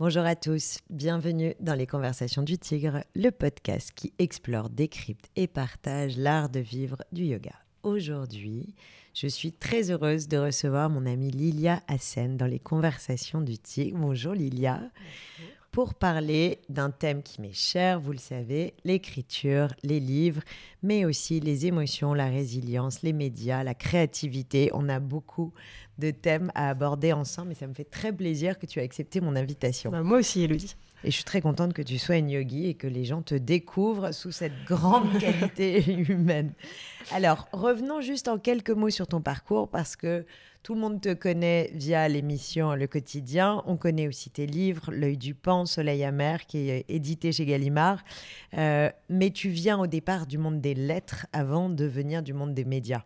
Bonjour 0.00 0.24
à 0.24 0.34
tous, 0.34 0.78
bienvenue 0.88 1.54
dans 1.60 1.74
les 1.74 1.86
Conversations 1.86 2.40
du 2.40 2.56
Tigre, 2.56 3.04
le 3.14 3.28
podcast 3.28 3.92
qui 3.94 4.14
explore, 4.18 4.70
décrypte 4.70 5.28
et 5.36 5.46
partage 5.46 6.16
l'art 6.16 6.48
de 6.48 6.58
vivre 6.58 7.04
du 7.12 7.24
yoga. 7.24 7.52
Aujourd'hui, 7.82 8.74
je 9.12 9.26
suis 9.26 9.52
très 9.52 9.90
heureuse 9.90 10.26
de 10.26 10.38
recevoir 10.38 10.88
mon 10.88 11.04
amie 11.04 11.30
Lilia 11.30 11.82
Hassen 11.86 12.38
dans 12.38 12.46
les 12.46 12.58
Conversations 12.58 13.42
du 13.42 13.58
Tigre. 13.58 13.98
Bonjour 13.98 14.32
Lilia. 14.32 14.80
Pour 15.72 15.94
parler 15.94 16.58
d'un 16.68 16.90
thème 16.90 17.22
qui 17.22 17.40
m'est 17.40 17.52
cher, 17.52 18.00
vous 18.00 18.10
le 18.10 18.18
savez, 18.18 18.74
l'écriture, 18.84 19.68
les 19.84 20.00
livres, 20.00 20.42
mais 20.82 21.04
aussi 21.04 21.38
les 21.38 21.66
émotions, 21.66 22.12
la 22.12 22.26
résilience, 22.26 23.02
les 23.02 23.12
médias, 23.12 23.62
la 23.62 23.74
créativité. 23.74 24.70
On 24.74 24.88
a 24.88 24.98
beaucoup 24.98 25.52
de 25.98 26.10
thèmes 26.10 26.50
à 26.56 26.70
aborder 26.70 27.12
ensemble 27.12 27.52
et 27.52 27.54
ça 27.54 27.68
me 27.68 27.74
fait 27.74 27.84
très 27.84 28.12
plaisir 28.12 28.58
que 28.58 28.66
tu 28.66 28.80
aies 28.80 28.82
accepté 28.82 29.20
mon 29.20 29.36
invitation. 29.36 29.92
Bah, 29.92 30.02
moi 30.02 30.18
aussi, 30.18 30.42
Elodie. 30.42 30.74
Et 31.02 31.10
je 31.10 31.16
suis 31.16 31.24
très 31.24 31.40
contente 31.40 31.72
que 31.72 31.82
tu 31.82 31.98
sois 31.98 32.16
une 32.16 32.28
yogi 32.28 32.68
et 32.68 32.74
que 32.74 32.86
les 32.86 33.04
gens 33.04 33.22
te 33.22 33.34
découvrent 33.34 34.12
sous 34.12 34.32
cette 34.32 34.64
grande 34.66 35.18
qualité 35.18 35.82
humaine. 35.92 36.52
Alors, 37.12 37.48
revenons 37.52 38.00
juste 38.00 38.28
en 38.28 38.38
quelques 38.38 38.70
mots 38.70 38.90
sur 38.90 39.06
ton 39.06 39.20
parcours 39.20 39.68
parce 39.68 39.96
que 39.96 40.26
tout 40.62 40.74
le 40.74 40.80
monde 40.80 41.00
te 41.00 41.14
connaît 41.14 41.70
via 41.72 42.06
l'émission 42.06 42.74
Le 42.74 42.86
Quotidien. 42.86 43.62
On 43.66 43.78
connaît 43.78 44.08
aussi 44.08 44.28
tes 44.28 44.46
livres, 44.46 44.90
L'œil 44.92 45.16
du 45.16 45.34
pan, 45.34 45.64
Soleil 45.64 46.04
amer, 46.04 46.44
qui 46.46 46.68
est 46.68 46.84
édité 46.88 47.32
chez 47.32 47.46
Gallimard. 47.46 48.04
Euh, 48.58 48.90
mais 49.08 49.30
tu 49.30 49.48
viens 49.48 49.78
au 49.78 49.86
départ 49.86 50.26
du 50.26 50.36
monde 50.36 50.60
des 50.60 50.74
lettres 50.74 51.26
avant 51.32 51.70
de 51.70 51.86
venir 51.86 52.22
du 52.22 52.34
monde 52.34 52.52
des 52.52 52.66
médias. 52.66 53.04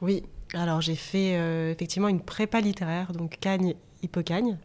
Oui, 0.00 0.22
alors 0.54 0.80
j'ai 0.80 0.94
fait 0.94 1.36
euh, 1.36 1.72
effectivement 1.72 2.08
une 2.08 2.22
prépa 2.22 2.60
littéraire, 2.60 3.12
donc 3.12 3.36
Cagne, 3.38 3.74
Hippocagne. 4.02 4.56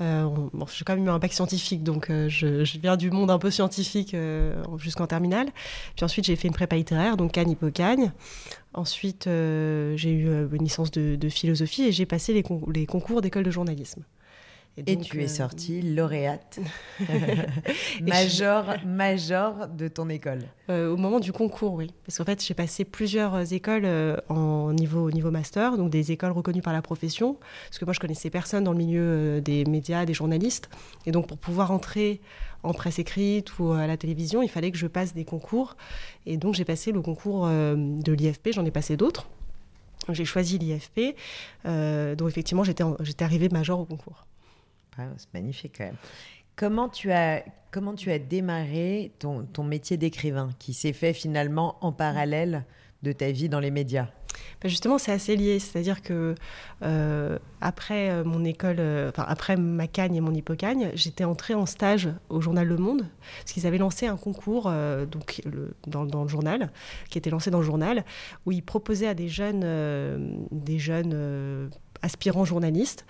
Euh, 0.00 0.28
j'ai 0.72 0.84
quand 0.84 0.94
même 0.94 1.04
eu 1.04 1.10
un 1.10 1.18
bac 1.18 1.32
scientifique, 1.32 1.82
donc 1.82 2.10
euh, 2.10 2.28
je, 2.28 2.78
viens 2.78 2.96
du 2.96 3.10
monde 3.10 3.30
un 3.30 3.38
peu 3.38 3.50
scientifique 3.50 4.14
euh, 4.14 4.62
jusqu'en 4.78 5.06
terminale. 5.06 5.48
Puis 5.96 6.04
ensuite, 6.04 6.24
j'ai 6.24 6.36
fait 6.36 6.48
une 6.48 6.54
prépa 6.54 6.76
littéraire, 6.76 7.16
donc 7.16 7.32
Cagne, 7.32 7.50
Hippocagne. 7.50 8.12
Ensuite, 8.72 9.24
j'ai 9.24 10.10
eu 10.10 10.26
une 10.52 10.62
licence 10.62 10.90
de, 10.92 11.28
philosophie 11.28 11.84
et 11.84 11.92
j'ai 11.92 12.06
passé 12.06 12.32
les 12.32 12.86
concours 12.86 13.20
d'école 13.20 13.42
de 13.42 13.50
journalisme. 13.50 14.04
Et, 14.76 14.96
tu 14.96 15.20
es 15.20 15.24
euh, 15.24 15.28
sortie 15.28 15.82
lauréate, 15.82 16.60
major, 18.02 18.64
major 18.86 19.68
de 19.68 19.88
ton 19.88 20.08
école. 20.08 20.42
Euh, 20.70 20.92
au 20.92 20.96
moment 20.96 21.20
du 21.20 21.32
concours, 21.32 21.74
oui. 21.74 21.92
Parce 22.06 22.18
qu'en 22.18 22.24
fait, 22.24 22.42
j'ai 22.42 22.54
passé 22.54 22.84
plusieurs 22.84 23.52
écoles 23.52 23.84
euh, 23.84 24.16
en 24.28 24.72
niveau, 24.72 25.10
niveau 25.10 25.30
master, 25.30 25.76
donc 25.76 25.90
des 25.90 26.12
écoles 26.12 26.30
reconnues 26.30 26.62
par 26.62 26.72
la 26.72 26.82
profession. 26.82 27.36
Parce 27.68 27.78
que 27.78 27.84
moi, 27.84 27.92
je 27.92 28.00
connaissais 28.00 28.30
personne 28.30 28.64
dans 28.64 28.72
le 28.72 28.78
milieu 28.78 29.40
des 29.40 29.64
médias, 29.64 30.06
des 30.06 30.14
journalistes. 30.14 30.70
Et 31.04 31.10
donc, 31.10 31.26
pour 31.26 31.36
pouvoir 31.36 31.72
entrer 31.72 32.20
en 32.62 32.72
presse 32.72 32.98
écrite 32.98 33.58
ou 33.58 33.72
à 33.72 33.86
la 33.86 33.96
télévision, 33.96 34.42
il 34.42 34.48
fallait 34.48 34.70
que 34.70 34.78
je 34.78 34.86
passe 34.86 35.14
des 35.14 35.24
concours. 35.24 35.76
Et 36.26 36.36
donc, 36.36 36.54
j'ai 36.54 36.64
passé 36.64 36.92
le 36.92 37.02
concours 37.02 37.46
de 37.48 38.12
l'IFP, 38.12 38.50
j'en 38.52 38.64
ai 38.64 38.70
passé 38.70 38.96
d'autres. 38.96 39.28
J'ai 40.10 40.24
choisi 40.24 40.58
l'IFP, 40.58 41.16
donc 41.64 42.28
effectivement, 42.28 42.64
j'étais 42.64 43.24
arrivée 43.24 43.48
major 43.48 43.80
au 43.80 43.84
concours. 43.84 44.26
C'est 44.96 45.32
magnifique 45.34 45.76
quand 45.78 45.84
même. 45.84 45.96
Comment 46.56 46.88
tu 46.88 47.10
as, 47.10 47.44
comment 47.70 47.94
tu 47.94 48.10
as 48.10 48.18
démarré 48.18 49.12
ton, 49.18 49.44
ton 49.44 49.64
métier 49.64 49.96
d'écrivain 49.96 50.50
qui 50.58 50.74
s'est 50.74 50.92
fait 50.92 51.12
finalement 51.12 51.76
en 51.80 51.92
parallèle 51.92 52.64
de 53.02 53.12
ta 53.12 53.30
vie 53.30 53.48
dans 53.48 53.60
les 53.60 53.70
médias? 53.70 54.08
Ben 54.62 54.68
justement, 54.68 54.98
c'est 54.98 55.12
assez 55.12 55.36
lié. 55.36 55.58
C'est-à-dire 55.58 56.02
que 56.02 56.34
euh, 56.82 57.38
après 57.60 58.10
euh, 58.10 58.24
mon 58.24 58.44
école, 58.44 58.76
euh, 58.78 59.10
après 59.16 59.56
ma 59.56 59.86
cagne 59.86 60.16
et 60.16 60.20
mon 60.20 60.34
hippocagne, 60.34 60.90
j'étais 60.94 61.24
entrée 61.24 61.54
en 61.54 61.66
stage 61.66 62.08
au 62.28 62.40
journal 62.40 62.66
Le 62.66 62.76
Monde 62.76 63.06
parce 63.38 63.52
qu'ils 63.52 63.66
avaient 63.66 63.78
lancé 63.78 64.06
un 64.06 64.16
concours 64.16 64.70
donc 65.10 65.42
dans, 65.86 66.04
dans, 66.04 66.22
le 66.22 66.28
journal, 66.28 66.70
qui 67.08 67.18
était 67.18 67.30
lancé 67.30 67.50
dans 67.50 67.60
le 67.60 67.64
journal, 67.64 68.04
où 68.46 68.52
ils 68.52 68.62
proposaient 68.62 69.08
à 69.08 69.14
des 69.14 69.28
jeunes, 69.28 70.46
des 70.50 70.78
jeunes 70.78 71.70
aspirant 72.02 72.44
journaliste, 72.44 73.04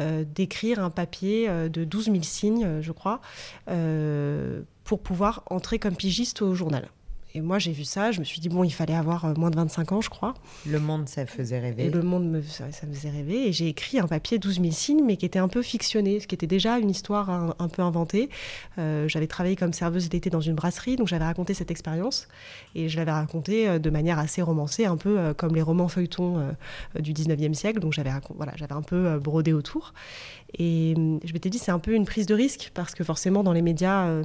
euh, 0.00 0.24
d'écrire 0.24 0.82
un 0.82 0.90
papier 0.90 1.48
euh, 1.48 1.68
de 1.68 1.84
12 1.84 2.06
000 2.06 2.22
signes, 2.22 2.80
je 2.80 2.92
crois, 2.92 3.20
euh, 3.68 4.62
pour 4.84 5.00
pouvoir 5.00 5.42
entrer 5.46 5.78
comme 5.78 5.96
pigiste 5.96 6.42
au 6.42 6.54
journal. 6.54 6.88
Et 7.34 7.40
moi, 7.40 7.58
j'ai 7.58 7.72
vu 7.72 7.84
ça, 7.84 8.12
je 8.12 8.20
me 8.20 8.24
suis 8.24 8.40
dit, 8.40 8.50
bon, 8.50 8.62
il 8.62 8.70
fallait 8.70 8.94
avoir 8.94 9.24
euh, 9.24 9.34
moins 9.34 9.50
de 9.50 9.56
25 9.56 9.92
ans, 9.92 10.00
je 10.02 10.10
crois. 10.10 10.34
Le 10.66 10.78
monde, 10.78 11.08
ça 11.08 11.24
faisait 11.24 11.58
rêver. 11.58 11.86
Et 11.86 11.90
le 11.90 12.02
monde, 12.02 12.28
me, 12.28 12.42
ça, 12.42 12.66
me 12.86 12.92
faisait 12.92 13.08
rêver. 13.08 13.48
Et 13.48 13.52
j'ai 13.52 13.68
écrit 13.68 13.98
un 13.98 14.06
papier 14.06 14.38
12 14.38 14.60
000 14.60 14.70
signes, 14.72 15.02
mais 15.04 15.16
qui 15.16 15.24
était 15.24 15.38
un 15.38 15.48
peu 15.48 15.62
fictionné, 15.62 16.20
ce 16.20 16.26
qui 16.26 16.34
était 16.34 16.46
déjà 16.46 16.78
une 16.78 16.90
histoire 16.90 17.30
un, 17.58 17.68
peu 17.68 17.80
inventée. 17.80 18.28
Euh, 18.78 19.08
j'avais 19.08 19.26
travaillé 19.26 19.56
comme 19.56 19.72
serveuse 19.72 20.10
d'été 20.10 20.28
dans 20.28 20.42
une 20.42 20.54
brasserie, 20.54 20.96
donc 20.96 21.08
j'avais 21.08 21.24
raconté 21.24 21.54
cette 21.54 21.70
expérience. 21.70 22.28
Et 22.74 22.90
je 22.90 22.98
l'avais 22.98 23.12
raconté 23.12 23.66
euh, 23.66 23.78
de 23.78 23.88
manière 23.88 24.18
assez 24.18 24.42
romancée, 24.42 24.84
un 24.84 24.98
peu 24.98 25.32
comme 25.34 25.54
les 25.54 25.62
romans 25.62 25.88
feuilletons 25.88 26.54
du 26.98 27.14
19e 27.14 27.54
siècle. 27.54 27.80
Donc 27.80 27.94
j'avais 27.94 28.10
voilà, 28.36 28.52
j'avais 28.56 28.74
un 28.74 28.82
peu 28.82 29.18
brodé 29.18 29.54
autour. 29.54 29.94
Et 30.58 30.94
je 31.24 31.32
m'étais 31.32 31.48
dit, 31.48 31.58
c'est 31.58 31.70
un 31.70 31.78
peu 31.78 31.94
une 31.94 32.04
prise 32.04 32.26
de 32.26 32.34
risque, 32.34 32.72
parce 32.74 32.94
que 32.94 33.04
forcément, 33.04 33.42
dans 33.42 33.54
les 33.54 33.62
médias 33.62 34.22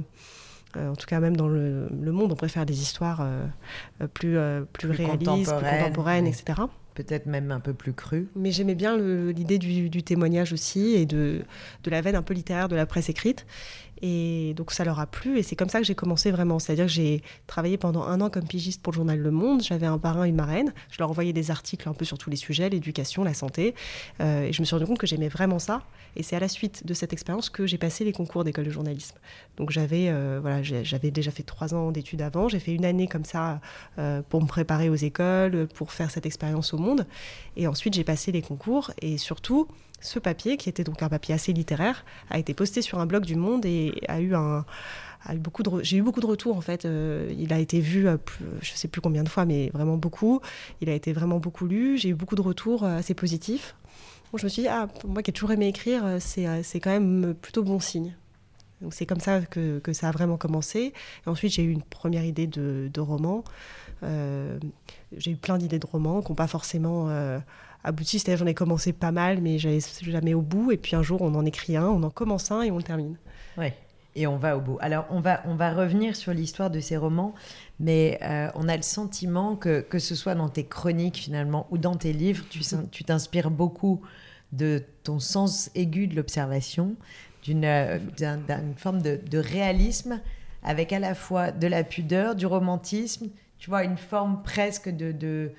en 0.76 0.96
tout 0.96 1.06
cas 1.06 1.20
même 1.20 1.36
dans 1.36 1.48
le, 1.48 1.88
monde, 2.12 2.32
on 2.32 2.36
préfère 2.36 2.66
des 2.66 2.80
histoires 2.80 3.20
euh, 3.22 3.46
euh, 4.02 4.06
plus, 4.06 4.36
plus, 4.72 4.90
réalistes, 4.90 5.54
plus 5.56 5.70
contemporaines, 5.70 6.26
etc. 6.26 6.62
Peut-être 6.94 7.26
même 7.26 7.52
un 7.52 7.60
peu 7.60 7.74
plus 7.74 7.92
crues. 7.92 8.28
Mais 8.34 8.50
j'aimais 8.50 8.74
bien 8.74 8.96
l'idée 8.96 9.58
du, 9.58 9.88
du, 9.88 10.02
témoignage 10.02 10.52
aussi 10.52 10.94
et 10.94 11.06
de, 11.06 11.42
de 11.84 11.90
la 11.90 12.00
veine 12.00 12.16
un 12.16 12.22
peu 12.22 12.34
littéraire 12.34 12.68
de 12.68 12.76
la 12.76 12.86
presse 12.86 13.08
écrite. 13.08 13.46
Et 14.02 14.54
donc 14.54 14.72
ça 14.72 14.84
leur 14.84 15.00
a 15.00 15.06
plu 15.06 15.38
et 15.38 15.42
c'est 15.42 15.56
comme 15.56 15.68
ça 15.68 15.78
que 15.78 15.84
j'ai 15.84 15.94
commencé 15.94 16.30
vraiment. 16.30 16.58
C'est-à-dire 16.58 16.86
que 16.86 16.92
j'ai 16.92 17.22
travaillé 17.46 17.76
pendant 17.76 18.04
un 18.04 18.20
an 18.20 18.30
comme 18.30 18.46
pigiste 18.46 18.82
pour 18.82 18.92
le 18.92 18.96
journal 18.96 19.18
Le 19.18 19.30
Monde. 19.30 19.62
J'avais 19.62 19.86
un 19.86 19.98
parrain, 19.98 20.24
une 20.24 20.36
marraine. 20.36 20.72
Je 20.90 20.98
leur 20.98 21.10
envoyais 21.10 21.32
des 21.32 21.50
articles 21.50 21.88
un 21.88 21.94
peu 21.94 22.04
sur 22.04 22.18
tous 22.18 22.30
les 22.30 22.36
sujets, 22.36 22.68
l'éducation, 22.68 23.24
la 23.24 23.34
santé. 23.34 23.74
Euh, 24.20 24.44
et 24.44 24.52
je 24.52 24.60
me 24.62 24.64
suis 24.64 24.74
rendu 24.74 24.86
compte 24.86 24.98
que 24.98 25.06
j'aimais 25.06 25.28
vraiment 25.28 25.58
ça. 25.58 25.82
Et 26.16 26.22
c'est 26.22 26.36
à 26.36 26.40
la 26.40 26.48
suite 26.48 26.86
de 26.86 26.94
cette 26.94 27.12
expérience 27.12 27.50
que 27.50 27.66
j'ai 27.66 27.78
passé 27.78 28.04
les 28.04 28.12
concours 28.12 28.44
d'école 28.44 28.64
de 28.64 28.70
journalisme. 28.70 29.16
Donc 29.56 29.70
j'avais 29.70 30.08
euh, 30.08 30.38
voilà, 30.40 30.62
j'avais 30.62 31.10
déjà 31.10 31.30
fait 31.30 31.42
trois 31.42 31.74
ans 31.74 31.90
d'études 31.92 32.22
avant. 32.22 32.48
J'ai 32.48 32.60
fait 32.60 32.74
une 32.74 32.84
année 32.84 33.08
comme 33.08 33.24
ça 33.24 33.60
euh, 33.98 34.22
pour 34.28 34.42
me 34.42 34.46
préparer 34.46 34.88
aux 34.88 34.94
écoles, 34.94 35.68
pour 35.74 35.92
faire 35.92 36.10
cette 36.10 36.26
expérience 36.26 36.72
au 36.74 36.78
monde. 36.78 37.06
Et 37.56 37.66
ensuite 37.66 37.94
j'ai 37.94 38.04
passé 38.04 38.32
les 38.32 38.42
concours 38.42 38.92
et 39.02 39.18
surtout 39.18 39.68
ce 40.00 40.18
papier, 40.18 40.56
qui 40.56 40.68
était 40.68 40.84
donc 40.84 41.02
un 41.02 41.08
papier 41.08 41.34
assez 41.34 41.52
littéraire, 41.52 42.04
a 42.30 42.38
été 42.38 42.54
posté 42.54 42.82
sur 42.82 43.00
un 43.00 43.06
blog 43.06 43.24
du 43.24 43.36
Monde 43.36 43.66
et 43.66 44.00
a 44.08 44.20
eu 44.20 44.34
un 44.34 44.64
j'ai 45.82 45.96
eu 45.96 46.02
beaucoup 46.02 46.20
de 46.20 46.26
retours 46.26 46.56
en 46.56 46.60
fait 46.60 46.84
euh, 46.84 47.32
il 47.36 47.52
a 47.52 47.58
été 47.58 47.80
vu 47.80 48.06
je 48.06 48.46
je 48.60 48.72
sais 48.72 48.88
plus 48.88 49.00
combien 49.00 49.22
de 49.22 49.28
fois 49.28 49.44
mais 49.44 49.70
vraiment 49.70 49.96
beaucoup. 49.96 50.40
Il 50.80 50.88
a 50.88 50.94
été 50.94 51.12
vraiment 51.12 51.38
beaucoup 51.38 51.66
lu. 51.66 51.98
J'ai 51.98 52.10
eu 52.10 52.14
beaucoup 52.14 52.36
de 52.36 52.40
retours 52.40 52.84
euh, 52.84 52.98
assez 52.98 53.14
positifs. 53.14 53.74
Je 54.34 54.44
me 54.44 54.48
suis 54.48 54.62
dit 54.62 54.68
ah 54.68 54.88
moi 55.06 55.22
qui 55.22 55.30
ai 55.30 55.32
toujours 55.32 55.52
aimé 55.52 55.68
écrire 55.68 56.02
euh, 56.04 56.18
c'est 56.20 56.80
quand 56.80 56.90
même 56.90 57.34
plutôt 57.34 57.62
bon 57.62 57.80
signe. 57.80 58.14
Donc 58.80 58.94
c'est 58.94 59.06
comme 59.06 59.20
ça 59.20 59.40
que, 59.40 59.80
ça 59.92 60.08
a 60.08 60.12
vraiment 60.12 60.36
commencé. 60.36 60.92
Et 61.26 61.28
ensuite 61.28 61.52
j'ai 61.52 61.64
eu 61.64 61.72
une 61.72 61.82
première 61.82 62.24
idée 62.24 62.46
de, 62.46 62.88
de 62.92 63.00
roman. 63.00 63.42
J'ai 64.02 65.30
eu 65.32 65.36
plein 65.36 65.58
d'idées 65.58 65.80
de 65.80 65.86
romans 65.86 66.22
qui 66.22 66.30
n'ont 66.30 66.36
pas 66.36 66.46
forcément 66.46 67.08
abouti. 67.88 68.18
C'est-à-dire, 68.18 68.44
j'en 68.44 68.50
ai 68.50 68.54
commencé 68.54 68.92
pas 68.92 69.12
mal, 69.12 69.40
mais 69.40 69.58
j'allais 69.58 69.80
jamais 70.02 70.34
au 70.34 70.42
bout. 70.42 70.70
Et 70.70 70.76
puis 70.76 70.96
un 70.96 71.02
jour, 71.02 71.22
on 71.22 71.34
en 71.34 71.44
écrit 71.44 71.76
un, 71.76 71.86
on 71.86 72.02
en 72.02 72.10
commence 72.10 72.50
un 72.50 72.62
et 72.62 72.70
on 72.70 72.76
le 72.76 72.82
termine. 72.82 73.16
Oui. 73.56 73.72
Et 74.14 74.26
on 74.26 74.36
va 74.36 74.56
au 74.56 74.60
bout. 74.60 74.78
Alors, 74.80 75.06
on 75.10 75.20
va, 75.20 75.42
on 75.46 75.54
va 75.54 75.72
revenir 75.72 76.16
sur 76.16 76.32
l'histoire 76.32 76.70
de 76.70 76.80
ces 76.80 76.96
romans, 76.96 77.34
mais 77.78 78.18
euh, 78.22 78.48
on 78.54 78.68
a 78.68 78.76
le 78.76 78.82
sentiment 78.82 79.54
que, 79.54 79.80
que 79.80 79.98
ce 79.98 80.14
soit 80.14 80.34
dans 80.34 80.48
tes 80.48 80.64
chroniques 80.64 81.18
finalement 81.18 81.66
ou 81.70 81.78
dans 81.78 81.94
tes 81.94 82.12
livres, 82.12 82.44
tu 82.90 83.04
t'inspires 83.04 83.50
beaucoup 83.50 84.00
de 84.52 84.82
ton 85.04 85.20
sens 85.20 85.70
aigu 85.74 86.06
de 86.06 86.16
l'observation, 86.16 86.96
d'une 87.42 87.64
euh, 87.64 87.98
forme 88.76 89.02
de, 89.02 89.20
de, 89.30 89.38
réalisme 89.38 90.20
avec 90.62 90.92
à 90.92 90.98
la 90.98 91.14
fois 91.14 91.52
de 91.52 91.66
la 91.66 91.84
pudeur, 91.84 92.34
du 92.34 92.46
romantisme, 92.46 93.28
tu 93.58 93.70
vois, 93.70 93.84
une 93.84 93.98
forme 93.98 94.42
presque 94.42 94.88
de, 94.88 95.12
de 95.12 95.52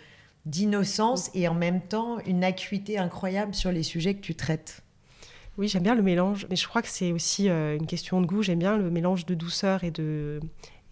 d'innocence 0.49 1.29
et 1.33 1.47
en 1.47 1.53
même 1.53 1.81
temps 1.81 2.19
une 2.25 2.43
acuité 2.43 2.97
incroyable 2.97 3.53
sur 3.53 3.71
les 3.71 3.83
sujets 3.83 4.15
que 4.15 4.21
tu 4.21 4.35
traites. 4.35 4.81
Oui, 5.57 5.67
j'aime 5.67 5.83
bien 5.83 5.95
le 5.95 6.01
mélange, 6.01 6.47
mais 6.49 6.55
je 6.55 6.67
crois 6.67 6.81
que 6.81 6.87
c'est 6.87 7.11
aussi 7.11 7.49
euh, 7.49 7.75
une 7.77 7.85
question 7.85 8.21
de 8.21 8.25
goût. 8.25 8.41
J'aime 8.41 8.59
bien 8.59 8.77
le 8.77 8.89
mélange 8.89 9.25
de 9.25 9.35
douceur 9.35 9.83
et 9.83 9.91
de 9.91 10.39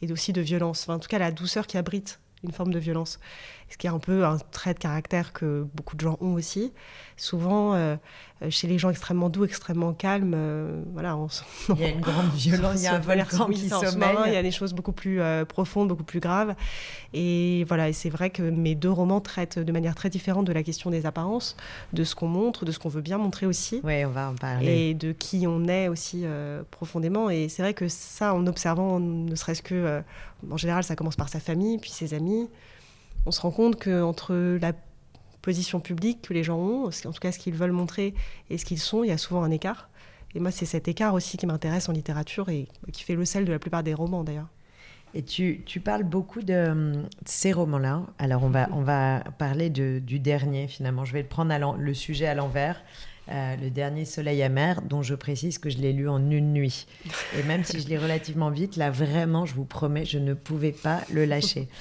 et 0.01 0.11
aussi 0.11 0.31
de 0.31 0.41
violence. 0.41 0.87
en 0.89 0.99
tout 0.99 1.07
cas, 1.07 1.17
la 1.17 1.31
douceur 1.31 1.65
qui 1.65 1.77
abrite 1.77 2.19
une 2.43 2.51
forme 2.51 2.71
de 2.71 2.79
violence. 2.79 3.19
Ce 3.69 3.77
qui 3.77 3.87
est 3.87 3.89
un 3.89 3.99
peu 3.99 4.25
un 4.25 4.37
trait 4.51 4.73
de 4.73 4.79
caractère 4.79 5.33
que 5.33 5.67
beaucoup 5.75 5.95
de 5.97 6.01
gens 6.01 6.17
ont 6.21 6.33
aussi. 6.33 6.71
Souvent, 7.17 7.73
euh, 7.73 7.97
euh, 8.41 8.49
chez 8.49 8.67
les 8.67 8.77
gens 8.77 8.89
extrêmement 8.89 9.29
doux, 9.29 9.43
extrêmement 9.43 9.91
calmes, 9.91 10.33
euh, 10.35 10.83
voilà, 10.93 11.17
il 11.75 11.81
y 11.81 11.83
a 11.83 11.89
une 11.89 11.99
grande 11.99 12.31
violence, 12.33 12.79
il 12.79 12.83
y 12.83 12.87
a 12.87 12.95
un 12.95 12.99
volcan 12.99 13.47
qui 13.47 13.67
sommeille. 13.67 14.17
Il 14.27 14.33
y 14.33 14.37
a 14.37 14.43
des 14.43 14.51
choses 14.51 14.73
beaucoup 14.73 14.93
plus 14.93 15.19
profondes, 15.49 15.89
beaucoup 15.89 16.05
plus 16.05 16.21
graves. 16.21 16.55
Et 17.13 17.65
voilà, 17.67 17.89
et 17.89 17.93
c'est 17.93 18.09
vrai 18.09 18.29
que 18.29 18.43
mes 18.43 18.75
deux 18.75 18.91
romans 18.91 19.19
traitent 19.19 19.59
de 19.59 19.71
manière 19.71 19.95
très 19.95 20.09
différente 20.09 20.45
de 20.45 20.53
la 20.53 20.63
question 20.63 20.89
des 20.89 21.05
apparences, 21.05 21.57
de 21.91 22.05
ce 22.05 22.15
qu'on 22.15 22.27
montre, 22.27 22.63
de 22.63 22.71
ce 22.71 22.79
qu'on 22.79 22.89
veut 22.89 23.01
bien 23.01 23.17
montrer 23.17 23.45
aussi. 23.45 23.81
Oui, 23.83 24.05
on 24.05 24.11
va 24.11 24.29
en 24.29 24.35
parler. 24.35 24.67
Et 24.67 24.93
de 24.93 25.11
qui 25.11 25.45
on 25.45 25.67
est 25.67 25.89
aussi 25.89 26.25
profondément. 26.71 27.29
Et 27.29 27.49
c'est 27.49 27.63
vrai 27.63 27.73
que 27.73 27.89
ça, 27.89 28.33
en 28.33 28.47
observant, 28.47 29.01
ne 29.01 29.35
serait-ce 29.35 29.61
que, 29.61 30.01
en 30.49 30.57
général, 30.57 30.85
ça 30.85 30.95
commence 30.95 31.17
par 31.17 31.27
sa 31.27 31.41
famille, 31.41 31.79
puis 31.79 31.89
ses 31.89 32.13
amis 32.13 32.47
on 33.27 33.31
se 33.31 33.41
rend 33.41 33.51
compte 33.51 33.81
qu'entre 33.81 34.33
la 34.59 34.71
position 35.41 35.79
publique 35.79 36.21
que 36.23 36.33
les 36.33 36.43
gens 36.43 36.57
ont, 36.57 36.85
en 36.85 37.11
tout 37.11 37.19
cas 37.19 37.31
ce 37.31 37.39
qu'ils 37.39 37.55
veulent 37.55 37.71
montrer 37.71 38.13
et 38.49 38.57
ce 38.57 38.65
qu'ils 38.65 38.79
sont, 38.79 39.03
il 39.03 39.09
y 39.09 39.11
a 39.11 39.17
souvent 39.17 39.43
un 39.43 39.51
écart. 39.51 39.89
Et 40.33 40.39
moi, 40.39 40.51
c'est 40.51 40.65
cet 40.65 40.87
écart 40.87 41.13
aussi 41.13 41.37
qui 41.37 41.45
m'intéresse 41.45 41.89
en 41.89 41.91
littérature 41.91 42.49
et 42.49 42.67
qui 42.91 43.03
fait 43.03 43.15
le 43.15 43.25
sel 43.25 43.45
de 43.45 43.51
la 43.51 43.59
plupart 43.59 43.83
des 43.83 43.93
romans 43.93 44.23
d'ailleurs. 44.23 44.47
Et 45.13 45.23
tu, 45.23 45.63
parles 45.83 46.03
beaucoup 46.03 46.41
de, 46.41 46.93
ces 47.25 47.51
romans-là. 47.51 48.03
Alors, 48.19 48.43
on 48.43 48.49
va, 48.49 48.67
on 48.73 48.81
va 48.81 49.23
parler 49.37 49.69
du 49.69 50.19
dernier, 50.19 50.67
finalement. 50.67 51.05
Je 51.05 51.13
vais 51.13 51.21
le 51.21 51.27
prendre 51.27 51.75
le 51.77 51.93
sujet 51.93 52.27
à 52.27 52.35
l'envers. 52.35 52.83
Euh, 53.29 53.55
le 53.57 53.69
dernier 53.69 54.05
Soleil 54.05 54.41
amer, 54.43 54.81
dont 54.83 55.01
je 55.01 55.15
précise 55.15 55.57
que 55.57 55.69
je 55.69 55.79
l'ai 55.79 55.91
lu 55.91 56.07
en 56.07 56.29
une 56.29 56.53
nuit. 56.53 56.87
Et 57.37 57.43
même 57.43 57.63
si 57.65 57.81
je 57.81 57.87
l'ai 57.87 57.97
relativement 57.97 58.49
vite, 58.49 58.77
là, 58.77 58.89
vraiment, 58.89 59.45
je 59.45 59.53
vous 59.53 59.65
promets, 59.65 60.05
je 60.05 60.17
ne 60.17 60.33
pouvais 60.33 60.71
pas 60.71 61.01
le 61.11 61.25
lâcher. 61.25 61.67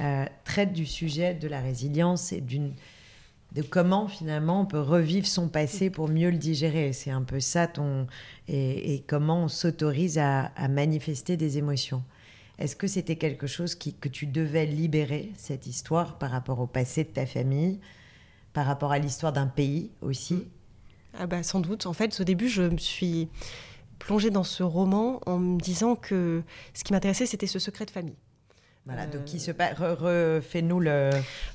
Euh, 0.00 0.26
traite 0.44 0.72
du 0.72 0.86
sujet 0.86 1.34
de 1.34 1.48
la 1.48 1.60
résilience 1.60 2.32
et 2.32 2.40
de 2.40 3.62
comment 3.62 4.06
finalement 4.06 4.60
on 4.60 4.66
peut 4.66 4.80
revivre 4.80 5.26
son 5.26 5.48
passé 5.48 5.90
pour 5.90 6.08
mieux 6.08 6.30
le 6.30 6.36
digérer. 6.36 6.92
C'est 6.92 7.10
un 7.10 7.22
peu 7.22 7.40
ça 7.40 7.66
ton 7.66 8.06
et, 8.46 9.02
comment 9.08 9.44
on 9.44 9.48
s'autorise 9.48 10.18
à, 10.18 10.52
manifester 10.68 11.36
des 11.36 11.58
émotions. 11.58 12.04
Est-ce 12.60 12.76
que 12.76 12.86
c'était 12.86 13.16
quelque 13.16 13.48
chose 13.48 13.74
que 13.74 14.08
tu 14.08 14.26
devais 14.26 14.66
libérer 14.66 15.32
cette 15.36 15.66
histoire 15.66 16.18
par 16.18 16.30
rapport 16.30 16.60
au 16.60 16.66
passé 16.66 17.02
de 17.02 17.08
ta 17.08 17.26
famille, 17.26 17.80
par 18.52 18.66
rapport 18.66 18.92
à 18.92 18.98
l'histoire 18.98 19.32
d'un 19.32 19.46
pays 19.46 19.90
aussi? 20.00 20.44
Ah 21.18 21.26
bah 21.26 21.42
sans 21.42 21.60
doute. 21.60 21.86
En 21.86 21.92
fait, 21.92 22.20
au 22.20 22.24
début, 22.24 22.48
je 22.48 22.62
me 22.62 22.78
suis 22.78 23.28
plongée 23.98 24.30
dans 24.30 24.44
ce 24.44 24.62
roman 24.62 25.20
en 25.26 25.38
me 25.38 25.60
disant 25.60 25.96
que 25.96 26.42
ce 26.74 26.84
qui 26.84 26.92
m'intéressait, 26.92 27.26
c'était 27.26 27.48
ce 27.48 27.58
secret 27.58 27.84
de 27.84 27.90
famille. 27.90 28.16
Voilà, 28.88 29.06
donc 29.06 29.26
qui 29.26 29.38
se 29.38 29.50
refait-nous 29.50 30.80
le. 30.80 31.10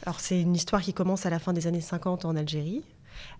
Alors 0.06 0.20
c'est 0.20 0.40
une 0.40 0.56
histoire 0.56 0.84
qui 0.84 0.94
commence 0.94 1.26
à 1.26 1.32
la 1.32 1.40
fin 1.40 1.52
des 1.52 1.66
années 1.66 1.82
50 1.82 2.26
en 2.26 2.36
Algérie 2.36 2.84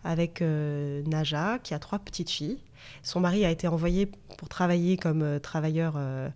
avec 0.04 0.42
euh, 0.42 1.04
Naja 1.06 1.60
qui 1.62 1.76
a 1.76 1.80
trois 1.80 2.00
petites 2.00 2.32
filles. 2.32 2.58
Son 3.04 3.20
mari 3.20 3.46
a 3.46 3.52
été 3.52 3.68
envoyé 3.68 4.10
pour 4.38 4.50
travailler 4.50 4.98
comme 4.98 5.22
euh, 5.22 5.38
travailleur 5.38 5.94
euh, 5.96 6.28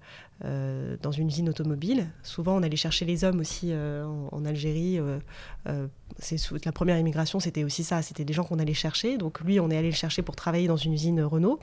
euh, 0.45 0.98
dans 1.01 1.12
une 1.12 1.30
usine 1.30 1.50
automobile. 1.50 2.10
Souvent, 2.22 2.57
on 2.57 2.62
allait 2.62 2.75
chercher 2.75 3.06
les 3.06 3.24
hommes 3.24 3.39
aussi 3.39 3.69
euh, 3.72 4.06
en, 4.31 4.45
Algérie. 4.45 5.00
Euh, 5.00 5.88
c'est 6.19 6.38
la 6.63 6.72
première 6.72 6.98
immigration, 7.00 7.39
c'était 7.39 7.63
aussi 7.63 7.84
ça. 7.84 8.04
C'était 8.04 8.24
des 8.24 8.34
gens 8.34 8.44
qu'on 8.44 8.60
allait 8.60 8.75
chercher. 8.75 9.18
Donc 9.18 9.42
lui, 9.42 9.60
on 9.60 9.72
est 9.72 9.78
allé 9.78 9.89
le 9.89 9.95
chercher 9.95 10.22
pour 10.22 10.36
travailler 10.36 10.68
dans 10.68 10.78
une 10.78 10.94
usine 10.94 11.22
Renault. 11.24 11.60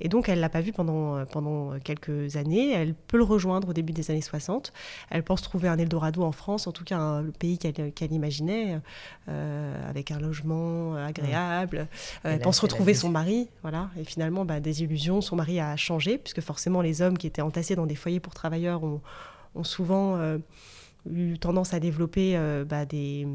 Et 0.00 0.08
donc, 0.08 0.28
elle 0.28 0.38
l'a 0.38 0.48
pas 0.48 0.60
vu 0.60 0.72
pendant, 0.72 1.24
pendant 1.26 1.78
quelques 1.80 2.36
années. 2.36 2.72
Elle 2.72 2.94
peut 2.94 3.16
le 3.16 3.24
rejoindre 3.24 3.70
au 3.70 3.72
début 3.72 3.92
des 3.92 4.10
années 4.12 4.22
60. 4.22 4.72
Elle 5.10 5.24
pense 5.24 5.42
trouver 5.42 5.66
un 5.66 5.78
Eldorado 5.78 6.22
en 6.22 6.32
France, 6.32 6.68
en 6.68 6.72
tout 6.72 6.84
cas 6.84 7.20
le 7.20 7.32
pays 7.32 7.58
qu'elle 7.58 8.12
imaginait, 8.12 8.80
avec 9.26 10.12
un 10.12 10.20
logement 10.20 10.94
agréable. 10.94 11.88
Elle 12.22 12.40
pense 12.40 12.60
retrouver 12.60 12.94
son 12.94 13.08
mari. 13.08 13.48
Voilà. 13.62 13.90
Et 13.98 14.04
finalement, 14.04 14.44
bah, 14.44 14.60
des 14.60 14.82
illusions. 14.84 15.20
Son 15.20 15.36
mari 15.36 15.58
a 15.58 15.76
changé, 15.76 16.18
puisque 16.18 16.40
forcément, 16.40 16.82
les 16.82 17.02
hommes 17.02 17.18
qui 17.18 17.26
étaient 17.26 17.42
entassés 17.42 17.74
dans 17.74 17.86
des 17.86 17.96
foyers 17.96 18.11
pour 18.20 18.34
travailleurs 18.34 18.82
ont, 18.84 19.00
souvent 19.64 20.16
euh, 20.16 20.38
eu 21.10 21.38
tendance 21.38 21.74
à 21.74 21.80
développer 21.80 22.36
euh, 22.36 22.64
bah, 22.64 22.86
des, 22.86 23.26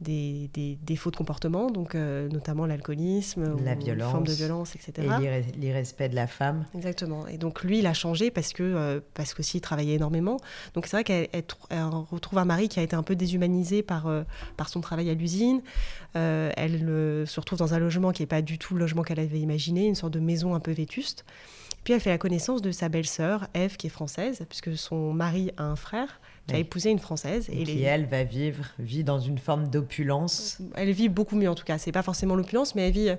des, 0.00 0.78
défauts 0.82 1.10
de 1.10 1.16
comportement, 1.16 1.70
donc 1.70 1.94
euh, 1.94 2.28
notamment 2.28 2.64
l'alcoolisme, 2.64 3.56
la 3.62 3.74
violence, 3.74 4.12
forme 4.12 4.26
de 4.26 4.32
violence, 4.32 4.74
etc. 4.74 5.06
Et 5.22 5.58
l'irrespect 5.58 6.08
de 6.08 6.14
la 6.14 6.26
femme. 6.26 6.64
Exactement. 6.74 7.26
Et 7.26 7.36
donc 7.36 7.62
lui, 7.62 7.80
il 7.80 7.86
a 7.86 7.92
changé 7.92 8.30
parce 8.30 8.54
que 8.54 9.02
parce 9.12 9.34
qu'aussi 9.34 9.58
il 9.58 9.60
travaillait 9.60 9.96
énormément. 9.96 10.38
Donc 10.72 10.86
c'est 10.86 10.96
vrai 10.96 11.04
qu'elle 11.04 11.28
retrouve 12.10 12.38
un 12.38 12.46
mari 12.46 12.70
qui 12.70 12.80
a 12.80 12.82
été 12.82 12.96
un 12.96 13.02
peu 13.02 13.14
déshumanisé 13.14 13.82
par 13.82 14.10
par 14.56 14.70
son 14.70 14.80
travail 14.80 15.10
à 15.10 15.14
l'usine. 15.14 15.60
elle 16.14 17.26
se 17.26 17.40
retrouve 17.40 17.58
dans 17.58 17.74
un 17.74 17.78
logement 17.78 18.12
qui 18.12 18.22
n'est 18.22 18.26
pas 18.26 18.42
du 18.42 18.58
tout 18.58 18.74
le 18.74 18.80
logement 18.80 19.02
qu'elle 19.02 19.20
avait 19.20 19.40
imaginé, 19.40 19.86
une 19.86 19.94
sorte 19.94 20.14
de 20.14 20.20
maison 20.20 20.54
un 20.54 20.60
peu 20.60 20.72
vétuste. 20.72 21.26
Puis 21.84 21.94
elle 21.94 22.00
fait 22.00 22.10
la 22.10 22.18
connaissance 22.18 22.60
de 22.60 22.72
sa 22.72 22.88
belle-sœur, 22.88 23.48
Eve, 23.54 23.76
qui 23.76 23.86
est 23.86 23.90
française, 23.90 24.44
puisque 24.48 24.76
son 24.76 25.12
mari 25.12 25.50
a 25.56 25.64
un 25.64 25.76
frère 25.76 26.20
qui 26.46 26.56
a 26.56 26.58
épousé 26.58 26.90
une 26.90 26.98
française. 26.98 27.48
Et, 27.50 27.64
qui, 27.64 27.82
elle, 27.82 28.06
va 28.06 28.24
vivre, 28.24 28.64
vit 28.78 29.04
dans 29.04 29.20
une 29.20 29.38
forme 29.38 29.68
d'opulence. 29.68 30.58
Elle 30.74 30.90
vit 30.90 31.08
beaucoup 31.08 31.36
mieux, 31.36 31.48
en 31.48 31.54
tout 31.54 31.64
cas. 31.64 31.78
C'est 31.78 31.92
pas 31.92 32.02
forcément 32.02 32.34
l'opulence, 32.34 32.74
mais 32.74 32.88
elle 32.88 32.92
vit, 32.92 33.10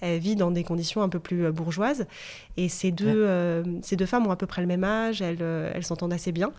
elle 0.00 0.18
vit 0.18 0.36
dans 0.36 0.50
des 0.50 0.64
conditions 0.64 1.02
un 1.02 1.08
peu 1.08 1.18
plus 1.18 1.46
euh, 1.46 1.52
bourgeoises. 1.52 2.06
Et 2.56 2.68
ces 2.68 2.92
deux, 2.92 3.24
euh, 3.24 3.64
ces 3.82 3.96
deux 3.96 4.06
femmes 4.06 4.26
ont 4.26 4.30
à 4.30 4.36
peu 4.36 4.46
près 4.46 4.60
le 4.60 4.68
même 4.68 4.84
âge, 4.84 5.22
elles, 5.22 5.38
euh, 5.40 5.72
elles 5.74 5.84
s'entendent 5.84 6.12
assez 6.12 6.30
bien. 6.30 6.52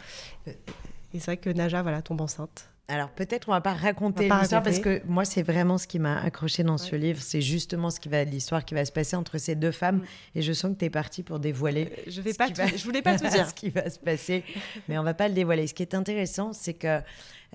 Et 0.48 1.20
c'est 1.20 1.26
vrai 1.26 1.38
que 1.38 1.50
Naja 1.50 1.82
voilà, 1.82 2.02
tombe 2.02 2.22
enceinte. 2.22 2.70
Alors 2.88 3.10
peut-être 3.10 3.50
on 3.50 3.52
va 3.52 3.62
pas 3.62 3.74
raconter 3.74 4.30
l'histoire 4.30 4.62
parce 4.62 4.80
que 4.80 5.02
moi 5.08 5.26
c'est 5.26 5.42
vraiment 5.42 5.80
ce 5.80 5.88
qui 5.88 5.98
m'a 5.98 6.22
accroché 6.22 6.64
dans 6.64 6.78
ce 6.78 6.96
livre, 6.96 7.20
c'est 7.20 7.42
justement 7.42 7.90
ce 7.90 8.00
qui 8.00 8.10
va 8.10 8.24
l'histoire 8.24 8.64
qui 8.64 8.76
va 8.76 8.86
se 8.86 8.92
passer 8.92 9.16
entre 9.16 9.40
ces 9.40 9.56
deux 9.56 9.72
femmes 9.72 9.98
mm. 9.98 10.06
et 10.36 10.42
je 10.44 10.54
sens 10.54 10.74
que 10.74 10.78
tu 10.78 10.86
es 10.86 10.90
partie 10.92 11.24
pour 11.24 11.40
dévoiler. 11.40 11.92
Euh, 11.92 12.12
je 12.12 12.22
vais 12.22 12.34
pas 12.34 12.48
je 12.78 12.84
voulais 12.84 13.02
pas 13.02 13.18
tout 13.18 13.28
dire 13.30 13.50
ce 13.50 13.56
qui 13.56 13.72
va 13.72 13.90
se 13.90 13.98
passer 13.98 14.44
mais 14.88 15.00
on 15.00 15.04
va 15.04 15.16
pas 15.16 15.28
le 15.28 15.34
dévoiler. 15.34 15.66
Ce 15.66 15.74
qui 15.74 15.82
est 15.82 15.96
intéressant 15.96 16.54
c'est 16.54 16.76
que 16.76 17.02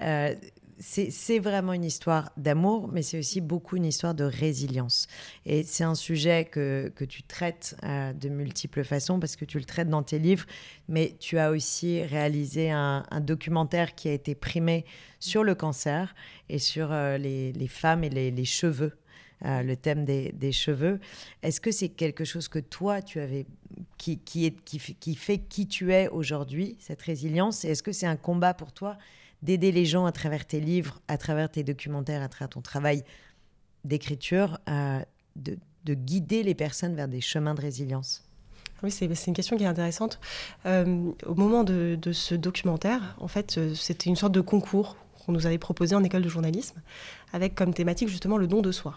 euh, 0.03 0.35
c'est 0.81 1.39
vraiment 1.39 1.75
une 1.75 1.85
histoire 1.85 2.33
d'amour, 2.39 2.89
mais 2.91 3.03
c'est 3.03 3.19
aussi 3.19 3.43
beaucoup 3.43 3.77
une 3.77 3.85
histoire 3.85 4.15
de 4.15 4.25
résilience. 4.25 5.09
Et 5.45 5.63
c'est 5.63 5.85
un 5.85 5.95
sujet 5.95 6.47
que, 6.47 6.91
que 6.97 7.05
tu 7.05 7.23
traites 7.23 7.77
euh, 7.85 8.15
de 8.15 8.31
multiples 8.31 8.83
façons 8.85 9.21
parce 9.21 9.37
que 9.37 9.45
tu 9.45 9.59
le 9.59 9.65
traites 9.65 9.91
dans 9.91 10.03
tes 10.03 10.19
livres, 10.19 10.47
mais 10.89 11.17
tu 11.21 11.39
as 11.39 11.51
aussi 11.51 12.03
réalisé 12.03 12.71
un, 12.71 13.05
documentaire 13.21 13.95
qui 13.95 14.09
a 14.09 14.13
été 14.13 14.35
primé 14.35 14.87
sur 15.19 15.45
le 15.45 15.55
cancer 15.55 16.15
et 16.49 16.59
sur 16.59 16.91
euh, 16.91 17.19
les, 17.19 17.69
femmes 17.69 18.03
et 18.03 18.09
les, 18.09 18.45
cheveux. 18.47 18.97
Euh, 19.45 19.63
le 19.63 19.77
thème 19.77 20.05
des, 20.07 20.53
cheveux. 20.53 20.99
Est-ce 21.43 21.61
que 21.61 21.71
c'est 21.71 21.91
quelque 21.91 22.25
chose 22.25 22.49
que 22.49 22.59
toi, 22.59 23.03
tu 23.03 23.21
avais, 23.21 23.47
qui, 23.99 24.19
qui, 24.19 24.51
fait 25.15 25.39
qui 25.39 25.67
tu 25.67 25.93
es 25.93 26.09
aujourd'hui, 26.09 26.77
cette 26.79 27.03
résilience? 27.03 27.67
Est-ce 27.67 27.83
que 27.83 27.93
c'est 27.93 28.07
un 28.07 28.17
combat 28.17 28.55
pour 28.55 28.73
toi 28.73 28.97
d'aider 29.43 29.73
les 29.73 29.85
gens 29.85 30.07
à 30.07 30.13
travers 30.13 30.47
tes 30.47 30.61
livres, 30.61 31.01
à 31.09 31.19
travers 31.19 31.51
tes 31.51 31.63
documentaires, 31.63 32.23
à 32.23 32.29
travers 32.29 32.51
ton 32.51 32.61
travail 32.61 33.03
d'écriture, 33.85 34.59
de, 35.37 35.57
de, 35.85 35.95
guider 35.95 36.43
les 36.43 36.55
personnes 36.55 36.95
vers 36.95 37.09
des 37.09 37.21
chemins 37.21 37.55
de 37.55 37.63
résilience 37.63 38.31
oui, 38.83 38.91
c'est 38.91 39.27
une 39.27 39.35
question 39.35 39.57
qui 39.57 39.65
est 39.65 39.67
intéressante. 39.67 40.21
Euh, 40.67 41.11
au 41.27 41.35
moment 41.35 41.65
de, 41.65 41.99
de, 42.01 42.13
ce 42.13 42.35
documentaire, 42.35 43.17
en 43.21 43.29
fait, 43.29 43.59
euh, 43.59 43.75
c'était 43.75 44.09
une 44.09 44.17
sorte 44.17 44.33
de 44.33 44.41
concours 44.41 44.97
qu'on 45.25 45.33
nous 45.33 45.47
avait 45.47 45.59
proposé 45.59 45.95
en 45.95 46.03
école 46.03 46.23
de 46.23 46.29
journalisme, 46.29 46.81
avec 47.33 47.55
comme 47.55 47.75
thématique 47.75 48.09
justement 48.09 48.39
le 48.39 48.47
don 48.47 48.63
de 48.63 48.73
soi. 48.73 48.97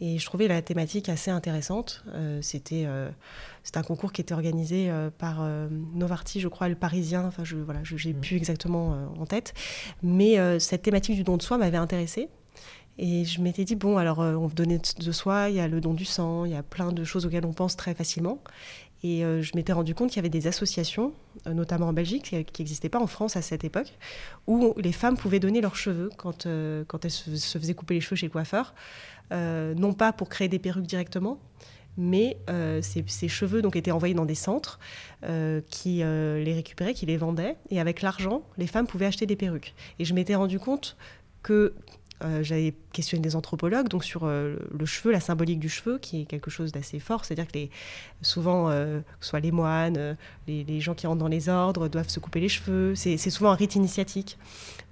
Et 0.00 0.18
je 0.18 0.24
trouvais 0.24 0.48
la 0.48 0.62
thématique 0.62 1.08
assez 1.08 1.30
intéressante. 1.30 2.04
Euh, 2.14 2.40
c'était 2.40 2.84
euh, 2.86 3.10
un 3.74 3.82
concours 3.82 4.12
qui 4.12 4.22
était 4.22 4.32
organisé 4.32 4.90
euh, 4.90 5.10
par 5.10 5.46
Novartis, 5.94 6.40
je 6.40 6.48
crois, 6.48 6.68
le 6.68 6.74
Parisien. 6.74 7.26
Enfin, 7.26 7.44
je 7.44 7.56
voilà, 7.56 7.80
je 7.84 8.08
n'ai 8.08 8.14
mmh. 8.14 8.20
plus 8.20 8.36
exactement 8.36 8.96
en 9.18 9.26
tête. 9.26 9.52
Mais 10.02 10.58
cette 10.58 10.82
thématique 10.82 11.16
du 11.16 11.24
don 11.24 11.36
de 11.36 11.42
soi 11.42 11.58
m'avait 11.58 11.76
intéressée. 11.76 12.28
Et 12.98 13.24
je 13.24 13.40
m'étais 13.40 13.64
dit, 13.64 13.76
bon, 13.76 13.96
alors 13.96 14.18
on 14.18 14.48
donnait 14.48 14.80
de 14.98 15.12
soi, 15.12 15.48
il 15.48 15.56
y 15.56 15.60
a 15.60 15.68
le 15.68 15.80
don 15.80 15.94
du 15.94 16.04
sang, 16.04 16.44
il 16.44 16.52
y 16.52 16.56
a 16.56 16.62
plein 16.62 16.92
de 16.92 17.04
choses 17.04 17.24
auxquelles 17.24 17.46
on 17.46 17.52
pense 17.52 17.76
très 17.76 17.94
facilement. 17.94 18.42
Et 19.02 19.20
je 19.22 19.56
m'étais 19.56 19.72
rendu 19.72 19.94
compte 19.94 20.10
qu'il 20.10 20.16
y 20.16 20.18
avait 20.18 20.28
des 20.28 20.46
associations, 20.46 21.14
notamment 21.46 21.88
en 21.88 21.92
Belgique, 21.94 22.36
qui 22.52 22.62
n'existaient 22.62 22.90
pas 22.90 23.00
en 23.00 23.06
France 23.06 23.34
à 23.36 23.40
cette 23.40 23.64
époque, 23.64 23.94
où 24.46 24.74
les 24.76 24.92
femmes 24.92 25.16
pouvaient 25.16 25.40
donner 25.40 25.62
leurs 25.62 25.76
cheveux 25.76 26.10
quand, 26.18 26.46
quand 26.86 27.04
elles 27.06 27.10
se, 27.10 27.58
faisaient 27.58 27.72
couper 27.72 27.94
les 27.94 28.02
cheveux 28.02 28.16
chez 28.16 28.26
le 28.26 28.32
coiffeur. 28.32 28.74
Euh, 29.32 29.74
non 29.74 29.92
pas 29.92 30.12
pour 30.12 30.28
créer 30.28 30.48
des 30.48 30.58
perruques 30.58 30.86
directement, 30.86 31.38
mais 31.96 32.38
euh, 32.48 32.80
ces, 32.82 33.28
cheveux 33.28 33.62
donc 33.62 33.76
étaient 33.76 33.90
envoyés 33.90 34.14
dans 34.14 34.24
des 34.24 34.34
centres 34.34 34.80
euh, 35.24 35.60
qui 35.70 35.98
les 35.98 36.54
récupéraient, 36.54 36.94
qui 36.94 37.06
les 37.06 37.16
vendaient, 37.16 37.56
et 37.70 37.80
avec 37.80 38.02
l'argent, 38.02 38.42
les 38.58 38.66
femmes 38.66 38.86
pouvaient 38.86 39.06
acheter 39.06 39.26
des 39.26 39.36
perruques. 39.36 39.74
Et 39.98 40.04
je 40.04 40.14
m'étais 40.14 40.34
rendu 40.34 40.58
compte 40.58 40.96
que 41.42 41.74
j'avais 42.42 42.72
questionner 42.92 43.22
des 43.22 43.36
anthropologues, 43.36 43.88
donc 43.88 44.04
sur 44.04 44.26
le 44.26 44.86
cheveu, 44.86 45.12
la 45.12 45.20
symbolique 45.20 45.60
du 45.60 45.68
cheveu, 45.68 45.98
qui 45.98 46.22
est 46.22 46.24
quelque 46.24 46.50
chose 46.50 46.72
d'assez 46.72 46.98
fort. 46.98 47.24
C'est-à-dire 47.24 47.46
que 47.46 47.58
les, 47.58 47.70
souvent, 48.22 48.68
que 48.68 49.02
ce 49.20 49.28
soit 49.28 49.40
les 49.40 49.52
moines, 49.52 50.16
les, 50.46 50.80
gens 50.80 50.94
qui 50.94 51.06
rentrent 51.06 51.20
dans 51.20 51.28
les 51.28 51.48
ordres 51.48 51.88
doivent 51.88 52.08
se 52.08 52.20
couper 52.20 52.40
les 52.40 52.48
cheveux. 52.48 52.94
C'est 52.94 53.18
souvent 53.18 53.50
un 53.50 53.54
rite 53.54 53.74
initiatique, 53.74 54.38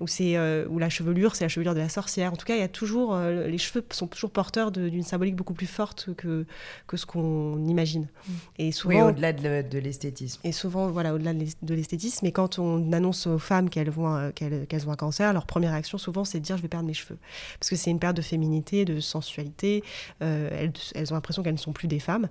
où, 0.00 0.04
où 0.04 0.78
la 0.78 0.88
chevelure, 0.88 1.34
c'est 1.34 1.44
la 1.44 1.48
chevelure 1.48 1.74
de 1.74 1.80
la 1.80 1.88
sorcière. 1.88 2.32
En 2.32 2.36
tout 2.36 2.46
cas, 2.46 2.54
il 2.54 2.60
y 2.60 2.64
a 2.64 2.68
toujours, 2.68 3.16
les 3.16 3.58
cheveux 3.58 3.84
sont 3.90 4.06
toujours 4.06 4.30
porteurs 4.30 4.70
d'une 4.70 5.02
symbolique 5.02 5.36
beaucoup 5.36 5.54
plus 5.54 5.66
forte 5.66 6.10
que, 6.16 6.46
que 6.86 6.96
ce 6.96 7.06
qu'on 7.06 7.64
imagine. 7.66 8.02
Mm. 8.02 8.32
Et 8.58 8.72
souvent, 8.72 9.08
au-delà 9.08 9.32
de, 9.32 9.78
l'esthétisme. 9.78 10.40
Et 10.44 10.52
souvent, 10.52 10.88
voilà, 10.88 11.14
au-delà 11.14 11.32
de 11.34 11.74
l'esthétisme. 11.74 12.26
Et 12.26 12.32
quand 12.32 12.58
on 12.58 12.92
annonce 12.92 13.26
aux 13.26 13.38
femmes 13.38 13.70
qu'elles 13.70 13.90
vont, 13.90 14.32
qu'elles 14.34 14.88
ont 14.88 14.92
un 14.92 14.96
cancer, 14.96 15.32
leur 15.32 15.46
première 15.46 15.72
réaction 15.72 15.98
souvent, 15.98 16.24
c'est 16.24 16.40
de 16.40 16.44
dire 16.44 16.56
je 16.56 16.62
vais 16.62 16.68
perdre 16.68 16.86
mes 16.86 16.94
cheveux, 16.94 17.18
parce 17.58 17.70
que 17.70 17.76
c'est 17.76 17.87
une 17.90 17.98
perte 17.98 18.16
de 18.16 18.22
féminité, 18.22 18.84
de 18.84 19.00
sensualité. 19.00 19.82
Euh, 20.22 20.68
elles, 20.94 21.12
ont 21.12 21.14
l'impression 21.14 21.42
qu'elles 21.42 21.54
ne 21.54 21.58
sont 21.58 21.72
plus 21.72 21.88
des 21.88 21.98
femmes. 21.98 22.28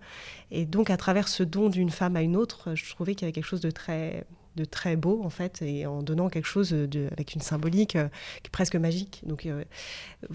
Et 0.51 0.65
donc, 0.65 0.89
à 0.89 0.97
travers 0.97 1.27
ce 1.27 1.43
don 1.43 1.69
d'une 1.69 1.89
femme 1.89 2.15
à 2.15 2.21
une 2.21 2.35
autre, 2.35 2.75
je 2.75 2.89
trouvais 2.89 3.15
qu'il 3.15 3.23
y 3.23 3.25
avait 3.25 3.33
quelque 3.33 3.45
chose 3.45 3.61
de 3.61 3.71
très 3.71 4.25
de 4.55 4.65
très 4.65 4.95
beau 4.95 5.21
en 5.23 5.29
fait 5.29 5.61
et 5.61 5.85
en 5.85 6.01
donnant 6.01 6.29
quelque 6.29 6.47
chose 6.47 6.71
de, 6.71 7.09
avec 7.11 7.35
une 7.35 7.41
symbolique 7.41 7.95
euh, 7.95 8.07
presque 8.51 8.75
magique 8.75 9.21
donc 9.23 9.45
euh, 9.45 9.63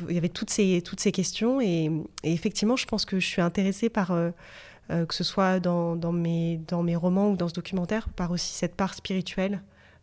il 0.09 0.14
y 0.14 0.19
avait 0.19 0.29
toutes 0.29 0.50
ces 0.50 0.81
toutes 0.81 1.00
ces 1.00 1.11
questions 1.11 1.61
et, 1.61 1.91
effectivement 2.23 2.76
je 2.76 2.87
pense 2.87 3.05
que 3.05 3.19
je 3.19 3.26
suis 3.26 3.43
intéressée 3.43 3.88
par 3.88 4.14
que 4.88 5.14
ce 5.14 5.25
soit 5.25 5.59
dans, 5.59 6.12
mes, 6.12 6.61
dans 6.69 6.85
mes 6.85 6.95
romans 6.97 7.31
ou 7.31 7.37
dans 7.37 7.49
ce 7.49 7.55
documentaire, 7.55 8.09
par 8.11 8.31
aussi 8.31 8.52
cette 8.52 8.75
part 8.75 8.95
spirituelle 8.95 9.62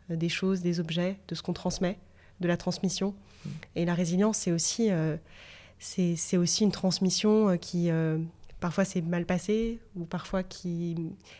des 0.09 0.29
choses, 0.29 0.61
des 0.61 0.79
objets, 0.79 1.17
de 1.27 1.35
ce 1.35 1.43
qu'on 1.43 1.53
transmet, 1.53 1.97
de 2.39 2.47
la 2.47 2.57
transmission. 2.57 3.13
Mm. 3.45 3.49
Et 3.75 3.85
la 3.85 3.93
résilience, 3.93 4.37
c'est 4.37 4.51
aussi, 4.51 4.91
euh, 4.91 5.17
c'est 5.79 6.37
aussi 6.37 6.63
une 6.63 6.71
transmission 6.71 7.57
qui 7.57 7.89
parfois 8.59 8.83
s'est 8.83 9.01
mal 9.01 9.25
passé 9.25 9.79
ou 9.95 10.03
parfois 10.03 10.43
qui, 10.43 10.97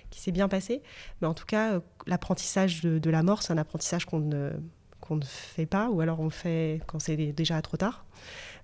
qui 0.10 0.22
s'est 0.22 0.32
bien 0.32 0.48
passé. 0.48 0.82
Mais 1.22 1.27
en 1.27 1.34
tout 1.34 1.46
cas, 1.46 1.82
l'apprentissage 2.08 2.82
de, 2.82 2.98
de, 3.00 3.10
la 3.10 3.24
mort, 3.24 3.44
c'est 3.44 3.51
un 3.51 3.58
apprentissage 3.58 4.06
qu'on 4.06 4.20
ne, 4.20 4.51
ne 5.15 5.25
fait 5.25 5.65
pas 5.65 5.89
ou 5.89 6.01
alors 6.01 6.20
on 6.20 6.25
le 6.25 6.29
fait 6.29 6.82
quand 6.88 7.00
c'est 7.00 7.18
déjà 7.34 7.62
trop 7.62 7.77
tard. 7.77 8.06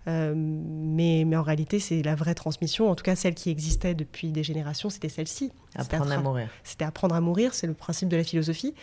Euh, 0.07 0.33
mais, 0.35 1.23
mais 1.25 1.35
en 1.35 1.41
réalité, 1.41 1.79
c'est 1.79 2.03
la 2.03 2.15
vraie 2.15 2.35
transmission. 2.35 2.89
En 2.89 2.95
tout 2.95 3.03
cas, 3.03 3.15
celle 3.15 3.33
qui 3.33 3.49
existait 3.49 3.95
depuis 3.95 4.31
des 4.31 4.43
générations, 4.43 4.89
c'était 4.89 5.09
celle-ci. 5.09 5.51
Apprendre 5.75 6.11
à 6.11 6.17
mourir. 6.19 6.49
C'était 6.63 6.85
apprendre 6.85 7.15
à 7.15 7.21
mourir, 7.21 7.53
c'est 7.53 7.67
le 7.67 7.73
principe 7.73 8.09
de 8.09 8.17
la 8.17 8.23
philosophie. 8.23 8.75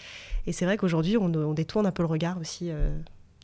Et 0.46 0.52
c'est 0.52 0.64
vrai 0.64 0.76
qu'aujourd'hui, 0.76 1.16
on, 1.16 1.54
détourne 1.54 1.86
un 1.86 1.92
peu 1.92 2.02
le 2.02 2.08
regard 2.08 2.38
aussi 2.38 2.70
euh, 2.70 2.90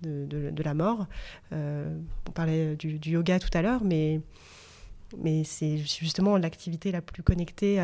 de, 0.03 0.63
la 0.63 0.75
mort. 0.75 1.07
Euh, 1.53 1.99
on 2.29 2.33
parlait 2.33 2.77
du, 2.77 2.99
yoga 3.05 3.39
tout 3.39 3.51
à 3.55 3.63
l'heure, 3.63 3.83
mais, 3.85 4.21
mais 5.17 5.45
c'est 5.45 5.79
justement 5.79 6.37
l'activité 6.37 6.93
la 6.93 7.01
plus 7.01 7.23
connectée 7.23 7.81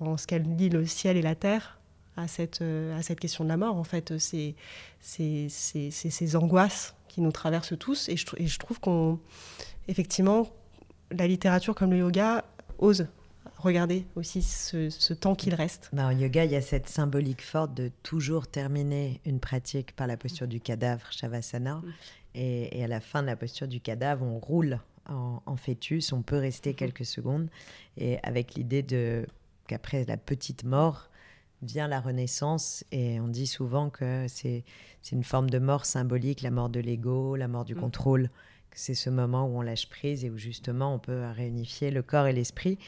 en 0.00 0.16
ce 0.16 0.26
qu'elle 0.26 0.56
lie 0.56 0.68
le 0.68 0.86
ciel 0.86 1.16
et 1.16 1.22
la 1.22 1.34
terre 1.34 1.78
à 2.16 2.28
cette, 2.28 2.62
à 2.62 3.02
cette 3.02 3.20
question 3.20 3.44
de 3.44 3.48
la 3.48 3.56
mort. 3.56 3.76
En 3.76 3.84
fait, 3.84 4.18
c'est 4.18 4.54
ces 5.00 6.36
angoisses 6.36 6.94
qui 7.08 7.20
nous 7.20 7.32
traversent 7.32 7.78
tous. 7.78 8.08
Et 8.08 8.16
je, 8.16 8.26
et 8.36 8.46
je 8.46 8.58
trouve 8.58 8.80
qu'on, 8.80 9.18
effectivement, 9.88 10.48
la 11.10 11.26
littérature 11.26 11.74
comme 11.74 11.90
le 11.90 11.98
yoga 11.98 12.44
ose 12.78 13.06
regarder 13.56 14.06
aussi 14.16 14.42
ce, 14.42 15.12
temps 15.12 15.34
qu'il 15.34 15.54
reste. 15.54 15.90
Ben, 15.92 16.06
en 16.06 16.10
yoga, 16.10 16.44
il 16.44 16.52
y 16.52 16.56
a 16.56 16.62
cette 16.62 16.88
symbolique 16.88 17.42
forte 17.42 17.74
de 17.74 17.90
toujours 18.02 18.46
terminer 18.46 19.20
une 19.24 19.40
pratique 19.40 19.94
par 19.96 20.06
la 20.06 20.16
posture 20.16 20.48
du 20.48 20.60
cadavre, 20.60 21.06
Shavasana. 21.10 21.82
Et, 22.34 22.78
et, 22.78 22.84
à 22.84 22.88
la 22.88 23.00
fin 23.00 23.22
de 23.22 23.26
la 23.26 23.36
posture 23.36 23.68
du 23.68 23.80
cadavre, 23.80 24.24
on 24.24 24.38
roule 24.38 24.80
en, 25.08 25.40
en 25.46 25.56
fœtus, 25.56 26.12
on 26.12 26.22
peut 26.22 26.38
rester 26.38 26.72
mm-hmm. 26.72 26.76
quelques 26.76 27.06
secondes. 27.06 27.48
Et 27.96 28.18
avec 28.22 28.54
l'idée 28.54 28.82
de 28.82 29.26
qu'après 29.66 30.04
la 30.04 30.16
petite 30.16 30.64
mort, 30.64 31.08
vient 31.64 31.88
la 31.88 32.00
renaissance 32.00 32.84
et 32.92 33.18
on 33.20 33.28
dit 33.28 33.46
souvent 33.46 33.90
que 33.90 34.26
c'est 34.28 34.64
une 35.10 35.24
forme 35.24 35.50
de 35.50 35.58
mort 35.58 35.84
symbolique, 35.84 36.42
la 36.42 36.50
mort 36.50 36.68
de 36.68 36.80
l'ego, 36.80 37.36
la 37.36 37.48
mort 37.48 37.64
du 37.64 37.74
mm. 37.74 37.80
contrôle, 37.80 38.30
que 38.70 38.78
c'est 38.78 38.94
ce 38.94 39.10
moment 39.10 39.46
où 39.46 39.58
on 39.58 39.62
lâche 39.62 39.88
prise 39.88 40.24
et 40.24 40.30
où 40.30 40.38
justement 40.38 40.94
on 40.94 40.98
peut 40.98 41.24
réunifier 41.34 41.90
le 41.90 42.02
corps 42.02 42.26
et 42.26 42.32
l'esprit. 42.32 42.78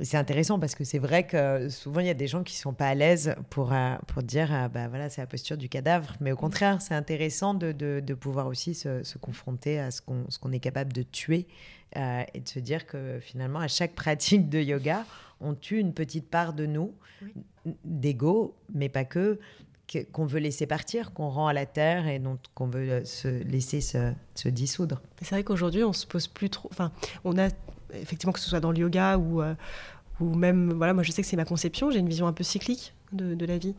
C'est 0.00 0.16
intéressant 0.16 0.58
parce 0.58 0.74
que 0.74 0.84
c'est 0.84 0.98
vrai 0.98 1.26
que 1.26 1.68
souvent 1.68 2.00
il 2.00 2.06
y 2.06 2.10
a 2.10 2.14
des 2.14 2.26
gens 2.26 2.42
qui 2.42 2.56
sont 2.56 2.72
pas 2.72 2.88
à 2.88 2.94
l'aise 2.94 3.36
pour, 3.50 3.72
euh, 3.72 3.94
pour 4.08 4.22
dire 4.22 4.52
ah, 4.52 4.68
bah 4.68 4.88
voilà 4.88 5.10
c'est 5.10 5.20
la 5.20 5.26
posture 5.26 5.56
du 5.56 5.68
cadavre, 5.68 6.16
mais 6.20 6.32
au 6.32 6.36
contraire 6.36 6.80
c'est 6.80 6.94
intéressant 6.94 7.54
de, 7.54 7.72
de, 7.72 8.14
pouvoir 8.14 8.46
aussi 8.46 8.74
se, 8.74 9.04
se 9.04 9.18
confronter 9.18 9.78
à 9.78 9.90
ce 9.90 10.00
qu'on 10.00 10.24
qu'on 10.40 10.50
est 10.50 10.60
capable 10.60 10.92
de 10.92 11.02
tuer 11.02 11.46
euh, 11.96 12.24
et 12.34 12.40
de 12.40 12.48
se 12.48 12.58
dire 12.58 12.86
que 12.86 13.20
finalement 13.20 13.60
à 13.60 13.68
chaque 13.68 13.92
pratique 13.92 14.48
de 14.48 14.60
yoga 14.60 15.04
on 15.42 15.54
tue 15.54 15.78
une 15.78 15.92
petite 15.92 16.28
part 16.30 16.52
de 16.52 16.66
nous, 16.66 16.94
d'ego, 17.84 18.54
mais 18.72 18.88
pas 18.88 19.04
que, 19.04 19.38
qu'on 20.12 20.24
veut 20.24 20.38
laisser 20.38 20.66
partir, 20.66 21.12
qu'on 21.12 21.28
rend 21.28 21.48
à 21.48 21.52
la 21.52 21.66
terre 21.66 22.06
et 22.06 22.18
donc 22.18 22.38
qu'on 22.54 22.66
veut 22.66 22.90
euh, 22.90 23.04
se 23.04 23.28
laisser 23.28 23.80
se, 23.80 24.48
dissoudre. 24.48 25.02
C'est 25.20 25.34
vrai 25.34 25.44
qu'aujourd'hui, 25.44 25.84
on 25.84 25.92
se 25.92 26.06
pose 26.06 26.28
plus 26.28 26.48
trop. 26.48 26.68
Enfin, 26.72 26.92
on 27.24 27.36
a 27.36 27.50
effectivement 27.94 28.32
que 28.32 28.40
ce 28.40 28.48
soit 28.48 28.60
dans 28.60 28.72
le 28.72 28.78
yoga 28.78 29.18
ou, 29.18 29.42
euh, 29.42 29.54
ou 30.20 30.34
même, 30.34 30.72
voilà, 30.72 30.94
moi 30.94 31.02
je 31.02 31.12
sais 31.12 31.22
que 31.22 31.28
c'est 31.28 31.36
ma 31.36 31.44
conception, 31.44 31.90
j'ai 31.90 31.98
une 31.98 32.08
vision 32.08 32.26
un 32.26 32.32
peu 32.32 32.44
cyclique 32.44 32.94
de, 33.12 33.44
la 33.44 33.58
vie. 33.58 33.74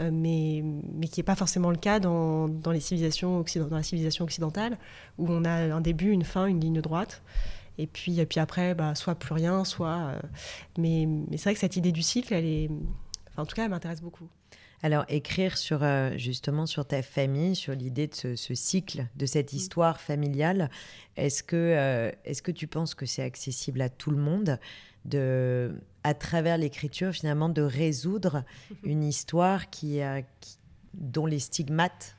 Euh, 0.00 0.10
mais, 0.12 0.64
mais 0.92 1.06
qui 1.06 1.20
n'est 1.20 1.24
pas 1.24 1.36
forcément 1.36 1.70
le 1.70 1.76
cas 1.76 2.00
dans, 2.00 2.48
dans 2.48 2.72
les 2.72 2.80
civilisations 2.80 3.44
dans 3.56 3.76
la 3.76 3.82
civilisation 3.82 4.24
occidentale, 4.24 4.76
où 5.18 5.26
on 5.30 5.44
a 5.44 5.74
un 5.74 5.80
début, 5.80 6.10
une 6.10 6.24
fin, 6.24 6.46
une 6.46 6.60
ligne 6.60 6.80
droite. 6.80 7.22
Et 7.78 7.86
puis, 7.86 8.24
puis 8.26 8.40
après, 8.40 8.74
bah, 8.74 8.94
soit 8.94 9.14
plus 9.14 9.34
rien, 9.34 9.64
soit. 9.64 9.88
Euh, 9.88 10.20
mais, 10.78 11.06
mais 11.06 11.36
c'est 11.36 11.44
vrai 11.44 11.54
que 11.54 11.60
cette 11.60 11.76
idée 11.76 11.92
du 11.92 12.02
cycle, 12.02 12.32
elle 12.34 12.44
est. 12.44 12.70
Enfin, 13.30 13.42
en 13.42 13.46
tout 13.46 13.56
cas, 13.56 13.64
elle 13.64 13.70
m'intéresse 13.70 14.00
beaucoup. 14.00 14.28
Alors, 14.84 15.06
écrire 15.08 15.56
sur, 15.56 15.82
euh, 15.82 16.10
justement 16.18 16.66
sur 16.66 16.84
ta 16.84 17.00
famille, 17.00 17.56
sur 17.56 17.74
l'idée 17.74 18.06
de 18.06 18.36
ce, 18.36 18.54
cycle, 18.54 19.06
de 19.16 19.24
cette 19.24 19.54
mm. 19.54 19.56
histoire 19.56 19.98
familiale, 19.98 20.68
est-ce 21.16 21.42
que, 21.42 21.56
euh, 21.56 22.12
est-ce 22.26 22.42
que 22.42 22.52
tu 22.52 22.66
penses 22.66 22.94
que 22.94 23.06
c'est 23.06 23.22
accessible 23.22 23.80
à 23.80 23.88
tout 23.88 24.10
le 24.10 24.18
monde 24.18 24.58
de, 25.06 25.72
à 26.02 26.12
travers 26.12 26.58
l'écriture, 26.58 27.12
finalement, 27.12 27.48
de 27.48 27.62
résoudre 27.62 28.44
une 28.84 29.04
histoire 29.04 29.70
qui, 29.70 30.00
qui 30.40 30.58
dont 30.92 31.24
les 31.24 31.38
stigmates 31.38 32.16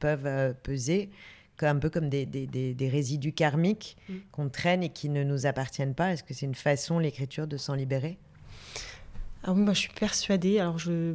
peuvent 0.00 0.54
peser 0.62 1.10
un 1.66 1.76
peu 1.76 1.90
comme 1.90 2.08
des, 2.08 2.26
des, 2.26 2.88
résidus 2.88 3.32
karmiques 3.32 3.96
mm. 4.08 4.14
qu'on 4.30 4.48
traîne 4.48 4.82
et 4.82 4.88
qui 4.88 5.08
ne 5.08 5.24
nous 5.24 5.46
appartiennent 5.46 5.94
pas? 5.94 6.12
Est-ce 6.12 6.24
que 6.24 6.34
c'est 6.34 6.46
une 6.46 6.54
façon, 6.54 6.98
l'écriture, 6.98 7.46
de 7.46 7.56
s'en 7.56 7.74
libérer? 7.74 8.18
Ah 9.44 9.52
oui, 9.52 9.60
moi 9.60 9.74
je 9.74 9.80
suis 9.80 9.92
persuadée. 9.92 10.58
Alors 10.58 10.78
je... 10.78 11.12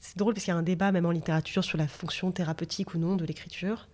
C'est 0.00 0.16
drôle 0.16 0.34
parce 0.34 0.44
qu'il 0.44 0.52
y 0.52 0.56
a 0.56 0.58
un 0.58 0.62
débat 0.62 0.92
même 0.92 1.06
en 1.06 1.10
littérature 1.10 1.64
sur 1.64 1.78
la 1.78 1.88
fonction 1.88 2.30
thérapeutique 2.30 2.94
ou 2.94 2.98
non 2.98 3.16
de 3.16 3.24
l'écriture. 3.24 3.88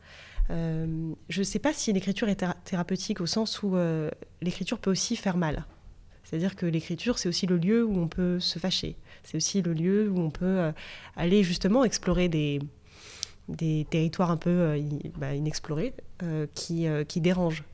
Euh, 0.50 1.12
je 1.28 1.38
ne 1.38 1.44
sais 1.44 1.58
pas 1.58 1.73
si 1.73 1.92
l'écriture 1.92 2.28
est 2.28 2.44
thérapeutique 2.64 3.20
au 3.20 3.26
sens 3.26 3.62
où 3.62 3.76
euh, 3.76 4.11
l'écriture 4.42 4.78
peut 4.78 4.90
aussi 4.90 5.16
faire 5.16 5.37
mal. 5.37 5.64
C'est-à-dire 6.23 6.56
que 6.56 6.66
l'écriture, 6.66 7.18
c'est 7.18 7.28
aussi 7.28 7.46
le 7.46 7.56
lieu 7.56 7.84
où 7.84 7.96
on 7.99 8.08
peut 8.08 8.40
se 8.40 8.58
fâcher. 8.58 8.96
C'est 9.23 9.37
aussi 9.37 9.62
le 9.62 9.73
lieu 9.73 10.11
où 10.11 10.18
on 10.20 10.30
peut 10.30 10.44
euh, 10.44 10.73
aller 11.16 11.42
justement 11.42 11.84
explorer 11.84 12.28
des, 12.28 12.61
territoires 13.90 14.30
un 14.30 14.37
peu 14.37 14.78
bah, 15.18 15.34
inexplorés 15.34 15.94
qui, 16.54 16.87
qui 17.06 17.20
dérangent. 17.20 17.64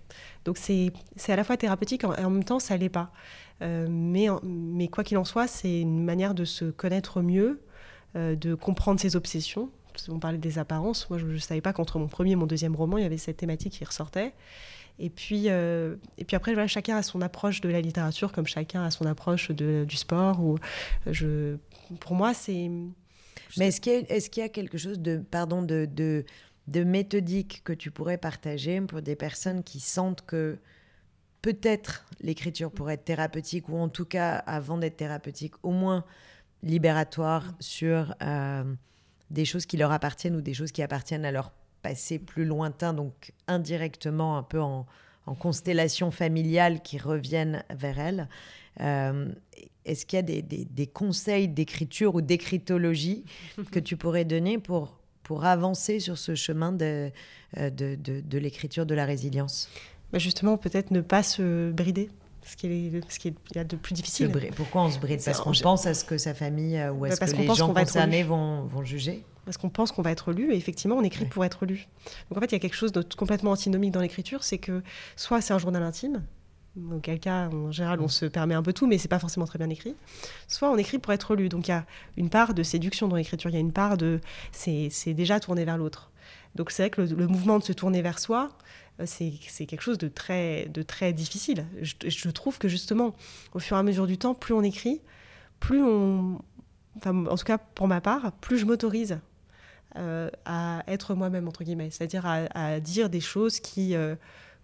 Donc 0.44 0.58
c'est 0.58 0.92
à 1.28 1.36
la 1.36 1.44
fois 1.44 1.56
thérapeutique 1.56 2.02
et 2.02 2.24
en 2.24 2.30
même 2.30 2.42
temps 2.42 2.58
ça 2.58 2.76
l'est 2.76 2.88
pas. 2.88 3.12
mais 3.60 4.88
quoi 4.88 5.04
qu'il 5.04 5.16
en 5.16 5.24
soit, 5.24 5.46
c'est 5.46 5.80
une 5.80 6.02
manière 6.02 6.34
de 6.34 6.44
se 6.44 6.64
connaître 6.64 7.22
mieux, 7.22 7.60
de 8.14 8.54
comprendre 8.54 9.00
ses 9.00 9.16
obsessions. 9.16 9.70
On 10.08 10.18
parlait 10.18 10.38
des 10.38 10.58
apparences. 10.58 11.08
Moi, 11.10 11.18
je 11.18 11.26
ne 11.26 11.38
savais 11.38 11.60
pas 11.60 11.72
qu'entre 11.72 11.98
mon 11.98 12.08
premier 12.08 12.32
et 12.32 12.36
mon 12.36 12.46
deuxième 12.46 12.74
roman, 12.74 12.98
il 12.98 13.02
y 13.02 13.06
avait 13.06 13.18
cette 13.18 13.36
thématique 13.36 13.74
qui 13.74 13.84
ressortait. 13.84 14.34
Et 14.98 15.10
puis, 15.10 15.46
et 15.46 16.24
puis 16.26 16.36
après, 16.36 16.68
chacun 16.68 16.96
a 16.96 17.02
son 17.02 17.20
approche 17.20 17.60
de 17.60 17.68
la 17.68 17.80
littérature, 17.80 18.32
comme 18.32 18.46
chacun 18.46 18.84
a 18.84 18.90
son 18.90 19.06
approche 19.06 19.50
de, 19.50 19.84
du 19.86 19.96
sport. 19.96 20.40
Ou 20.40 20.58
je, 21.06 21.56
pour 22.00 22.14
moi, 22.14 22.34
c'est 22.34 22.70
mais 23.56 23.68
est-ce 23.68 24.30
qu'il 24.30 24.42
y, 24.42 24.46
a 24.46 24.48
quelque 24.48 24.78
chose 24.78 25.00
de, 25.00 25.18
pardon, 25.18 25.62
de, 25.62 25.88
de, 26.66 26.84
méthodique 26.84 27.62
que 27.64 27.72
tu 27.72 27.90
pourrais 27.90 28.18
partager 28.18 28.80
pour 28.80 29.02
des 29.02 29.16
personnes 29.16 29.62
qui 29.62 29.80
sentent 29.80 30.24
que 30.24 30.58
peut-être 31.42 32.06
l'écriture 32.20 32.70
pourrait 32.70 32.94
être 32.94 33.04
thérapeutique, 33.04 33.68
ou 33.68 33.76
en 33.78 33.88
tout 33.88 34.04
cas, 34.04 34.36
avant 34.36 34.78
d'être 34.78 34.96
thérapeutique, 34.96 35.54
au 35.62 35.70
moins 35.70 36.04
libératoire 36.62 37.46
mm. 37.46 37.54
sur 37.60 38.14
euh, 38.22 38.64
des 39.30 39.44
choses 39.44 39.66
qui 39.66 39.76
leur 39.76 39.92
appartiennent 39.92 40.36
ou 40.36 40.40
des 40.40 40.54
choses 40.54 40.72
qui 40.72 40.82
appartiennent 40.82 41.24
à 41.24 41.32
leur 41.32 41.52
passé 41.82 42.18
plus 42.18 42.44
lointain, 42.44 42.92
donc 42.92 43.32
indirectement 43.48 44.36
un 44.36 44.42
peu 44.42 44.60
en, 44.60 44.86
constellation 45.38 46.10
familiale 46.10 46.82
qui 46.82 46.98
reviennent 46.98 47.62
vers 47.70 48.00
elles. 48.00 48.28
Euh, 48.80 49.32
est-ce 49.84 50.04
qu'il 50.04 50.16
y 50.16 50.18
a 50.18 50.22
des, 50.22 50.86
conseils 50.88 51.46
d'écriture 51.46 52.16
ou 52.16 52.20
d'écritologie 52.20 53.24
que 53.70 53.78
tu 53.78 53.96
pourrais 53.96 54.24
donner 54.24 54.58
pour, 54.58 54.98
pour 55.22 55.44
avancer 55.44 56.00
sur 56.00 56.18
ce 56.18 56.34
chemin 56.34 56.72
de, 56.72 57.12
de, 57.56 57.94
de, 57.94 58.20
de 58.20 58.38
l'écriture 58.38 58.86
de 58.86 58.94
la 58.96 59.04
résilience? 59.04 59.68
Bah 60.12 60.18
Justement, 60.18 60.56
peut-être 60.56 60.90
ne 60.90 61.00
pas 61.00 61.22
se 61.22 61.70
brider 61.70 62.10
ce 62.44 62.56
qui 62.56 62.66
est, 62.66 63.10
ce 63.10 63.18
qui 63.18 63.28
est 63.28 63.34
il 63.50 63.56
y 63.56 63.60
a 63.60 63.64
de 63.64 63.76
plus 63.76 63.94
difficile. 63.94 64.30
Pourquoi 64.56 64.82
on 64.82 64.90
se 64.90 64.98
bride? 64.98 65.20
Parce 65.24 65.40
qu'on 65.40 65.52
pense 65.52 65.86
à 65.86 65.94
ce 65.94 66.04
que 66.04 66.18
sa 66.18 66.34
famille 66.34 66.80
ou 66.88 67.04
à 67.04 67.10
ce 67.10 67.20
que 67.20 67.36
les 67.36 67.54
gens 67.54 67.72
concernés 67.72 68.22
vont, 68.22 68.62
vont 68.64 68.84
juger 68.84 69.24
parce 69.46 69.56
qu'on 69.56 69.70
pense 69.70 69.90
qu'on 69.90 70.02
va 70.02 70.12
être 70.12 70.32
lu, 70.32 70.52
et 70.52 70.56
effectivement, 70.56 70.96
on 70.96 71.02
écrit 71.02 71.24
pour 71.24 71.44
être 71.44 71.66
lu. 71.66 71.88
Donc 72.28 72.38
en 72.38 72.40
fait, 72.40 72.46
il 72.48 72.52
y 72.52 72.56
a 72.56 72.58
quelque 72.60 72.76
chose 72.76 72.92
de 72.92 73.02
complètement 73.02 73.50
antinomique 73.50 73.90
dans 73.90 74.00
l'écriture, 74.00 74.44
c'est 74.44 74.58
que 74.58 74.82
soit 75.16 75.40
c'est 75.40 75.52
un 75.52 75.58
journal 75.58 75.82
intime, 75.82 76.22
auquel 76.92 77.18
cas, 77.18 77.48
en 77.48 77.72
général, 77.72 78.00
on 78.00 78.08
se 78.08 78.26
permet 78.26 78.54
un 78.54 78.62
peu 78.62 78.72
tout, 78.72 78.86
mais 78.86 78.98
c'est 78.98 79.08
pas 79.08 79.18
forcément 79.18 79.46
très 79.46 79.58
bien 79.58 79.68
écrit. 79.68 79.94
Soit 80.46 80.70
on 80.70 80.76
écrit 80.76 80.98
pour 80.98 81.12
être 81.12 81.34
lu. 81.34 81.48
Donc 81.48 81.68
il 81.68 81.72
y 81.72 81.74
a 81.74 81.84
une 82.16 82.30
part 82.30 82.54
de 82.54 82.62
séduction 82.62 83.08
dans 83.08 83.16
l'écriture, 83.16 83.50
il 83.50 83.54
y 83.54 83.56
a 83.56 83.60
une 83.60 83.72
part 83.72 83.96
de. 83.96 84.20
C'est 84.52 85.14
déjà 85.14 85.40
tourné 85.40 85.64
vers 85.64 85.78
l'autre. 85.78 86.10
Donc 86.54 86.70
c'est 86.70 86.82
vrai 86.84 86.90
que 86.90 87.02
le, 87.02 87.26
mouvement 87.26 87.58
de 87.58 87.64
se 87.64 87.72
tourner 87.72 88.02
vers 88.02 88.18
soi, 88.18 88.48
euh, 88.48 88.48
c'est 89.04 89.66
quelque 89.66 89.82
chose 89.82 89.98
de 89.98 90.08
très, 90.08 90.66
de 90.66 90.82
très 90.82 91.12
difficile. 91.12 91.66
Je, 91.80 91.94
je, 92.06 92.28
trouve 92.30 92.58
que 92.58 92.68
justement, 92.68 93.14
au 93.54 93.58
fur 93.58 93.76
et 93.76 93.80
à 93.80 93.82
mesure 93.82 94.06
du 94.06 94.18
temps, 94.18 94.34
plus 94.34 94.54
on 94.54 94.62
écrit, 94.62 95.00
plus 95.58 95.82
on. 95.82 96.40
Enfin, 96.96 97.26
en 97.26 97.36
tout 97.36 97.44
cas, 97.44 97.58
pour 97.58 97.88
ma 97.88 98.00
part, 98.00 98.32
plus 98.40 98.58
je 98.58 98.66
m'autorise 98.66 99.20
euh, 99.96 100.30
à 100.44 100.84
être 100.86 101.14
moi-même, 101.14 101.48
entre 101.48 101.64
guillemets. 101.64 101.90
C'est-à-dire 101.90 102.24
à, 102.24 102.80
dire 102.80 103.10
des 103.10 103.20
choses 103.20 103.58
qui, 103.58 103.96
euh, 103.96 104.14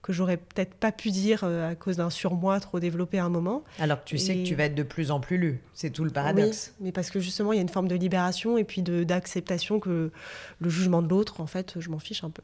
que 0.03 0.13
j'aurais 0.13 0.37
peut-être 0.37 0.75
pas 0.75 0.93
pu 0.93 1.11
dire 1.11 1.41
euh, 1.43 1.71
à 1.71 1.75
cause 1.75 1.97
d'un 1.97 2.11
surmoi 2.11 2.61
trop 2.61 2.79
développé 2.79 3.19
à 3.19 3.25
un 3.25 3.29
moment. 3.29 3.65
Alors 3.81 4.03
que 4.05 4.09
tu 4.09 4.19
sais 4.19 4.37
que 4.37 4.47
tu 4.47 4.55
vas 4.55 4.65
être 4.65 4.75
de 4.77 4.85
plus 4.85 5.11
en 5.11 5.19
plus 5.19 5.37
lu. 5.37 5.61
C'est 5.75 5.91
tout 5.91 6.05
le 6.05 6.11
paradoxe. 6.11 6.75
Oui, 6.79 6.87
mais 6.87 6.93
parce 6.93 7.11
que 7.11 7.19
justement, 7.19 7.53
il 7.53 7.57
y 7.57 7.59
a 7.59 7.63
une 7.63 7.69
forme 7.69 7.89
de 7.89 7.97
libération 7.97 8.57
et 8.57 8.63
puis 8.63 8.83
d'acceptation 8.83 9.81
que 9.81 10.13
le 10.61 10.71
jugement 10.71 11.03
de 11.03 11.09
l'autre, 11.09 11.41
en 11.41 11.47
fait, 11.47 11.75
je 11.81 11.91
m'en 11.91 11.99
fiche 11.99 12.23
un 12.23 12.31
peu. 12.31 12.43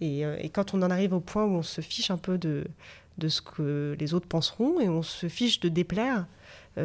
Et, 0.00 0.20
et, 0.20 0.48
quand 0.48 0.74
on 0.74 0.82
en 0.82 0.90
arrive 0.90 1.12
au 1.12 1.20
point 1.20 1.44
où 1.44 1.54
on 1.56 1.62
se 1.62 1.80
fiche 1.80 2.10
un 2.10 2.16
peu 2.16 2.38
de, 2.38 2.64
de 3.18 3.28
ce 3.28 3.42
que 3.42 3.96
les 3.98 4.14
autres 4.14 4.28
penseront 4.28 4.80
et 4.80 4.88
on 4.88 5.02
se 5.02 5.28
fiche 5.28 5.60
de 5.60 5.68
déplaire, 5.68 6.26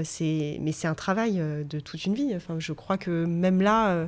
c'est 0.04 0.58
mais 0.62 0.72
c'est 0.72 0.88
un 0.88 0.96
travail 0.96 1.36
de 1.36 1.80
toute 1.80 2.06
une 2.06 2.16
vie. 2.16 2.34
Enfin, 2.36 2.56
je 2.60 2.74
crois 2.74 2.98
que 2.98 3.26
même 3.26 3.62
là 3.62 4.08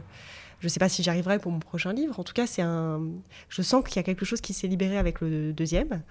je 0.60 0.65
ne 0.65 0.69
sais 0.69 0.79
pas 0.79 0.89
si 0.89 1.03
j'arriverai 1.03 1.39
pour 1.39 1.51
mon 1.51 1.60
prochain 1.60 1.93
livre. 1.93 2.19
En 2.19 2.24
tout 2.24 2.34
cas, 2.34 2.48
c'est 2.48 2.62
un. 2.62 3.01
Je 3.50 3.62
sens 3.62 3.84
qu'il 3.84 3.98
y 3.98 4.00
a 4.00 4.03
quelque 4.03 4.25
chose 4.25 4.41
qui 4.41 4.53
s'est 4.53 4.67
libéré 4.67 4.98
avec 4.98 5.22
le 5.22 5.53
deuxième, 5.53 6.01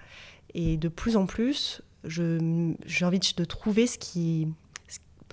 et 0.53 0.77
de 0.77 0.87
plus 0.87 1.17
en 1.17 1.25
plus, 1.25 1.81
j'ai 2.05 3.05
envie 3.05 3.19
de, 3.19 3.45
trouver 3.45 3.87
ce 3.87 3.97
qui, 3.97 4.47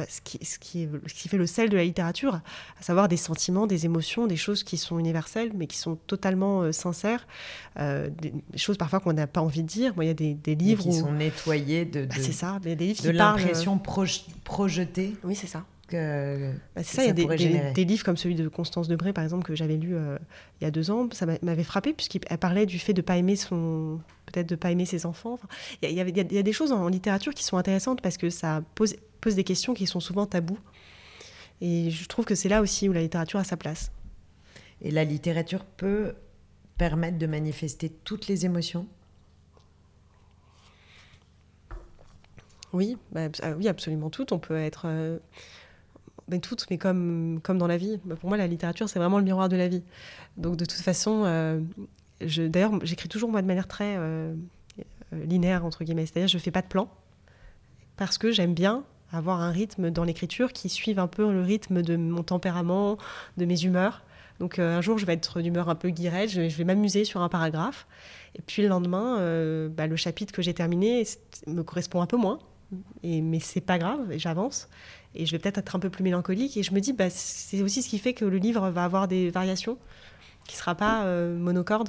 ce 0.09 0.21
qui, 0.21 0.45
ce, 0.45 0.59
qui, 0.59 0.89
ce 1.07 1.15
qui 1.15 1.29
fait 1.29 1.37
le 1.37 1.47
sel 1.47 1.69
de 1.69 1.77
la 1.77 1.85
littérature, 1.85 2.35
à 2.35 2.83
savoir 2.83 3.09
des 3.09 3.17
sentiments, 3.17 3.67
des 3.67 3.85
émotions, 3.85 4.27
des 4.27 4.37
choses 4.37 4.65
qui 4.65 4.77
sont 4.77 4.99
universelles, 4.99 5.53
mais 5.55 5.67
qui 5.67 5.79
sont 5.79 5.97
totalement 6.07 6.63
euh, 6.63 6.73
sincères, 6.73 7.27
euh, 7.79 8.09
des, 8.11 8.33
choses 8.57 8.77
parfois 8.77 9.01
qu'on 9.01 9.13
n'a 9.13 9.27
pas 9.27 9.41
envie 9.41 9.63
de 9.63 9.69
dire. 9.69 9.95
Moi, 9.95 10.05
il 10.05 10.09
y 10.09 10.11
a 10.11 10.15
des, 10.15 10.35
des 10.35 10.55
livres 10.55 10.83
qui 10.83 10.93
sont 10.93 11.13
nettoyés 11.13 11.85
de, 11.85 12.07
bah, 12.07 12.15
c'est 12.19 12.33
ça, 12.33 12.59
mais 12.65 12.77
des 12.77 12.87
livres 12.87 13.05
de 13.05 13.11
l'impression 13.11 13.79
projetée. 14.45 15.15
Oui, 15.25 15.35
c'est 15.35 15.47
ça. 15.47 15.65
Bah, 15.93 16.83
c'est 16.83 16.97
ça, 16.97 17.03
il 17.05 17.07
y 17.09 17.11
a 17.11 17.73
des, 17.73 17.85
livres 17.85 18.05
comme 18.05 18.17
celui 18.17 18.35
de 18.35 18.49
Constance 18.49 18.89
Debré, 18.89 19.13
par 19.13 19.25
exemple, 19.25 19.45
que 19.45 19.55
j'avais 19.55 19.77
lu 19.77 19.95
euh, 19.95 20.19
il 20.61 20.65
y 20.65 20.67
a 20.67 20.71
deux 20.71 20.91
ans. 20.91 21.09
Ça 21.13 21.27
m'avait 21.43 21.65
frappé, 21.65 21.93
puisqu'elle 21.93 22.39
parlait 22.39 22.67
du 22.67 22.79
fait 22.79 22.93
de 22.93 23.01
ne 23.01 23.07
pas 23.07 23.17
aimer 23.17 23.37
son. 23.37 24.01
peut-être 24.27 24.49
de 24.49 24.57
pas 24.57 24.71
aimer 24.71 24.87
ses 24.87 25.07
enfants. 25.07 25.39
il, 25.83 25.91
y 25.91 26.01
a, 26.01 26.05
il, 26.05 26.17
y 26.17 26.39
a, 26.39 26.43
des 26.43 26.53
choses 26.53 26.73
en, 26.73 26.89
littérature 26.89 27.35
qui 27.35 27.45
sont 27.45 27.57
intéressantes 27.57 28.01
parce 28.01 28.17
que 28.17 28.31
ça 28.31 28.63
pose, 28.75 28.97
pose 29.25 29.35
des 29.35 29.45
questions 29.45 29.73
qui 29.73 29.87
sont 29.87 30.01
souvent 30.01 30.27
tabous. 30.27 30.59
Et 31.63 31.91
je 31.91 32.07
trouve 32.07 32.27
que 32.27 32.35
c'est 32.35 32.51
là 32.51 32.61
aussi 32.61 32.89
où 32.89 32.93
la 32.93 33.01
littérature 33.01 33.41
a 33.41 33.45
sa 33.45 33.57
place. 33.57 33.91
Et 34.83 34.91
la 34.91 35.05
littérature 35.05 35.65
peut 35.65 36.15
permettre 36.77 37.17
de 37.17 37.27
manifester 37.27 37.89
toutes 37.89 38.29
les 38.29 38.45
émotions? 38.45 38.87
Oui, 42.75 42.99
bah, 43.13 43.29
oui, 43.57 43.69
absolument 43.69 44.11
toutes. 44.11 44.33
On 44.33 44.39
peut 44.39 44.57
être. 44.57 44.83
Euh, 44.87 45.19
mais 46.29 46.41
toutes, 46.41 46.67
mais 46.71 46.77
comme, 46.77 47.41
comme 47.43 47.57
dans 47.57 47.67
la 47.67 47.79
vie. 47.79 48.01
Bah, 48.05 48.17
pour 48.17 48.29
moi, 48.29 48.37
la 48.37 48.47
littérature, 48.47 48.89
c'est 48.89 48.99
vraiment 48.99 49.19
le 49.19 49.25
miroir 49.25 49.49
de 49.49 49.57
la 49.57 49.69
vie. 49.69 49.83
Donc, 50.37 50.57
de 50.57 50.67
toute 50.67 50.81
façon, 50.81 51.23
euh, 51.25 51.61
d'ailleurs, 52.21 52.73
j'écris 52.83 53.09
toujours, 53.09 53.31
moi, 53.31 53.41
de 53.41 53.47
manière 53.47 53.69
très 53.69 53.97
euh, 53.97 54.35
euh, 55.13 55.25
linéaire, 55.25 55.65
entre 55.65 55.83
guillemets. 55.85 56.05
C'est-à-dire, 56.05 56.29
je 56.29 56.37
ne 56.37 56.43
fais 56.43 56.51
pas 56.51 56.63
de 56.63 56.67
plan, 56.67 56.91
parce 57.97 58.19
que 58.19 58.33
j'aime 58.33 58.53
bien 58.53 58.85
avoir 59.17 59.41
un 59.41 59.51
rythme 59.51 59.91
dans 59.91 60.05
l'écriture 60.05 60.53
qui 60.53 60.69
suive 60.69 60.99
un 60.99 61.07
peu 61.07 61.33
le 61.33 61.43
rythme 61.43 61.83
de 61.83 61.97
mon 61.97 62.23
tempérament, 62.23 62.99
de 63.37 63.45
mes 63.45 63.65
humeurs. 63.65 64.03
Donc, 64.41 64.59
un 64.59 64.81
jour, 64.81 64.99
je 64.99 65.07
vais 65.07 65.13
être 65.13 65.41
d'humeur 65.41 65.69
un 65.69 65.77
peu 65.77 65.91
guirette, 65.91 66.29
je, 66.29 66.41
vais 66.41 66.65
m'amuser 66.65 67.05
sur 67.05 67.23
un 67.23 67.29
paragraphe. 67.29 67.87
Et 68.35 68.43
puis, 68.43 68.63
le 68.63 68.69
lendemain, 68.69 69.19
bah, 69.69 69.87
le 69.87 69.95
chapitre 69.95 70.33
que 70.33 70.43
j'ai 70.43 70.55
terminé 70.55 71.05
me 71.47 71.63
correspond 71.63 72.03
un 72.03 72.07
peu 72.07 72.17
moins. 72.17 72.41
Mais 73.05 73.39
c'est 73.39 73.61
pas 73.61 73.79
grave, 73.79 74.01
j'avance 74.17 74.69
et 75.15 75.27
je 75.27 75.33
vais 75.33 75.39
peut-être 75.39 75.59
être 75.59 75.77
un 75.77 75.79
peu 75.79 75.91
plus 75.91 76.03
mélancolique. 76.03 76.57
Et 76.57 76.63
je 76.63 76.73
me 76.75 76.81
dis, 76.81 76.93
bah, 76.93 77.11
c'est 77.11 77.63
aussi 77.63 77.83
ce 77.83 77.89
qui 77.89 77.99
fait 77.99 78.15
que 78.15 78.25
le 78.25 78.39
livre 78.39 78.69
va 78.71 78.85
avoir 78.85 79.09
des 79.09 79.31
variations, 79.31 79.79
qui 80.47 80.57
ne 80.57 80.59
sera 80.59 80.75
pas 80.75 81.05
euh, 81.05 81.37
monocorde. 81.37 81.89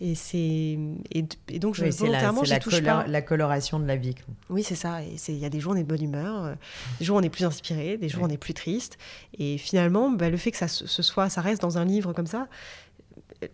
Et, 0.00 0.14
c'est, 0.14 0.78
et, 1.12 1.58
donc, 1.58 1.74
je, 1.74 1.84
volontairement, 1.84 2.42
la, 2.46 2.58
touche 2.58 2.82
pas. 2.82 3.06
la 3.06 3.22
coloration 3.22 3.78
de 3.78 3.86
la 3.86 3.96
vie. 3.96 4.14
Oui, 4.48 4.62
c'est 4.62 4.74
ça. 4.74 5.00
Il 5.02 5.36
y 5.36 5.44
a 5.44 5.50
des 5.50 5.60
jours, 5.60 5.72
on 5.72 5.76
est 5.76 5.82
de 5.82 5.88
bonne 5.88 6.02
humeur, 6.02 6.44
euh, 6.44 6.54
des 6.98 7.04
jours, 7.04 7.18
on 7.18 7.22
est 7.22 7.28
plus 7.28 7.44
inspiré, 7.44 7.98
des 7.98 8.08
jours, 8.08 8.22
on 8.22 8.28
est 8.28 8.38
plus 8.38 8.54
triste. 8.54 8.96
Et 9.38 9.58
finalement, 9.58 10.10
bah, 10.10 10.30
le 10.30 10.38
fait 10.38 10.52
que 10.52 10.56
ça, 10.56 10.68
ce 10.68 11.02
soit, 11.02 11.28
ça 11.28 11.42
reste 11.42 11.60
dans 11.60 11.76
un 11.76 11.84
livre 11.84 12.14
comme 12.14 12.26
ça, 12.26 12.48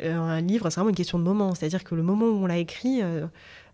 euh, 0.03 0.17
un 0.17 0.41
livre, 0.41 0.71
c'est 0.71 0.77
vraiment 0.77 0.91
une 0.91 0.97
question 0.97 1.19
de 1.19 1.25
moment. 1.25 1.53
C'est-à-dire 1.55 1.83
que 1.83 1.97
le 1.97 2.05
moment 2.05 2.27
où 2.27 2.45
on 2.45 2.47
l'a 2.47 2.59
écrit, 2.59 3.03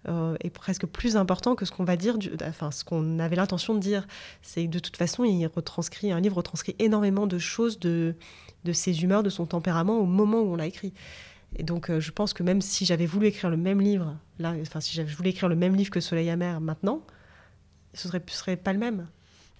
euh, 0.09 0.37
est 0.41 0.51
presque 0.51 0.87
plus 0.87 1.17
important 1.17 1.55
que 1.55 1.65
ce 1.65 1.71
qu'on 1.71 1.85
va 1.85 1.97
dire, 1.97 2.17
enfin 2.43 2.73
ce 2.73 2.85
qu'on 2.85 3.21
avait 3.21 3.37
l'intention 3.37 3.75
de 3.75 3.79
dire. 3.81 4.07
C'est 4.41 4.67
de 4.67 4.79
toute 4.79 4.97
façon, 4.97 5.25
il 5.25 5.47
retranscrit, 5.47 6.11
un 6.11 6.21
livre 6.21 6.39
retranscrit 6.39 6.75
énormément 6.81 7.29
de 7.29 7.39
choses 7.39 7.79
de, 7.79 8.17
de 8.65 8.73
ses 8.73 9.05
humeurs, 9.05 9.23
de 9.23 9.31
son 9.31 9.47
tempérament 9.47 9.99
au 9.99 10.07
moment 10.07 10.41
où 10.41 10.55
on 10.55 10.57
l'a 10.57 10.67
écrit. 10.67 10.93
Et 11.57 11.63
donc, 11.63 11.91
euh, 11.91 12.01
je 12.01 12.11
pense 12.11 12.33
que 12.33 12.43
même 12.43 12.61
si 12.61 12.85
j'avais 12.85 13.07
voulu 13.07 13.27
écrire 13.27 13.51
le 13.51 13.57
même 13.57 13.81
livre, 13.81 14.17
là, 14.39 14.55
enfin, 14.61 14.81
si 14.81 14.95
j'avais 14.95 15.13
voulu 15.13 15.31
écrire 15.31 15.49
le 15.49 15.57
même 15.57 15.75
livre 15.75 15.91
que 15.91 16.01
Soleil 16.01 16.31
amer 16.31 16.61
maintenant, 16.61 17.03
ce 17.95 18.09
serait, 18.09 18.23
ce 18.27 18.37
serait 18.37 18.57
pas 18.57 18.73
le 18.73 18.79
même. 18.79 19.09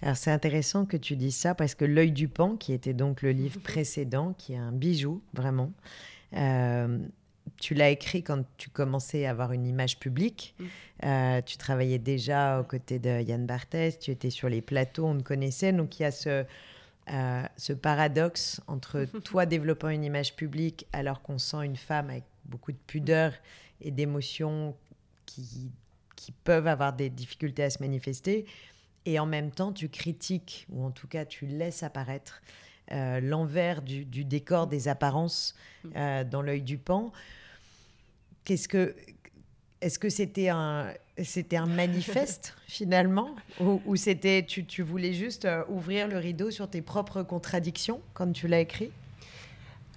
Alors, 0.01 0.17
c'est 0.17 0.31
intéressant 0.31 0.85
que 0.85 0.97
tu 0.97 1.15
dises 1.15 1.35
ça 1.35 1.55
parce 1.55 1.75
que 1.75 1.85
L'œil 1.85 2.11
du 2.11 2.27
pan, 2.27 2.57
qui 2.57 2.73
était 2.73 2.93
donc 2.93 3.21
le 3.21 3.31
livre 3.31 3.59
précédent, 3.63 4.33
qui 4.37 4.53
est 4.53 4.57
un 4.57 4.71
bijou, 4.71 5.21
vraiment, 5.33 5.71
euh, 6.35 6.97
tu 7.59 7.73
l'as 7.73 7.89
écrit 7.89 8.23
quand 8.23 8.43
tu 8.57 8.69
commençais 8.69 9.25
à 9.25 9.31
avoir 9.31 9.51
une 9.51 9.65
image 9.65 9.99
publique. 9.99 10.55
Mm. 10.59 10.65
Euh, 11.05 11.41
tu 11.41 11.57
travaillais 11.57 11.99
déjà 11.99 12.59
aux 12.59 12.63
côtés 12.63 12.99
de 12.99 13.21
Yann 13.21 13.45
Barthès, 13.45 13.99
tu 13.99 14.11
étais 14.11 14.29
sur 14.29 14.49
les 14.49 14.61
plateaux, 14.61 15.05
on 15.05 15.17
te 15.17 15.23
connaissait. 15.23 15.71
Donc 15.71 15.99
il 15.99 16.03
y 16.03 16.05
a 16.05 16.11
ce, 16.11 16.45
euh, 17.11 17.43
ce 17.57 17.73
paradoxe 17.73 18.61
entre 18.67 19.05
toi 19.23 19.45
développant 19.45 19.89
une 19.89 20.03
image 20.03 20.35
publique 20.35 20.87
alors 20.93 21.21
qu'on 21.21 21.37
sent 21.37 21.65
une 21.65 21.75
femme 21.75 22.09
avec 22.09 22.23
beaucoup 22.45 22.71
de 22.71 22.77
pudeur 22.87 23.33
et 23.81 23.91
d'émotions 23.91 24.75
qui, 25.25 25.71
qui 26.15 26.31
peuvent 26.31 26.67
avoir 26.67 26.93
des 26.93 27.09
difficultés 27.09 27.63
à 27.63 27.69
se 27.69 27.81
manifester. 27.81 28.45
Et 29.05 29.19
en 29.19 29.25
même 29.25 29.51
temps, 29.51 29.73
tu 29.73 29.89
critiques, 29.89 30.65
ou 30.69 30.85
en 30.85 30.91
tout 30.91 31.07
cas 31.07 31.25
tu 31.25 31.45
laisses 31.45 31.83
apparaître 31.83 32.41
euh, 32.91 33.19
l'envers 33.19 33.81
du, 33.81 34.05
décor 34.05 34.67
des 34.67 34.87
apparences 34.87 35.55
mm. 35.83 35.89
euh, 35.95 36.23
dans 36.23 36.41
l'œil 36.41 36.61
du 36.61 36.77
pan. 36.77 37.11
Qu'est-ce 38.43 38.67
que 38.67 38.95
est-ce 39.83 39.99
que 39.99 40.09
c'était 40.09 40.49
un 40.49 40.93
c'était 41.21 41.57
un 41.57 41.65
manifeste 41.81 42.55
finalement? 42.67 43.35
Ou, 43.59 43.95
c'était 43.95 44.45
tu, 44.45 44.65
tu, 44.65 44.81
voulais 44.81 45.13
juste 45.13 45.45
euh, 45.45 45.63
ouvrir 45.69 46.07
le 46.07 46.17
rideau 46.17 46.51
sur 46.51 46.69
tes 46.69 46.81
propres 46.81 47.21
contradictions 47.23 48.01
quand 48.13 48.31
tu 48.31 48.47
l'as 48.47 48.61
écrit? 48.61 48.91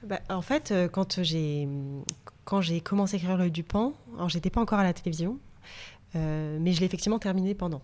Bah, 0.02 0.20
En 0.28 0.42
fait, 0.42 0.74
quand 0.92 1.22
j'ai 1.22 1.68
quand 2.44 2.60
j'ai 2.60 2.80
commencé 2.80 3.16
à 3.16 3.18
écrire 3.18 3.36
l'œil 3.36 3.50
du 3.50 3.62
pan, 3.62 3.94
alors 4.16 4.28
j'étais 4.28 4.50
pas 4.50 4.60
encore 4.60 4.78
à 4.78 4.84
la 4.84 4.92
télévision, 4.92 5.38
mais 6.14 6.72
je 6.72 6.80
l'ai 6.80 6.86
effectivement 6.86 7.18
terminé 7.18 7.54
pendant. 7.54 7.82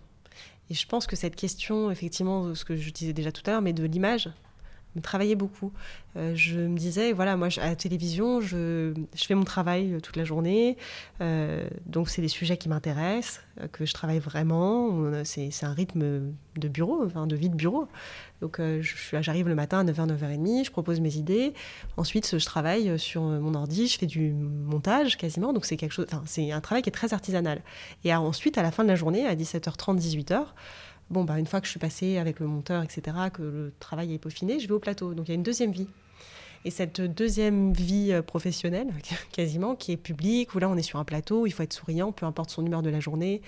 Et 0.69 0.73
je 0.73 0.87
pense 0.87 1.07
que 1.07 1.15
cette 1.15 1.35
question, 1.35 1.91
effectivement, 1.91 2.55
ce 2.55 2.63
que 2.63 2.75
je 2.77 2.89
disais 2.91 3.13
déjà 3.13 3.31
tout 3.31 3.41
à 3.45 3.51
l'heure, 3.51 3.61
mais 3.61 3.73
de 3.73 3.83
l'image, 3.83 4.29
me 4.95 5.01
travaillait 5.01 5.35
beaucoup. 5.35 5.71
Euh, 6.15 6.33
je 6.35 6.59
me 6.59 6.77
disais, 6.77 7.11
voilà, 7.11 7.35
moi, 7.35 7.47
à 7.57 7.69
la 7.69 7.75
télévision, 7.75 8.39
je, 8.39 8.93
je 9.15 9.25
fais 9.25 9.33
mon 9.33 9.43
travail 9.43 9.93
euh, 9.93 9.99
toute 9.99 10.15
la 10.15 10.25
journée. 10.25 10.77
Euh, 11.21 11.67
donc, 11.87 12.09
c'est 12.09 12.21
des 12.21 12.27
sujets 12.27 12.57
qui 12.57 12.69
m'intéressent, 12.69 13.41
que 13.71 13.85
je 13.85 13.93
travaille 13.93 14.19
vraiment. 14.19 15.11
C'est 15.23 15.51
un 15.63 15.73
rythme 15.73 16.33
de 16.55 16.67
bureau, 16.67 17.03
enfin, 17.05 17.27
de 17.27 17.35
vie 17.35 17.49
de 17.49 17.55
bureau. 17.55 17.87
Donc, 18.41 18.59
j'arrive 19.21 19.47
le 19.47 19.55
matin 19.55 19.79
à 19.79 19.83
9h, 19.83 20.07
9h30, 20.17 20.65
je 20.65 20.71
propose 20.71 20.99
mes 20.99 21.15
idées. 21.15 21.53
Ensuite, 21.97 22.37
je 22.37 22.45
travaille 22.45 22.97
sur 22.99 23.21
mon 23.21 23.53
ordi, 23.53 23.87
je 23.87 23.97
fais 23.97 24.05
du 24.05 24.33
montage 24.33 25.17
quasiment. 25.17 25.53
Donc, 25.53 25.65
c'est 25.65 25.77
quelque 25.77 25.93
chose, 25.93 26.07
c'est 26.25 26.51
un 26.51 26.61
travail 26.61 26.81
qui 26.81 26.89
est 26.89 26.93
très 26.93 27.13
artisanal. 27.13 27.61
Et 28.03 28.13
ensuite, 28.13 28.57
à 28.57 28.63
la 28.63 28.71
fin 28.71 28.83
de 28.83 28.89
la 28.89 28.95
journée, 28.95 29.25
à 29.25 29.35
17h30, 29.35 29.99
18h, 29.99 30.45
bon, 31.09 31.23
bah, 31.23 31.39
une 31.39 31.45
fois 31.45 31.59
que 31.61 31.65
je 31.65 31.71
suis 31.71 31.79
passée 31.79 32.17
avec 32.17 32.39
le 32.39 32.47
monteur, 32.47 32.83
etc., 32.83 33.17
que 33.33 33.41
le 33.41 33.73
travail 33.79 34.13
est 34.13 34.19
peaufiné, 34.19 34.59
je 34.59 34.67
vais 34.67 34.73
au 34.73 34.79
plateau. 34.79 35.13
Donc 35.13 35.27
il 35.27 35.31
y 35.31 35.33
a 35.33 35.35
une 35.35 35.43
deuxième 35.43 35.71
vie. 35.71 35.87
Et 36.65 36.71
cette 36.71 37.01
deuxième 37.01 37.73
vie 37.73 38.13
professionnelle, 38.25 38.87
quasiment, 39.31 39.75
qui 39.75 39.91
est 39.91 39.97
publique, 39.97 40.55
où 40.55 40.59
là 40.59 40.69
on 40.69 40.77
est 40.77 40.83
sur 40.83 40.99
un 40.99 41.03
plateau, 41.03 41.45
il 41.45 41.51
faut 41.51 41.63
être 41.63 41.73
souriant, 41.73 42.11
peu 42.11 42.25
importe 42.25 42.49
son 42.49 42.65
humeur 42.65 42.81
de 42.81 42.89
la 42.89 42.99
journée. 42.99 43.41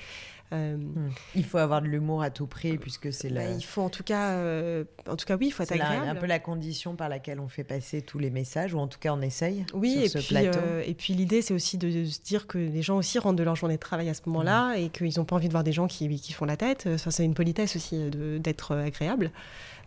Euh, 0.53 0.77
hmm. 0.77 1.10
Il 1.36 1.43
faut 1.43 1.58
avoir 1.58 1.81
de 1.81 1.88
l'humour 1.88 2.21
à 2.21 2.29
tout 2.29 2.45
prix 2.45 2.77
puisque 2.77 3.12
c'est 3.12 3.29
bah, 3.29 3.43
la... 3.43 3.51
il 3.51 3.63
faut 3.63 3.81
en 3.81 3.89
tout 3.89 4.03
cas, 4.03 4.34
euh, 4.34 4.84
en 5.10 5.15
tout 5.15 5.25
cas 5.25 5.38
oui, 5.38 5.47
il 5.47 5.51
faut 5.51 5.63
être 5.63 5.71
agréable. 5.71 6.03
C'est 6.03 6.10
un 6.10 6.15
peu 6.15 6.27
la 6.27 6.39
condition 6.39 6.95
par 6.95 7.10
laquelle 7.10 7.39
on 7.39 7.47
fait 7.47 7.63
passer 7.63 8.01
tous 8.03 8.19
les 8.19 8.29
messages 8.29 8.73
ou 8.73 8.79
en 8.79 8.88
tout 8.88 8.99
cas 8.99 9.12
on 9.13 9.21
essaye. 9.21 9.65
Oui, 9.73 9.93
sur 9.93 10.01
et, 10.03 10.08
ce 10.10 10.17
puis, 10.19 10.27
plateau. 10.27 10.60
Euh, 10.60 10.84
et 10.86 10.93
puis 10.93 11.13
l'idée 11.13 11.41
c'est 11.41 11.53
aussi 11.53 11.77
de, 11.79 12.05
se 12.05 12.21
dire 12.21 12.45
que 12.45 12.60
les 12.60 12.84
gens 12.84 12.97
aussi 12.97 13.17
rentrent 13.17 13.38
de 13.38 13.43
leur 13.43 13.55
journée 13.55 13.75
de 13.75 13.79
travail 13.79 14.08
à 14.10 14.13
ce 14.13 14.21
moment-là 14.27 14.73
hmm. 14.75 14.84
et 14.84 14.89
qu'ils 14.89 15.13
n'ont 15.17 15.25
pas 15.25 15.36
envie 15.36 15.47
de 15.47 15.53
voir 15.53 15.63
des 15.63 15.73
gens 15.73 15.88
qui, 15.88 16.08
qui 16.19 16.34
font 16.34 16.45
la 16.45 16.58
tête. 16.58 16.95
Ça 16.97 17.10
c'est 17.10 17.25
une 17.25 17.34
politesse 17.34 17.75
aussi 17.75 18.10
d'être 18.39 18.75
agréable 18.75 19.31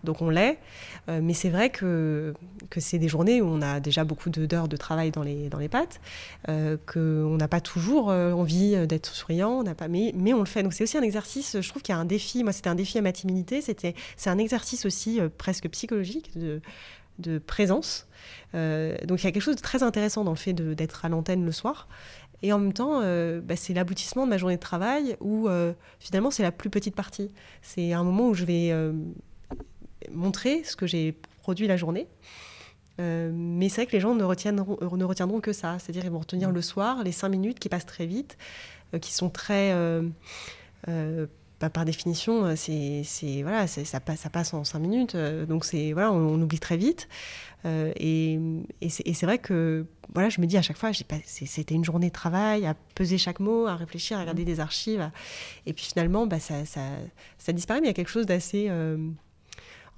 donc 0.04 0.22
on 0.22 0.30
l'est. 0.30 0.58
Euh, 1.08 1.20
mais 1.22 1.34
c'est 1.34 1.48
vrai 1.48 1.70
que, 1.70 2.34
que 2.70 2.80
c'est 2.80 2.98
des 2.98 3.08
journées 3.08 3.40
où 3.40 3.46
on 3.46 3.62
a 3.62 3.80
déjà 3.80 4.04
beaucoup 4.04 4.30
d'heures 4.30 4.68
de 4.68 4.76
travail 4.76 5.10
dans 5.10 5.22
les, 5.22 5.48
dans 5.48 5.58
les 5.58 5.68
pattes, 5.68 6.00
euh, 6.48 6.76
qu'on 6.86 7.36
n'a 7.36 7.48
pas 7.48 7.60
toujours 7.60 8.10
euh, 8.10 8.32
envie 8.32 8.86
d'être 8.86 9.14
souriant, 9.14 9.62
on 9.66 9.74
pas, 9.74 9.88
mais, 9.88 10.12
mais 10.14 10.34
on 10.34 10.40
le 10.40 10.46
fait. 10.46 10.62
Donc 10.62 10.72
c'est 10.72 10.84
aussi 10.84 10.98
un 10.98 11.02
exercice, 11.02 11.60
je 11.60 11.68
trouve 11.68 11.82
qu'il 11.82 11.94
y 11.94 11.96
a 11.96 12.00
un 12.00 12.04
défi, 12.04 12.44
moi 12.44 12.52
c'était 12.52 12.68
un 12.68 12.74
défi 12.74 12.98
à 12.98 13.02
ma 13.02 13.12
timidité, 13.12 13.60
c'est 13.62 14.30
un 14.30 14.38
exercice 14.38 14.86
aussi 14.86 15.20
presque 15.38 15.68
psychologique 15.70 16.36
de, 16.38 16.60
de 17.18 17.38
présence. 17.38 18.06
donc 18.52 19.22
il 19.22 19.24
y 19.24 19.26
a 19.26 19.32
quelque 19.32 19.40
chose 19.40 19.56
de 19.56 19.62
très 19.62 19.82
intéressant 19.82 20.24
dans 20.24 20.32
le 20.32 20.36
fait 20.36 20.52
d'être 20.52 21.04
à 21.04 21.08
l'antenne 21.08 21.44
le 21.44 21.52
soir. 21.52 21.88
Et 22.42 22.52
en 22.52 22.58
même 22.60 22.72
temps, 22.72 23.00
bah, 23.00 23.56
c'est 23.56 23.74
l'aboutissement 23.74 24.24
de 24.24 24.30
ma 24.30 24.38
journée 24.38 24.56
de 24.56 24.60
travail 24.60 25.16
où 25.20 25.48
finalement 25.98 26.30
c'est 26.30 26.42
la 26.42 26.52
plus 26.52 26.70
petite 26.70 26.94
partie. 26.94 27.30
C'est 27.62 27.92
un 27.92 28.04
moment 28.04 28.28
où 28.28 28.34
je 28.34 28.44
vais 28.44 28.72
montrer 30.12 30.64
ce 30.64 30.76
que 30.76 30.86
j'ai 30.86 31.14
produit 31.42 31.66
la 31.66 31.76
journée. 31.76 32.06
Euh, 33.00 33.30
mais 33.32 33.68
c'est 33.68 33.82
vrai 33.82 33.86
que 33.86 33.92
les 33.92 34.00
gens 34.00 34.14
ne 34.14 34.24
retiendront, 34.24 34.76
euh, 34.82 34.96
ne 34.96 35.04
retiendront 35.04 35.40
que 35.40 35.52
ça. 35.52 35.78
C'est-à-dire 35.78 36.04
ils 36.04 36.10
vont 36.10 36.18
retenir 36.18 36.50
le 36.50 36.62
soir 36.62 37.02
les 37.04 37.12
cinq 37.12 37.28
minutes 37.28 37.58
qui 37.58 37.68
passent 37.68 37.86
très 37.86 38.06
vite, 38.06 38.36
euh, 38.94 38.98
qui 38.98 39.12
sont 39.12 39.30
très... 39.30 39.74
Bah, 41.60 41.70
par 41.70 41.84
définition, 41.84 42.54
c'est, 42.54 43.02
voilà, 43.42 43.66
ça, 43.66 43.98
passe, 43.98 44.20
ça 44.20 44.30
passe 44.30 44.54
en 44.54 44.62
cinq 44.62 44.78
minutes. 44.78 45.16
donc 45.16 45.64
c'est 45.64 45.92
voilà, 45.92 46.12
on, 46.12 46.40
oublie 46.40 46.60
très 46.60 46.76
vite. 46.76 47.08
et, 47.64 48.38
et, 48.80 48.88
c'est, 48.88 49.26
vrai 49.26 49.38
que 49.38 49.84
voilà, 50.14 50.28
je 50.28 50.40
me 50.40 50.46
dis 50.46 50.56
à 50.56 50.62
chaque 50.62 50.76
fois, 50.76 50.92
c'était 51.24 51.74
une 51.74 51.84
journée 51.84 52.06
de 52.06 52.12
travail, 52.12 52.64
à 52.64 52.74
peser 52.94 53.18
chaque 53.18 53.40
mot, 53.40 53.66
à 53.66 53.74
réfléchir, 53.74 54.18
à 54.18 54.20
regarder 54.20 54.42
mmh. 54.42 54.46
des 54.46 54.60
archives. 54.60 55.10
Et 55.66 55.72
puis 55.72 55.84
finalement, 55.84 56.28
bah, 56.28 56.38
ça, 56.38 56.64
ça, 56.64 56.82
ça, 57.38 57.52
disparaît, 57.52 57.80
mais 57.80 57.88
il 57.88 57.90
y 57.90 57.90
a 57.90 57.94
quelque 57.94 58.06
chose 58.06 58.26
d'assez 58.26 58.70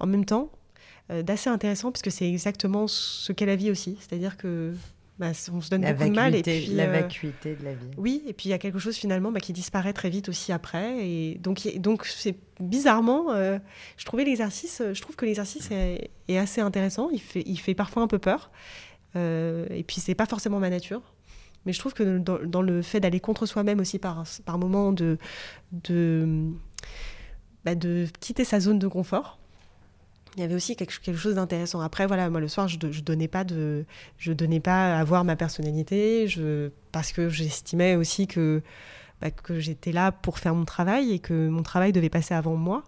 en 0.01 0.07
même 0.07 0.25
temps 0.25 0.51
euh, 1.11 1.23
d'assez 1.23 1.49
intéressant 1.49 1.91
parce 1.91 2.01
que 2.01 2.09
c'est 2.09 2.27
exactement 2.27 2.87
ce 2.87 3.31
qu'est 3.31 3.45
la 3.45 3.55
vie 3.55 3.71
aussi. 3.71 3.97
C'est-à-dire 3.99 4.37
que 4.37 4.73
bah, 5.19 5.31
on 5.51 5.61
se 5.61 5.69
donne 5.69 5.81
beaucoup 5.81 6.09
de 6.09 6.15
mal. 6.15 6.35
Et 6.35 6.41
puis, 6.41 6.67
la 6.67 6.85
euh, 6.85 7.01
vacuité 7.01 7.55
de 7.55 7.63
la 7.63 7.73
vie. 7.73 7.91
Oui, 7.97 8.23
et 8.27 8.33
puis 8.33 8.49
il 8.49 8.51
y 8.51 8.53
a 8.53 8.57
quelque 8.57 8.79
chose 8.79 8.95
finalement 8.95 9.31
bah, 9.31 9.39
qui 9.39 9.53
disparaît 9.53 9.93
très 9.93 10.09
vite 10.09 10.29
aussi 10.29 10.51
après. 10.51 11.05
Et 11.05 11.35
donc, 11.35 11.67
donc 11.77 12.05
c'est 12.05 12.35
bizarrement, 12.59 13.31
euh, 13.31 13.59
je 13.97 14.05
trouvais 14.05 14.23
l'exercice, 14.23 14.81
je 14.93 15.01
trouve 15.01 15.15
que 15.15 15.25
l'exercice 15.25 15.69
est, 15.71 16.37
assez 16.37 16.61
intéressant. 16.61 17.09
Il 17.11 17.21
fait, 17.21 17.43
il 17.45 17.57
fait 17.57 17.75
parfois 17.75 18.03
un 18.03 18.07
peu 18.07 18.19
peur. 18.19 18.51
et 19.15 19.83
puis 19.85 19.99
c'est 19.99 20.15
pas 20.15 20.25
forcément 20.25 20.59
ma 20.59 20.69
nature. 20.69 21.01
Mais 21.65 21.73
je 21.73 21.79
trouve 21.79 21.93
que 21.93 22.17
dans, 22.17 22.61
le 22.63 22.81
fait 22.81 22.99
d'aller 22.99 23.19
contre 23.19 23.45
soi-même 23.45 23.79
aussi 23.79 23.99
par, 23.99 24.23
par 24.45 24.57
moment 24.57 24.91
de, 24.91 25.19
de, 25.71 26.47
bah, 27.65 27.75
de 27.75 28.07
quitter 28.19 28.45
sa 28.45 28.59
zone 28.59 28.79
de 28.79 28.87
confort, 28.87 29.40
il 30.35 30.41
y 30.41 30.43
avait 30.43 30.55
aussi 30.55 30.75
quelque, 30.75 30.99
quelque 30.99 31.17
chose 31.17 31.35
d'intéressant. 31.35 31.81
Après, 31.81 32.07
voilà, 32.07 32.29
moi 32.29 32.39
le 32.39 32.47
soir, 32.47 32.67
je, 32.67 32.77
je 32.89 33.01
donnais 33.01 33.27
pas 33.27 33.43
de, 33.43 33.85
je 34.17 34.33
donnais 34.33 34.59
pas 34.59 34.97
à 34.97 35.03
voir 35.03 35.23
ma 35.23 35.35
personnalité, 35.35 36.27
je, 36.27 36.69
parce 36.91 37.11
que 37.11 37.29
j'estimais 37.29 37.95
aussi 37.95 38.27
que 38.27 38.61
bah, 39.21 39.31
que 39.31 39.59
j'étais 39.59 39.91
là 39.91 40.11
pour 40.11 40.39
faire 40.39 40.55
mon 40.55 40.65
travail 40.65 41.11
et 41.11 41.19
que 41.19 41.49
mon 41.49 41.63
travail 41.63 41.91
devait 41.91 42.09
passer 42.09 42.33
avant 42.33 42.55
moi, 42.55 42.83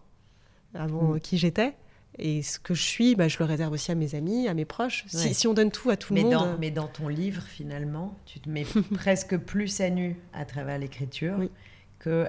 avant 0.73 1.15
mm. 1.15 1.19
qui 1.19 1.37
j'étais. 1.37 1.75
Et 2.19 2.43
ce 2.43 2.59
que 2.59 2.75
je 2.75 2.83
suis, 2.83 3.15
bah, 3.15 3.27
je 3.27 3.39
le 3.39 3.45
réserve 3.45 3.73
aussi 3.73 3.91
à 3.91 3.95
mes 3.95 4.13
amis, 4.15 4.47
à 4.47 4.53
mes 4.53 4.65
proches. 4.65 5.03
Si, 5.07 5.33
si 5.33 5.47
on 5.47 5.53
donne 5.53 5.71
tout 5.71 5.89
à 5.89 5.97
tout 5.97 6.13
le 6.13 6.21
monde. 6.21 6.31
Dans, 6.31 6.57
mais 6.59 6.69
dans 6.69 6.87
ton 6.87 7.07
livre, 7.07 7.41
finalement, 7.41 8.19
tu 8.25 8.39
te 8.39 8.49
mets 8.49 8.65
presque 8.93 9.37
plus 9.37 9.81
à 9.81 9.89
nu 9.89 10.17
à 10.31 10.45
travers 10.45 10.77
l'écriture. 10.77 11.35
Oui 11.39 11.49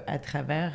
à 0.07 0.19
travers 0.19 0.73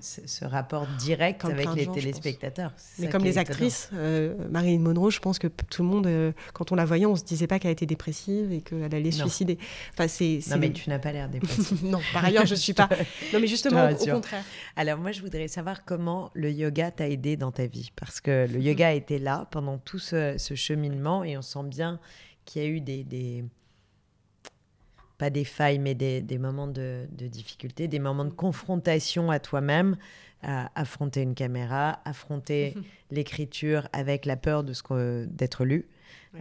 ce, 0.00 0.44
rapport 0.44 0.86
direct 0.98 1.44
avec 1.44 1.68
les 1.74 1.86
téléspectateurs. 1.86 2.72
Mais 2.98 3.08
comme 3.08 3.24
les 3.24 3.38
actrices, 3.38 3.90
euh, 3.94 4.34
Marilyn 4.50 4.80
Monroe, 4.80 5.10
je 5.10 5.20
pense 5.20 5.38
que 5.38 5.46
tout 5.46 5.82
le 5.82 5.88
monde, 5.88 6.06
euh, 6.06 6.32
quand 6.52 6.72
on 6.72 6.74
la 6.74 6.84
voyait, 6.84 7.06
on 7.06 7.16
se 7.16 7.24
disait 7.24 7.46
pas 7.46 7.58
qu'elle 7.58 7.70
était 7.70 7.86
dépressive 7.86 8.52
et 8.52 8.60
qu'elle 8.60 8.94
allait 8.94 9.10
se 9.10 9.20
suicider. 9.20 9.58
Enfin, 9.92 10.08
c'est, 10.08 10.40
Non, 10.50 10.58
mais 10.58 10.72
tu 10.72 10.88
n'as 10.90 10.98
pas 10.98 11.12
l'air 11.12 11.28
dépressive. 11.30 11.84
non, 11.84 12.00
par 12.12 12.24
ailleurs, 12.24 12.46
je 12.46 12.54
suis 12.54 12.72
pas. 12.72 12.88
Non, 13.32 13.40
mais 13.40 13.46
justement, 13.46 13.88
au 13.90 14.06
contraire. 14.06 14.44
Alors 14.76 14.98
moi, 14.98 15.12
je 15.12 15.20
voudrais 15.20 15.48
savoir 15.48 15.84
comment 15.84 16.30
le 16.34 16.50
yoga 16.50 16.90
t'a 16.90 17.08
aidé 17.08 17.36
dans 17.36 17.50
ta 17.50 17.66
vie, 17.66 17.90
parce 17.96 18.20
que 18.20 18.46
le 18.50 18.60
yoga 18.60 18.92
était 18.92 19.18
là 19.18 19.48
pendant 19.50 19.78
tout 19.78 19.98
ce, 19.98 20.36
cheminement 20.54 21.24
et 21.24 21.36
on 21.36 21.42
sent 21.42 21.64
bien 21.64 22.00
qu'il 22.44 22.62
y 22.62 22.64
a 22.64 22.68
eu 22.68 22.80
des 22.80 23.44
pas 25.18 25.30
des 25.30 25.44
failles, 25.44 25.78
mais 25.78 25.94
des, 25.94 26.38
moments 26.38 26.66
de, 26.66 27.06
difficulté, 27.10 27.88
des 27.88 27.98
moments 27.98 28.24
de 28.24 28.30
confrontation 28.30 29.30
à 29.30 29.38
toi-même, 29.38 29.96
à 30.42 30.70
affronter 30.78 31.22
une 31.22 31.34
caméra, 31.34 32.00
affronter 32.04 32.74
l'écriture 33.10 33.88
avec 33.92 34.26
la 34.26 34.36
peur 34.36 34.64
de 34.64 34.72
ce 34.72 35.24
d'être 35.24 35.64
lu, 35.64 35.86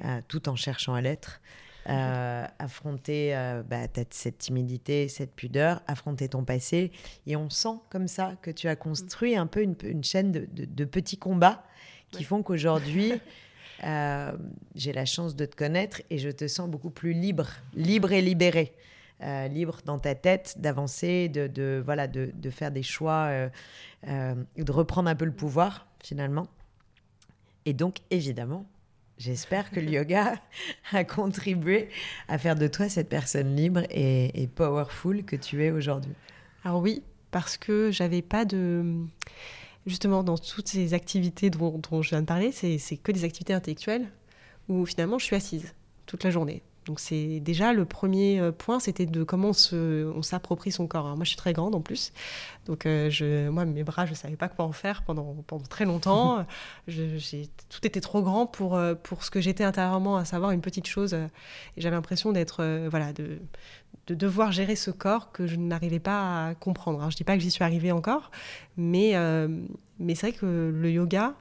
euh, 0.03 0.21
tout 0.27 0.49
en 0.49 0.55
cherchant 0.55 0.93
à 0.93 1.01
l'être. 1.01 1.41
Euh, 1.87 2.47
affronter 2.57 3.35
euh, 3.35 3.61
bah, 3.61 3.85
cette 4.09 4.39
timidité, 4.39 5.07
cette 5.07 5.35
pudeur, 5.35 5.83
affronter 5.85 6.27
ton 6.29 6.43
passé. 6.43 6.91
Et 7.27 7.35
on 7.35 7.51
sent 7.51 7.77
comme 7.91 8.07
ça 8.07 8.33
que 8.41 8.49
tu 8.49 8.67
as 8.67 8.75
construit 8.75 9.35
un 9.35 9.45
peu 9.45 9.61
une, 9.61 10.03
chaîne 10.03 10.31
de, 10.31 10.85
petits 10.85 11.17
combats 11.17 11.63
qui 12.09 12.23
font 12.23 12.41
qu'aujourd'hui, 12.41 13.13
Euh, 13.83 14.31
j'ai 14.73 14.93
la 14.93 15.05
chance 15.05 15.35
de 15.35 15.45
te 15.45 15.55
connaître 15.55 16.01
et 16.09 16.17
je 16.17 16.29
te 16.29 16.47
sens 16.47 16.69
beaucoup 16.69 16.89
plus 16.89 17.13
libre, 17.13 17.47
libre 17.73 18.11
et 18.11 18.21
libéré. 18.21 18.73
Euh, 19.21 19.47
libre 19.47 19.79
dans 19.85 19.97
ta 19.97 20.13
tête 20.13 20.55
d'avancer, 20.59 21.29
de, 21.29 21.81
voilà, 21.85 22.05
de, 22.07 22.49
faire 22.49 22.69
des 22.71 22.83
choix, 22.83 23.29
euh, 24.07 24.35
de 24.57 24.71
reprendre 24.71 25.09
un 25.09 25.15
peu 25.15 25.25
le 25.25 25.31
pouvoir 25.31 25.87
finalement. 26.03 26.47
Et 27.65 27.73
donc 27.73 27.99
évidemment, 28.11 28.65
j'espère 29.17 29.71
que 29.71 29.79
le 29.79 29.89
yoga 29.91 30.35
a 30.91 31.03
contribué 31.05 31.89
à 32.27 32.37
faire 32.37 32.55
de 32.55 32.67
toi 32.67 32.89
cette 32.89 33.07
personne 33.07 33.55
libre 33.55 33.83
et, 33.89 34.41
et 34.41 34.47
powerful 34.47 35.23
que 35.23 35.37
tu 35.37 35.63
es 35.63 35.71
aujourd'hui. 35.71 36.13
Alors 36.65 36.81
oui, 36.81 37.01
parce 37.31 37.57
que 37.57 37.91
j'avais 37.91 38.21
pas 38.21 38.43
de 38.43 39.05
justement, 39.85 40.23
dans 40.23 40.37
toutes 40.37 40.67
ces 40.67 40.93
activités 40.93 41.49
dont, 41.49 41.81
je 42.01 42.09
viens 42.09 42.21
de 42.21 42.25
parler, 42.25 42.51
c'est 42.51 42.97
que 42.97 43.11
des 43.11 43.23
activités 43.23 43.53
intellectuelles 43.53 44.07
où 44.67 44.85
finalement 44.85 45.19
je 45.19 45.25
suis 45.25 45.35
assise 45.35 45.73
toute 46.05 46.23
la 46.23 46.31
journée. 46.31 46.63
Donc 46.85 46.99
c'est 46.99 47.39
déjà 47.39 47.73
le 47.73 47.83
premier 47.83 48.39
euh, 48.39 48.51
point, 48.51 48.79
c'était 48.79 49.07
de 49.07 49.23
comment 49.23 49.51
on 49.71 50.21
s'approprie 50.21 50.71
son 50.71 50.87
corps. 50.87 51.15
moi 51.15 51.23
je 51.23 51.29
suis 51.29 51.37
très 51.37 51.53
grande 51.53 51.73
en 51.73 51.81
plus, 51.81 52.13
donc 52.67 52.85
euh, 52.85 53.09
je, 53.09 53.49
moi 53.49 53.65
mes 53.65 53.83
bras 53.83 54.05
je 54.05 54.13
savais 54.13 54.35
pas 54.35 54.49
quoi 54.49 54.65
en 54.65 54.71
faire 54.71 55.03
pendant, 55.03 55.35
pendant 55.47 55.65
très 55.65 55.85
longtemps. 55.85 56.45
je, 56.87 57.17
tout 57.69 57.85
était 57.85 58.01
trop 58.01 58.21
grand 58.21 58.45
pour, 58.45 58.75
euh, 58.75 58.93
pour 58.93 59.23
ce 59.23 59.31
que 59.31 59.41
j'étais 59.41 59.63
intérieurement, 59.63 60.17
à 60.17 60.25
savoir 60.25 60.51
une 60.51 60.61
petite 60.61 60.85
chose. 60.85 61.13
et 61.13 61.27
j'avais 61.77 61.95
l'impression 61.95 62.31
d'être 62.31 62.87
voilà 62.89 63.13
de, 63.13 63.39
de 64.07 64.13
devoir 64.13 64.51
gérer 64.51 64.75
ce 64.75 64.91
corps 64.91 65.31
que 65.31 65.47
je 65.47 65.55
n'arrivais 65.55 65.99
pas 65.99 66.49
à 66.49 66.55
comprendre. 66.55 66.99
Alors, 66.99 67.09
je 67.09 67.17
dis 67.17 67.23
pas 67.23 67.35
que 67.35 67.41
j'y 67.41 67.51
suis 67.51 67.63
arrivée 67.63 67.91
encore, 67.91 68.29
mais, 68.77 69.13
mais 69.99 70.13
c'est 70.13 70.29
vrai 70.29 70.37
que 70.37 70.71
le 70.73 70.91
yoga 70.91 71.33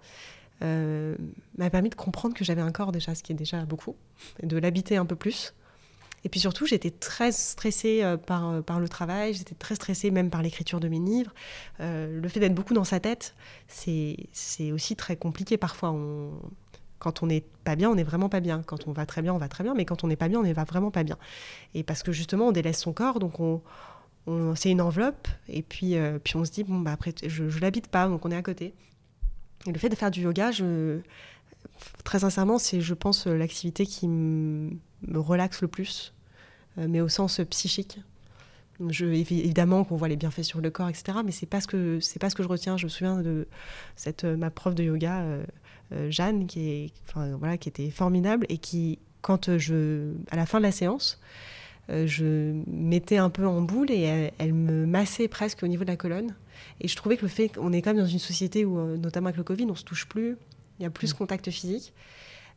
euh, 0.63 1.17
m'a 1.59 1.71
permis 1.71 1.91
de 1.91 1.95
comprendre 1.95 2.35
que 2.35 2.45
j'avais 2.45 2.63
un 2.63 2.73
corps 2.73 2.93
déjà, 2.93 3.15
ce 3.15 3.23
qui 3.23 3.33
est 3.33 3.37
déjà 3.37 3.65
beaucoup, 3.65 3.97
et 4.43 4.47
de 4.47 4.57
l'habiter 4.57 4.97
un 4.97 5.07
peu 5.07 5.17
plus. 5.17 5.55
Et 6.25 6.31
puis 6.31 6.41
surtout, 6.41 6.65
j'étais 6.65 6.91
très 6.91 7.33
stressée 7.33 8.03
euh, 8.03 8.17
par, 8.17 8.49
euh, 8.49 8.63
par 8.63 8.81
le 8.81 8.89
travail, 8.89 9.35
j'étais 9.35 9.55
très 9.55 9.75
stressée 9.75 10.11
même 10.11 10.31
par 10.31 10.43
l'écriture 10.43 10.81
de 10.81 10.89
mes 10.89 10.99
livres. 10.99 11.35
le 11.81 12.27
fait 12.29 12.41
d'être 12.41 12.55
beaucoup 12.55 12.75
dans 12.75 12.85
sa 12.85 13.01
tête, 13.01 13.35
c'est 13.69 14.73
aussi 14.73 14.97
très 14.97 15.17
compliqué 15.17 15.57
parfois. 15.57 15.91
On, 15.91 16.33
quand 16.99 17.23
on 17.23 17.27
n'est 17.27 17.45
pas 17.65 17.77
bien, 17.77 17.91
on 17.91 17.95
n'est 17.97 18.05
vraiment 18.05 18.31
pas 18.31 18.41
bien. 18.41 18.63
Quand 18.63 18.89
on 18.89 18.93
va 18.93 19.05
très 19.05 19.21
bien, 19.21 19.35
on 19.35 19.39
va 19.39 19.49
très 19.49 19.63
bien, 19.63 19.75
mais 19.75 19.85
quand 19.85 20.05
on 20.05 20.07
n'est 20.07 20.17
pas 20.17 20.29
bien, 20.29 20.41
on 20.41 20.45
n'est 20.45 20.55
vraiment 20.55 20.91
pas 20.91 21.03
bien. 21.03 21.19
Et 21.75 21.83
parce 21.83 22.03
que 22.03 22.13
justement, 22.13 22.49
on 22.49 22.53
délaisse 22.53 22.79
son 22.79 22.95
corps, 22.95 23.19
donc 23.19 23.41
on, 23.41 23.61
c'est 24.55 24.71
une 24.71 24.81
enveloppe, 24.81 25.29
et 25.49 25.61
puis, 25.61 25.97
puis 26.23 26.37
on 26.37 26.47
se 26.47 26.51
dit, 26.51 26.65
bon, 26.65 26.81
bah 26.81 26.93
après, 26.93 27.13
je 27.27 27.45
ne 27.45 27.61
l'habite 27.61 27.89
pas, 27.89 28.09
donc 28.09 28.25
on 28.25 28.31
est 28.31 28.37
à 28.37 28.43
côté. 28.43 28.73
Le 29.67 29.79
fait 29.79 29.89
de 29.89 29.95
faire 29.95 30.11
du 30.11 30.23
yoga, 30.23 30.51
très 32.05 32.19
sincèrement, 32.21 32.59
c'est, 32.59 32.81
je 32.81 32.95
pense, 32.95 33.27
l'activité 33.27 33.87
qui 33.87 34.09
me 34.09 34.79
relaxe 35.15 35.63
le 35.63 35.69
plus, 35.69 36.13
euh, 36.79 36.87
mais 36.89 37.01
au 37.01 37.09
sens 37.09 37.41
psychique. 37.51 38.01
Évidemment 38.81 39.85
qu'on 39.85 39.97
voit 39.97 40.09
les 40.09 40.17
bienfaits 40.17 40.43
sur 40.43 40.61
le 40.61 40.69
corps, 40.69 40.89
etc. 40.89 41.19
Mais 41.25 41.31
c'est 41.31 41.47
pas 41.47 41.61
ce 41.61 41.69
que 41.69 42.01
c'est 42.01 42.19
pas 42.19 42.29
ce 42.29 42.35
que 42.35 42.43
je 42.43 42.49
retiens. 42.49 42.77
Je 42.77 42.85
me 42.87 42.89
souviens 42.89 43.23
de 43.23 43.47
cette 43.95 44.25
ma 44.25 44.51
prof 44.51 44.75
de 44.75 44.83
yoga, 44.83 45.21
euh, 45.93 46.11
Jeanne, 46.11 46.49
qui, 46.49 46.91
était 47.67 47.91
formidable 47.91 48.47
et 48.49 48.59
qui, 48.59 48.99
à 49.23 50.37
la 50.37 50.47
fin 50.47 50.59
de 50.59 50.65
la 50.65 50.73
séance, 50.73 51.21
je 51.89 52.53
mettais 52.67 53.19
un 53.19 53.31
peu 53.31 53.47
en 53.47 53.61
boule 53.61 53.91
et 53.91 54.31
elle, 54.39 54.55
me 54.55 54.87
massait 54.87 55.29
presque 55.29 55.63
au 55.63 55.67
niveau 55.67 55.85
de 55.85 55.91
la 55.91 55.97
colonne. 55.97 56.35
Et 56.81 56.89
je 56.89 56.97
trouvais 56.97 57.17
que 57.17 57.23
le 57.23 57.29
fait 57.29 57.49
qu'on 57.49 57.73
est 57.73 57.83
quand 57.83 57.93
même 57.93 58.03
dans 58.03 58.09
une 58.09 58.19
société 58.19 58.65
où, 58.65 58.97
notamment 58.97 59.27
avec 59.27 59.37
le 59.37 59.45
Covid, 59.45 59.67
on 59.69 59.75
se 59.75 59.85
touche 59.85 60.07
plus, 60.07 60.37
il 60.79 60.83
y 60.83 60.87
a 60.87 60.91
plus 60.91 61.09
de 61.09 61.15
mm. 61.15 61.19
contact 61.19 61.51
physique. 61.51 61.93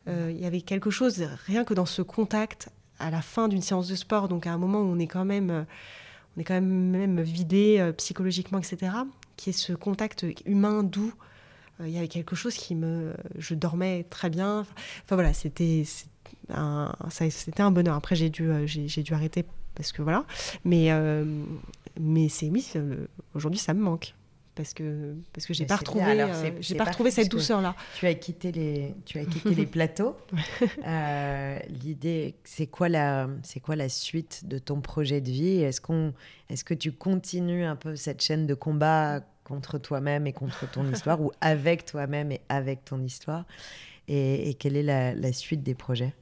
il 0.06 0.38
y 0.38 0.46
avait 0.46 0.62
quelque 0.62 0.90
chose, 0.90 1.22
rien 1.46 1.64
que 1.64 1.74
dans 1.74 1.86
ce 1.86 2.02
contact 2.02 2.70
à 2.98 3.10
la 3.10 3.22
fin 3.22 3.48
d'une 3.48 3.62
séance 3.62 3.88
de 3.88 3.94
sport, 3.94 4.28
donc 4.28 4.46
à 4.46 4.52
un 4.52 4.58
moment 4.58 4.80
où 4.80 4.86
on 4.92 4.98
est 4.98 5.06
quand 5.06 5.24
même, 5.24 5.50
euh, 5.50 5.62
on 6.36 6.40
est 6.40 6.44
quand 6.44 6.54
même, 6.54 6.90
même 6.90 7.20
vidé 7.20 7.78
euh, 7.78 7.92
psychologiquement, 7.92 8.58
etc., 8.58 8.92
qui 9.36 9.50
est 9.50 9.52
ce 9.54 9.72
contact 9.72 10.26
humain 10.46 10.82
doux. 10.82 11.12
Euh, 11.80 11.88
il 11.88 11.94
y 11.94 11.98
avait 11.98 12.08
quelque 12.08 12.34
chose 12.34 12.54
qui 12.54 12.74
me. 12.74 13.14
Je 13.36 13.54
dormais 13.54 14.04
très 14.10 14.30
bien. 14.30 14.66
Enfin 15.04 15.14
voilà, 15.14 15.32
c'était 15.32 15.84
c'était 17.10 17.62
un 17.62 17.70
bonheur. 17.70 17.96
Après, 17.96 18.16
j'ai 18.16 18.30
dû, 18.30 18.50
j'ai 18.66 19.02
dû 19.02 19.14
arrêter 19.14 19.44
parce 19.74 19.92
que 19.92 20.02
voilà. 20.02 20.24
Mais, 20.64 20.90
mais 22.00 22.28
c'est 22.28 22.48
oui, 22.48 22.72
aujourd'hui, 23.34 23.58
ça 23.58 23.74
me 23.74 23.80
manque 23.80 24.14
parce 24.58 24.74
que 24.74 25.14
parce 25.32 25.46
que 25.46 25.54
j'ai 25.54 25.66
pas 25.66 25.76
retrouvé 25.76 26.20
euh, 26.20 26.50
j'ai 26.58 26.74
pas 26.74 26.84
retrouvé 26.84 27.12
cette 27.12 27.30
douceur 27.30 27.60
là. 27.60 27.76
Tu 27.96 28.06
as 28.06 28.14
quitté 28.14 28.50
les 28.50 28.92
tu 29.06 29.20
as 29.20 29.24
quitté 29.24 29.54
les 29.54 29.66
plateaux. 29.66 30.16
Euh, 30.86 31.58
l'idée 31.68 32.34
c'est 32.44 32.66
quoi 32.66 32.88
la 32.88 33.28
c'est 33.42 33.60
quoi 33.60 33.76
la 33.76 33.88
suite 33.88 34.42
de 34.46 34.58
ton 34.58 34.80
projet 34.80 35.20
de 35.20 35.30
vie? 35.30 35.62
Est-ce 35.62 35.80
qu'on 35.80 36.12
est-ce 36.48 36.64
que 36.64 36.74
tu 36.74 36.92
continues 36.92 37.64
un 37.64 37.76
peu 37.76 37.94
cette 37.94 38.22
chaîne 38.22 38.46
de 38.46 38.54
combat 38.54 39.20
contre 39.44 39.78
toi-même 39.78 40.26
et 40.26 40.32
contre 40.32 40.68
ton 40.70 40.90
histoire 40.90 41.20
ou 41.22 41.30
avec 41.40 41.84
toi-même 41.84 42.32
et 42.32 42.40
avec 42.48 42.84
ton 42.84 43.02
histoire? 43.02 43.44
Et, 44.08 44.54
quelle 44.54 44.76
est 44.76 44.82
la, 44.82 45.14
la 45.14 45.32
suite 45.32 45.62
des 45.62 45.74
projets? 45.74 46.14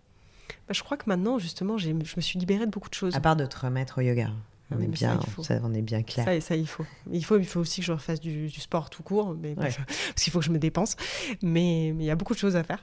Bah, 0.68 0.74
je 0.74 0.82
crois 0.82 0.96
que 0.96 1.04
maintenant 1.06 1.38
justement 1.38 1.78
je 1.78 1.90
me 1.90 2.20
suis 2.20 2.38
libérée 2.38 2.66
de 2.66 2.70
beaucoup 2.70 2.88
de 2.88 2.94
choses. 2.94 3.14
À 3.14 3.20
part 3.20 3.36
de 3.36 3.46
te 3.46 3.58
remettre 3.58 3.98
au 3.98 4.00
yoga. 4.00 4.30
On, 4.72 4.80
est 4.80 4.88
bien, 4.88 5.20
ça, 5.42 5.60
on 5.62 5.72
est 5.74 5.82
bien 5.82 6.02
clair. 6.02 6.24
Ça, 6.24 6.40
ça, 6.40 6.56
il 6.56 6.66
faut. 6.66 6.84
Il 7.12 7.24
faut, 7.24 7.38
il 7.38 7.46
faut 7.46 7.60
aussi 7.60 7.80
que 7.80 7.86
je 7.86 7.92
refasse 7.92 8.18
du, 8.18 8.50
sport 8.50 8.90
tout 8.90 9.04
court, 9.04 9.36
mais 9.40 9.54
parce, 9.54 9.76
qu'il 10.16 10.32
faut 10.32 10.40
que 10.40 10.44
je 10.44 10.50
me 10.50 10.58
dépense. 10.58 10.96
Mais 11.40 11.88
il 11.88 12.02
y 12.02 12.10
a 12.10 12.16
beaucoup 12.16 12.34
de 12.34 12.38
choses 12.38 12.56
à 12.56 12.64
faire. 12.64 12.82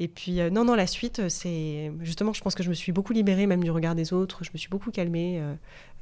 Et 0.00 0.08
puis, 0.08 0.40
euh, 0.40 0.50
non, 0.50 0.64
non, 0.64 0.74
la 0.74 0.88
suite, 0.88 1.20
euh, 1.20 1.28
c'est. 1.28 1.92
Justement, 2.00 2.32
je 2.32 2.40
pense 2.40 2.56
que 2.56 2.64
je 2.64 2.68
me 2.68 2.74
suis 2.74 2.90
beaucoup 2.90 3.12
libérée, 3.12 3.46
même 3.46 3.62
du 3.62 3.70
regard 3.70 3.94
des 3.94 4.12
autres. 4.12 4.42
Je 4.42 4.50
me 4.52 4.58
suis 4.58 4.68
beaucoup 4.68 4.90
calmée. 4.90 5.40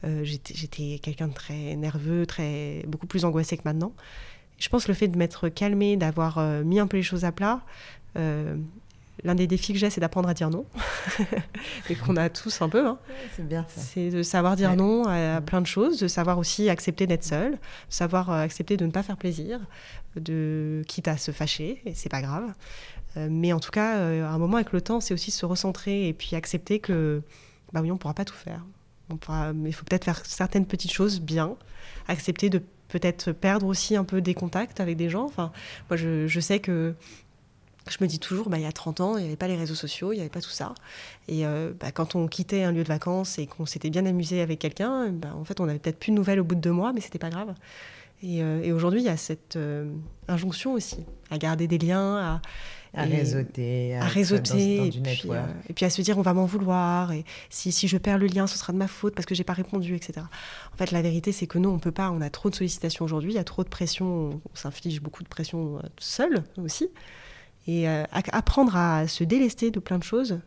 Euh, 0.05 0.25
j'étais 0.25 0.99
quelqu'un 1.03 1.29
de 1.29 1.35
très 1.35 1.77
nerveux, 1.77 2.25
très, 2.25 2.83
beaucoup 2.89 3.07
plus 3.07 3.27
angoissé 3.27 3.59
que 3.59 3.63
maintenant. 3.67 3.93
Je 4.59 4.71
pense 4.71 4.85
que 4.85 4.89
le 4.91 4.95
fait 4.95 5.09
de 5.09 5.19
m'être 5.19 5.51
calmée, 5.51 5.97
d'avoir 5.97 6.39
mis 6.65 6.81
un 6.81 6.87
peu 6.87 6.99
les 6.99 7.03
choses 7.03 7.25
à 7.25 7.33
plat, 7.33 7.63
L'un 9.25 9.35
des 9.35 9.47
défis 9.47 9.73
que 9.73 9.79
j'ai, 9.79 9.91
c'est 9.91 10.01
d'apprendre 10.01 10.29
à 10.29 10.35
dire 10.35 10.51
non, 10.51 10.65
et 11.91 11.95
qu'on 11.95 12.17
a 12.17 12.31
tous 12.31 12.63
un 12.63 12.69
peu. 12.69 12.87
Hein. 12.87 12.99
c'est 13.37 13.47
bien 13.47 13.67
ça. 13.69 13.81
C'est 13.81 14.11
de 14.11 14.23
savoir 14.23 14.57
dire 14.57 14.77
non 14.77 15.05
à, 15.07 15.41
plein 15.41 15.61
de 15.61 15.67
choses, 15.67 15.99
de 15.99 16.09
savoir 16.09 16.39
aussi 16.39 16.71
accepter 16.71 17.07
d'être 17.07 17.25
seul, 17.25 17.53
de 17.53 17.59
savoir 17.91 18.31
euh, 18.31 18.41
accepter 18.41 18.77
de 18.77 18.87
ne 18.87 18.91
pas 18.91 19.03
faire 19.03 19.17
plaisir, 19.17 19.61
de 20.17 20.83
quitte 20.87 21.09
à 21.09 21.17
se 21.17 21.33
fâcher, 21.33 21.83
et 21.85 21.95
c'est 21.95 22.09
pas 22.09 22.23
grave. 22.23 22.53
Euh, 23.17 23.29
mais 23.31 23.53
en 23.53 23.61
tout 23.61 23.71
cas, 23.71 23.99
euh, 23.99 24.25
à 24.25 24.31
un 24.31 24.39
moment 24.39 24.57
avec 24.57 24.73
le 24.73 24.81
temps, 24.81 25.01
c'est 25.01 25.13
aussi 25.13 25.31
se 25.31 25.45
recentrer 25.45 26.09
et 26.09 26.13
puis 26.15 26.35
accepter 26.35 26.79
que, 26.79 27.23
bah 27.73 27.81
oui, 27.83 27.91
on 27.91 27.99
pourra 27.99 28.15
pas 28.15 28.25
tout 28.25 28.35
faire. 28.35 28.65
On 29.11 29.17
pourra, 29.17 29.53
mais 29.53 29.69
il 29.71 29.73
faut 29.73 29.85
peut-être 29.85 30.05
faire 30.05 30.25
certaines 30.25 30.67
petites 30.67 30.93
choses 30.93 31.21
bien, 31.21 31.57
accepter 32.09 32.49
de 32.49 32.63
peut-être 32.89 33.33
perdre 33.33 33.67
aussi 33.67 33.97
un 33.97 34.05
peu 34.05 34.21
des 34.21 34.35
contacts 34.35 34.81
avec 34.81 34.97
des 34.97 35.11
gens. 35.11 35.25
Enfin, 35.25 35.53
moi, 35.91 35.97
je, 35.97 36.27
je 36.27 36.41
sais 36.41 36.61
que 36.61 36.95
je 37.89 37.97
me 38.01 38.07
dis 38.07 38.19
toujours, 38.19 38.51
bah, 38.51 38.59
il 38.59 38.63
y 38.63 38.67
a 38.67 38.73
30 38.73 39.01
ans, 39.01 39.17
il 39.17 39.23
n'y 39.23 39.27
avait 39.27 39.37
pas 39.37 39.49
les 39.49 39.57
réseaux 39.57 39.75
sociaux, 39.75 40.13
il 40.13 40.17
n'y 40.17 40.21
avait 40.21 40.31
pas 40.31 40.41
tout 40.41 40.51
ça. 40.51 40.75
Et 41.29 41.47
euh, 41.47 41.73
bah, 41.79 41.93
quand 41.93 42.15
on 42.15 42.29
quittait 42.29 42.63
un 42.63 42.73
lieu 42.73 42.83
de 42.83 42.89
vacances 42.89 43.39
et 43.39 43.47
qu'on 43.47 43.67
s'était 43.67 43.91
bien 43.91 44.05
amusé 44.07 44.43
avec 44.43 44.59
quelqu'un, 44.59 45.09
bah, 45.11 45.35
en 45.35 45.45
fait, 45.45 45.61
on 45.61 45.67
n'avait 45.67 45.79
peut-être 45.79 45.99
plus 45.99 46.11
de 46.11 46.17
nouvelles 46.17 46.41
au 46.41 46.45
bout 46.45 46.55
de 46.55 46.61
deux 46.61 46.73
mois, 46.73 46.93
mais 46.93 47.01
c'était 47.01 47.19
pas 47.19 47.31
grave. 47.31 47.55
Et, 48.23 48.43
euh, 48.43 48.75
aujourd'hui, 48.75 49.01
il 49.01 49.07
y 49.07 49.11
a 49.11 49.17
cette 49.17 49.57
euh, 49.57 49.91
injonction 50.29 50.75
aussi 50.75 50.99
à 51.31 51.39
garder 51.39 51.67
des 51.67 51.79
liens, 51.79 52.19
à, 52.19 52.43
à 53.01 53.05
réseauter, 53.05 53.97
à, 53.97 54.05
réseauter, 54.05 54.89
et, 54.89 54.91
puis, 54.91 55.29
et, 55.69 55.73
puis, 55.73 55.85
à 55.87 55.91
se 55.91 56.03
dire 56.03 56.19
on 56.19 56.23
va 56.23 56.35
m'en 56.35 56.45
vouloir, 56.45 57.13
et 57.13 57.25
si, 57.49 57.73
si, 57.73 57.89
je 57.89 57.97
perds 57.97 58.19
le 58.19 58.27
lien, 58.27 58.47
ce 58.47 58.59
sera 58.59 58.75
de 58.75 58.79
ma 58.79 58.89
faute 58.89 59.15
parce 59.15 59.25
que 59.25 59.35
j'ai 59.35 59.45
pas 59.45 59.55
répondu, 59.55 59.95
etc. 59.95 60.27
En 60.75 60.77
fait, 60.77 60.91
la 60.91 61.01
vérité, 61.01 61.33
c'est 61.33 61.47
que 61.47 61.57
nous, 61.57 61.71
on 61.71 61.79
peut 61.79 61.93
pas, 61.93 62.11
on 62.11 62.21
a 62.21 62.29
trop 62.29 62.51
de 62.51 62.55
sollicitations 62.55 63.07
aujourd'hui, 63.07 63.33
il 63.33 63.37
y 63.37 63.39
a 63.39 63.45
trop 63.45 63.65
de 63.65 63.71
pression, 63.71 64.31
on 64.31 64.55
s'inflige 64.57 65.01
beaucoup 65.01 65.23
de 65.23 65.29
pression 65.29 65.81
seul 65.99 66.43
aussi 66.59 66.91
et 67.67 67.89
euh, 67.89 68.05
apprendre 68.13 68.77
à 68.77 69.07
se 69.07 69.25
délester 69.25 69.71
de 69.71 69.81
plein 69.81 69.99
de 69.99 70.05
choses. 70.05 70.41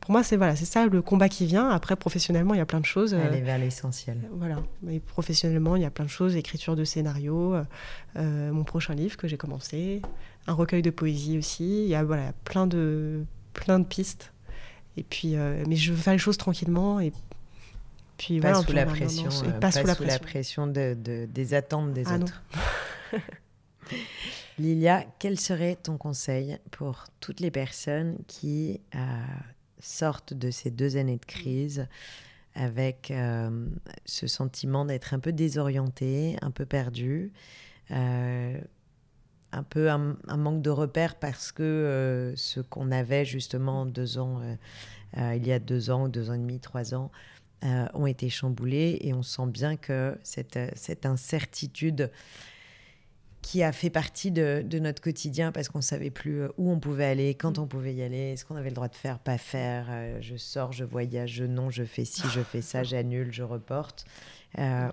Pour 0.00 0.12
moi, 0.12 0.22
c'est 0.22 0.36
voilà, 0.36 0.56
c'est 0.56 0.64
ça 0.64 0.86
le 0.86 1.02
combat 1.02 1.28
qui 1.28 1.44
vient. 1.44 1.68
Après, 1.68 1.96
professionnellement, 1.96 2.54
il 2.54 2.58
y 2.58 2.60
a 2.60 2.66
plein 2.66 2.80
de 2.80 2.86
choses. 2.86 3.12
Aller 3.12 3.42
vers 3.42 3.58
l'essentiel. 3.58 4.18
Voilà. 4.32 4.62
Mais 4.82 5.00
professionnellement, 5.00 5.76
il 5.76 5.82
y 5.82 5.84
a 5.84 5.90
plein 5.90 6.06
de 6.06 6.10
choses 6.10 6.34
écriture 6.34 6.76
de 6.76 6.84
scénario, 6.84 7.56
euh, 8.16 8.52
mon 8.52 8.64
prochain 8.64 8.94
livre 8.94 9.18
que 9.18 9.28
j'ai 9.28 9.36
commencé, 9.36 10.00
un 10.46 10.54
recueil 10.54 10.80
de 10.80 10.90
poésie 10.90 11.36
aussi. 11.36 11.84
Il 11.84 11.88
y 11.88 11.94
a 11.94 12.04
voilà, 12.04 12.32
plein 12.44 12.66
de 12.66 13.24
plein 13.52 13.78
de 13.78 13.84
pistes. 13.84 14.32
Et 14.96 15.02
puis, 15.02 15.36
euh, 15.36 15.62
mais 15.66 15.76
je 15.76 15.92
veux 15.92 15.98
faire 15.98 16.12
les 16.12 16.18
choses 16.18 16.36
tranquillement 16.36 17.00
et 17.00 17.12
puis 18.18 18.40
pas 18.40 18.62
sous 18.62 18.72
la 18.72 18.86
pression, 18.86 19.30
pas, 19.60 19.72
sous, 19.72 19.86
la 19.86 20.18
pression, 20.18 20.66
de, 20.66 20.94
des 21.26 21.54
attentes 21.54 21.92
des 21.92 22.04
ah 22.06 22.16
autres. 22.16 22.42
Lilia, 24.58 25.04
quel 25.18 25.40
serait 25.40 25.76
ton 25.76 25.96
conseil 25.96 26.58
pour 26.70 27.06
toutes 27.20 27.40
les 27.40 27.50
personnes 27.50 28.18
qui 28.26 28.80
euh, 28.94 28.98
sortent 29.78 30.34
de 30.34 30.50
ces 30.50 30.70
deux 30.70 30.96
années 30.96 31.16
de 31.16 31.24
crise 31.24 31.86
avec 32.54 33.10
euh, 33.10 33.66
ce 34.04 34.26
sentiment 34.26 34.84
d'être 34.84 35.14
un 35.14 35.20
peu 35.20 35.32
désorienté, 35.32 36.36
un 36.42 36.50
peu 36.50 36.66
perdu, 36.66 37.32
euh, 37.90 38.60
un 39.52 39.62
peu 39.62 39.90
un, 39.90 40.16
manque 40.36 40.60
de 40.60 40.70
repères 40.70 41.14
parce 41.14 41.50
que 41.50 42.34
ce 42.36 42.60
qu'on 42.60 42.90
avait 42.90 43.24
justement 43.24 43.86
deux 43.86 44.18
ans, 44.18 44.40
il 45.16 45.46
y 45.46 45.52
a 45.52 45.58
deux 45.58 45.90
ans, 45.90 46.08
deux 46.08 46.30
ans 46.30 46.34
et 46.34 46.38
demi, 46.38 46.58
trois 46.58 46.94
ans, 46.94 47.10
ont 47.62 48.06
été 48.06 48.30
chamboulés 48.30 48.98
et 49.02 49.12
on 49.12 49.22
sent 49.22 49.46
bien 49.46 49.76
que 49.76 50.18
cette 50.22 51.04
incertitude 51.04 52.10
qui 53.42 53.64
a 53.64 53.72
fait 53.72 53.90
partie 53.90 54.30
de, 54.30 54.64
notre 54.78 55.02
quotidien 55.02 55.52
parce 55.52 55.68
qu'on 55.68 55.78
ne 55.78 55.82
savait 55.82 56.10
plus 56.10 56.42
euh, 56.42 56.48
où 56.56 56.70
on 56.70 56.78
pouvait 56.78 57.04
aller, 57.04 57.34
quand 57.34 57.58
on 57.58 57.66
pouvait 57.66 57.92
y 57.92 58.02
aller, 58.02 58.36
ce 58.36 58.44
qu'on 58.44 58.56
avait 58.56 58.70
le 58.70 58.74
droit 58.74 58.88
de 58.88 58.94
faire, 58.94 59.18
pas 59.18 59.36
faire. 59.36 59.86
Euh, 59.90 60.18
je 60.20 60.36
sors, 60.36 60.72
je 60.72 60.84
voyage, 60.84 61.32
je 61.32 61.44
non, 61.44 61.68
je 61.68 61.82
fais 61.82 62.04
ci, 62.04 62.22
je 62.30 62.40
fais 62.42 62.62
ça, 62.62 62.84
j'annule, 62.84 63.32
je 63.32 63.42
reporte. 63.42 64.06
Euh, 64.58 64.90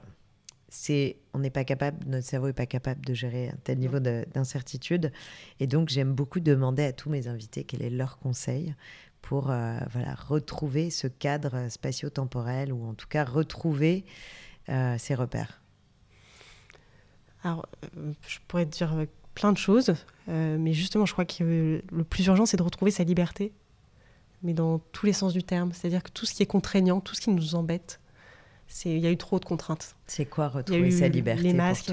c'est, 0.68 1.18
on 1.34 1.40
n'est 1.40 1.52
pas 1.52 1.64
capable, 1.64 2.06
notre 2.08 2.26
cerveau 2.26 2.48
n'est 2.48 2.54
pas 2.54 2.66
capable 2.66 3.06
de 3.06 3.14
gérer 3.14 3.50
un 3.50 3.58
tel 3.64 3.78
niveau 3.78 4.00
d'incertitude. 4.00 5.12
Et 5.60 5.68
donc, 5.68 5.90
j'aime 5.90 6.14
beaucoup 6.14 6.40
demander 6.40 6.84
à 6.84 6.92
tous 6.92 7.10
mes 7.10 7.28
invités 7.28 7.64
quel 7.64 7.84
est 7.84 7.90
leur 7.90 8.18
conseil 8.18 8.76
pour 9.22 9.46
voilà, 9.46 10.16
retrouver 10.28 10.92
ce 10.92 11.08
cadre 11.08 11.70
spatio-temporel 11.70 12.72
ou 12.72 12.88
en 12.88 12.94
tout 12.94 13.08
cas 13.08 13.26
retrouver 13.26 14.06
ses 14.68 15.16
repères. 15.16 15.60
Alors, 17.44 17.66
euh, 17.98 18.12
je 18.28 18.38
pourrais 18.48 18.66
te 18.66 18.72
dire 18.72 18.94
euh, 18.96 19.06
plein 19.36 19.52
de 19.52 19.58
choses, 19.58 19.94
euh, 20.28 20.58
mais 20.60 20.74
justement, 20.74 21.06
je 21.06 21.14
crois 21.14 21.26
que 21.26 21.82
le 21.90 22.04
plus 22.04 22.26
urgent, 22.28 22.46
c'est 22.46 22.58
de 22.58 22.64
retrouver 22.64 22.92
sa 22.92 23.04
liberté, 23.04 23.54
mais 24.44 24.54
dans 24.54 24.80
tous 24.92 25.06
les 25.06 25.14
sens 25.14 25.34
du 25.34 25.44
terme. 25.44 25.72
C'est-à-dire 25.74 26.04
que 26.04 26.12
tout 26.12 26.26
ce 26.26 26.34
qui 26.34 26.44
est 26.44 26.48
contraignant, 26.48 27.00
tout 27.00 27.16
ce 27.16 27.22
qui 27.22 27.30
nous 27.30 27.56
embête, 27.56 28.00
il 28.86 29.00
y 29.00 29.08
a 29.08 29.12
eu 29.12 29.18
trop 29.18 29.40
de 29.40 29.46
contraintes. 29.46 29.96
C'est 30.06 30.26
quoi 30.26 30.48
retrouver 30.50 30.92
sa 30.92 31.08
liberté 31.08 31.44
Les 31.44 31.54
masques, 31.54 31.92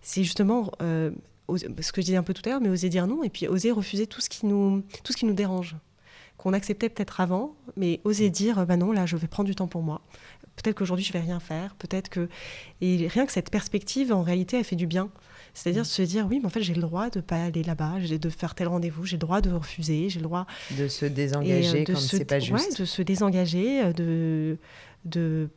c'est 0.00 0.22
justement 0.22 0.72
ce 0.80 1.92
que 1.92 2.00
je 2.00 2.06
disais 2.06 2.16
un 2.16 2.22
peu 2.22 2.32
tout 2.32 2.42
à 2.46 2.50
l'heure, 2.50 2.60
mais 2.60 2.70
oser 2.70 2.88
dire 2.88 3.06
non 3.06 3.22
et 3.22 3.28
puis 3.28 3.46
oser 3.46 3.72
refuser 3.72 4.06
tout 4.06 4.22
ce 4.22 4.30
qui 4.30 4.46
nous, 4.46 4.82
tout 5.02 5.12
ce 5.12 5.18
qui 5.18 5.26
nous 5.26 5.34
dérange 5.34 5.76
qu'on 6.38 6.52
acceptait 6.52 6.88
peut-être 6.88 7.20
avant, 7.20 7.54
mais 7.76 8.00
oser 8.04 8.30
dire 8.30 8.64
bah 8.66 8.76
non, 8.76 8.92
là, 8.92 9.06
je 9.06 9.16
vais 9.16 9.28
prendre 9.28 9.48
du 9.48 9.54
temps 9.54 9.68
pour 9.68 9.82
moi. 9.82 10.00
Peut-être 10.56 10.76
qu'aujourd'hui, 10.76 11.04
je 11.04 11.12
vais 11.12 11.20
rien 11.20 11.40
faire. 11.40 11.74
Peut-être 11.76 12.08
que. 12.08 12.28
Et 12.80 13.08
rien 13.08 13.26
que 13.26 13.32
cette 13.32 13.50
perspective, 13.50 14.12
en 14.12 14.22
réalité, 14.22 14.58
elle 14.58 14.64
fait 14.64 14.76
du 14.76 14.86
bien. 14.86 15.10
C'est-à-dire 15.54 15.82
mm. 15.82 15.86
se 15.86 16.02
dire, 16.02 16.26
oui, 16.28 16.40
mais 16.40 16.46
en 16.46 16.50
fait, 16.50 16.62
j'ai 16.62 16.74
le 16.74 16.82
droit 16.82 17.10
de 17.10 17.20
ne 17.20 17.22
pas 17.22 17.44
aller 17.44 17.62
là-bas, 17.62 18.00
j'ai 18.00 18.18
de 18.18 18.28
faire 18.28 18.54
tel 18.54 18.68
rendez-vous, 18.68 19.06
j'ai 19.06 19.16
le 19.16 19.20
droit 19.20 19.40
de 19.40 19.50
refuser, 19.50 20.08
j'ai 20.10 20.18
le 20.18 20.24
droit. 20.24 20.46
De 20.76 20.88
se 20.88 21.06
désengager 21.06 21.82
euh, 21.82 21.84
quand 21.86 21.96
c'est 21.96 22.24
pas 22.24 22.40
juste. 22.40 22.70
Ouais, 22.70 22.76
de 22.76 22.84
se 22.84 23.02
désengager, 23.02 23.84
euh, 23.84 23.92
de, 23.92 24.58
de 25.04 25.48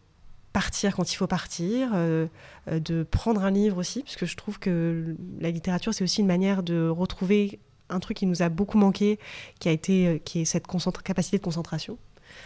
partir 0.53 0.95
quand 0.95 1.11
il 1.11 1.15
faut 1.15 1.27
partir, 1.27 1.91
euh, 1.93 2.27
de 2.67 3.03
prendre 3.03 3.43
un 3.43 3.51
livre 3.51 3.77
aussi, 3.77 4.03
parce 4.03 4.15
que 4.15 4.27
je 4.27 4.35
trouve 4.35 4.59
que 4.59 5.15
la 5.39 5.49
littérature, 5.49 5.93
c'est 5.93 6.03
aussi 6.03 6.21
une 6.21 6.27
manière 6.27 6.63
de 6.63 6.87
retrouver 6.87 7.59
un 7.89 7.99
truc 7.99 8.17
qui 8.17 8.25
nous 8.25 8.41
a 8.41 8.49
beaucoup 8.49 8.77
manqué, 8.77 9.17
qui 9.59 9.69
a 9.69 9.71
été, 9.71 10.21
qui 10.25 10.41
est 10.41 10.45
cette 10.45 10.67
capacité 11.03 11.37
de 11.37 11.43
concentration. 11.43 11.97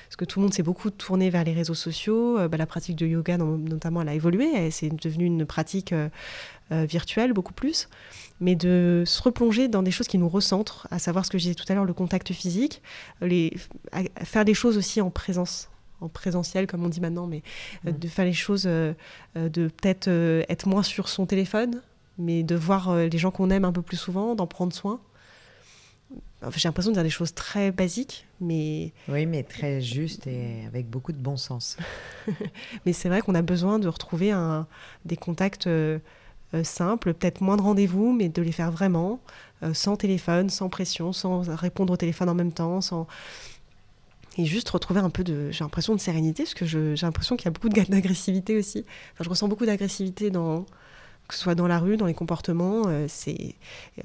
Parce 0.07 0.15
que 0.15 0.25
tout 0.25 0.39
le 0.39 0.43
monde 0.43 0.53
s'est 0.53 0.63
beaucoup 0.63 0.89
tourné 0.89 1.29
vers 1.29 1.43
les 1.43 1.53
réseaux 1.53 1.73
sociaux. 1.73 2.37
Euh, 2.39 2.47
bah, 2.47 2.57
la 2.57 2.65
pratique 2.65 2.95
de 2.95 3.05
yoga, 3.05 3.37
notamment, 3.37 4.01
elle 4.01 4.09
a 4.09 4.13
évolué. 4.13 4.71
C'est 4.71 4.89
devenu 4.89 5.25
une 5.25 5.45
pratique 5.45 5.93
euh, 5.93 6.09
virtuelle 6.69 7.33
beaucoup 7.33 7.53
plus. 7.53 7.89
Mais 8.39 8.55
de 8.55 9.03
se 9.05 9.21
replonger 9.21 9.67
dans 9.67 9.83
des 9.83 9.91
choses 9.91 10.07
qui 10.07 10.17
nous 10.17 10.29
recentrent, 10.29 10.87
à 10.91 10.99
savoir 10.99 11.25
ce 11.25 11.31
que 11.31 11.37
je 11.37 11.43
disais 11.43 11.55
tout 11.55 11.65
à 11.69 11.75
l'heure, 11.75 11.85
le 11.85 11.93
contact 11.93 12.33
physique, 12.33 12.81
les, 13.21 13.53
faire 14.23 14.45
des 14.45 14.53
choses 14.53 14.77
aussi 14.77 15.01
en 15.01 15.09
présence 15.09 15.69
en 15.99 16.09
présentiel 16.09 16.65
comme 16.65 16.83
on 16.83 16.89
dit 16.89 16.99
maintenant, 16.99 17.27
mais 17.27 17.43
mmh. 17.83 17.91
de 17.91 18.07
faire 18.07 18.25
les 18.25 18.33
choses, 18.33 18.63
de 18.63 18.95
peut-être 19.35 20.07
être 20.49 20.67
moins 20.67 20.81
sur 20.81 21.07
son 21.07 21.27
téléphone, 21.27 21.83
mais 22.17 22.41
de 22.41 22.55
voir 22.55 22.95
les 22.95 23.17
gens 23.19 23.29
qu'on 23.29 23.51
aime 23.51 23.65
un 23.65 23.71
peu 23.71 23.83
plus 23.83 23.97
souvent, 23.97 24.33
d'en 24.33 24.47
prendre 24.47 24.73
soin 24.73 24.99
j'ai 26.56 26.67
l'impression 26.67 26.91
de 26.91 26.95
dire 26.95 27.04
des 27.04 27.10
choses 27.10 27.34
très 27.34 27.71
basiques, 27.71 28.26
mais... 28.39 28.93
Oui, 29.08 29.26
mais 29.26 29.43
très 29.43 29.82
justes 29.82 30.26
et 30.28 30.65
avec 30.65 30.89
beaucoup 30.89 31.12
de 31.12 31.17
bon 31.17 31.38
sens. 31.38 31.78
mais 32.86 32.93
c'est 32.93 33.10
vrai 33.10 33.21
qu'on 33.21 33.36
a 33.36 33.41
besoin 33.41 33.80
de 33.80 33.88
retrouver 33.88 34.32
un, 34.32 34.67
des 35.06 35.17
contacts 35.17 35.67
euh, 35.67 36.00
euh, 36.54 36.63
simples, 36.63 37.13
peut-être 37.13 37.41
moins 37.41 37.58
de 37.58 37.62
rendez-vous, 37.62 38.12
mais 38.12 38.30
de 38.30 38.41
les 38.41 38.52
faire 38.52 38.71
vraiment, 38.71 39.19
euh, 39.62 39.74
sans 39.74 39.97
téléphone, 39.97 40.50
sans 40.50 40.69
pression, 40.69 41.13
sans 41.13 41.41
répondre 41.56 41.93
au 41.93 41.97
téléphone 41.97 42.30
en 42.30 42.36
même 42.36 42.54
temps, 42.54 42.82
sans... 42.82 43.08
Et 44.38 44.45
juste 44.45 44.69
retrouver 44.69 45.02
un 45.02 45.10
peu 45.10 45.26
de, 45.26 45.52
j'ai 45.52 45.63
l'impression 45.63 45.93
de 45.93 46.00
sérénité, 46.00 46.43
parce 46.43 46.54
que 46.54 46.65
j'ai 46.65 46.95
l'impression 47.06 47.36
qu'il 47.36 47.45
y 47.45 47.47
a 47.50 47.52
beaucoup 47.52 47.69
d'agressivité 47.89 48.58
aussi. 48.58 48.86
Enfin, 49.13 49.26
je 49.26 49.30
ressens 49.30 49.47
beaucoup 49.47 49.65
d'agressivité 49.65 50.32
dans, 50.32 50.65
que 51.31 51.37
ce 51.37 51.43
soit 51.43 51.55
dans 51.55 51.67
la 51.67 51.79
rue, 51.79 51.95
dans 51.95 52.07
les 52.07 52.13
comportements. 52.13 52.83
Euh, 52.87 53.05
c'est 53.07 53.55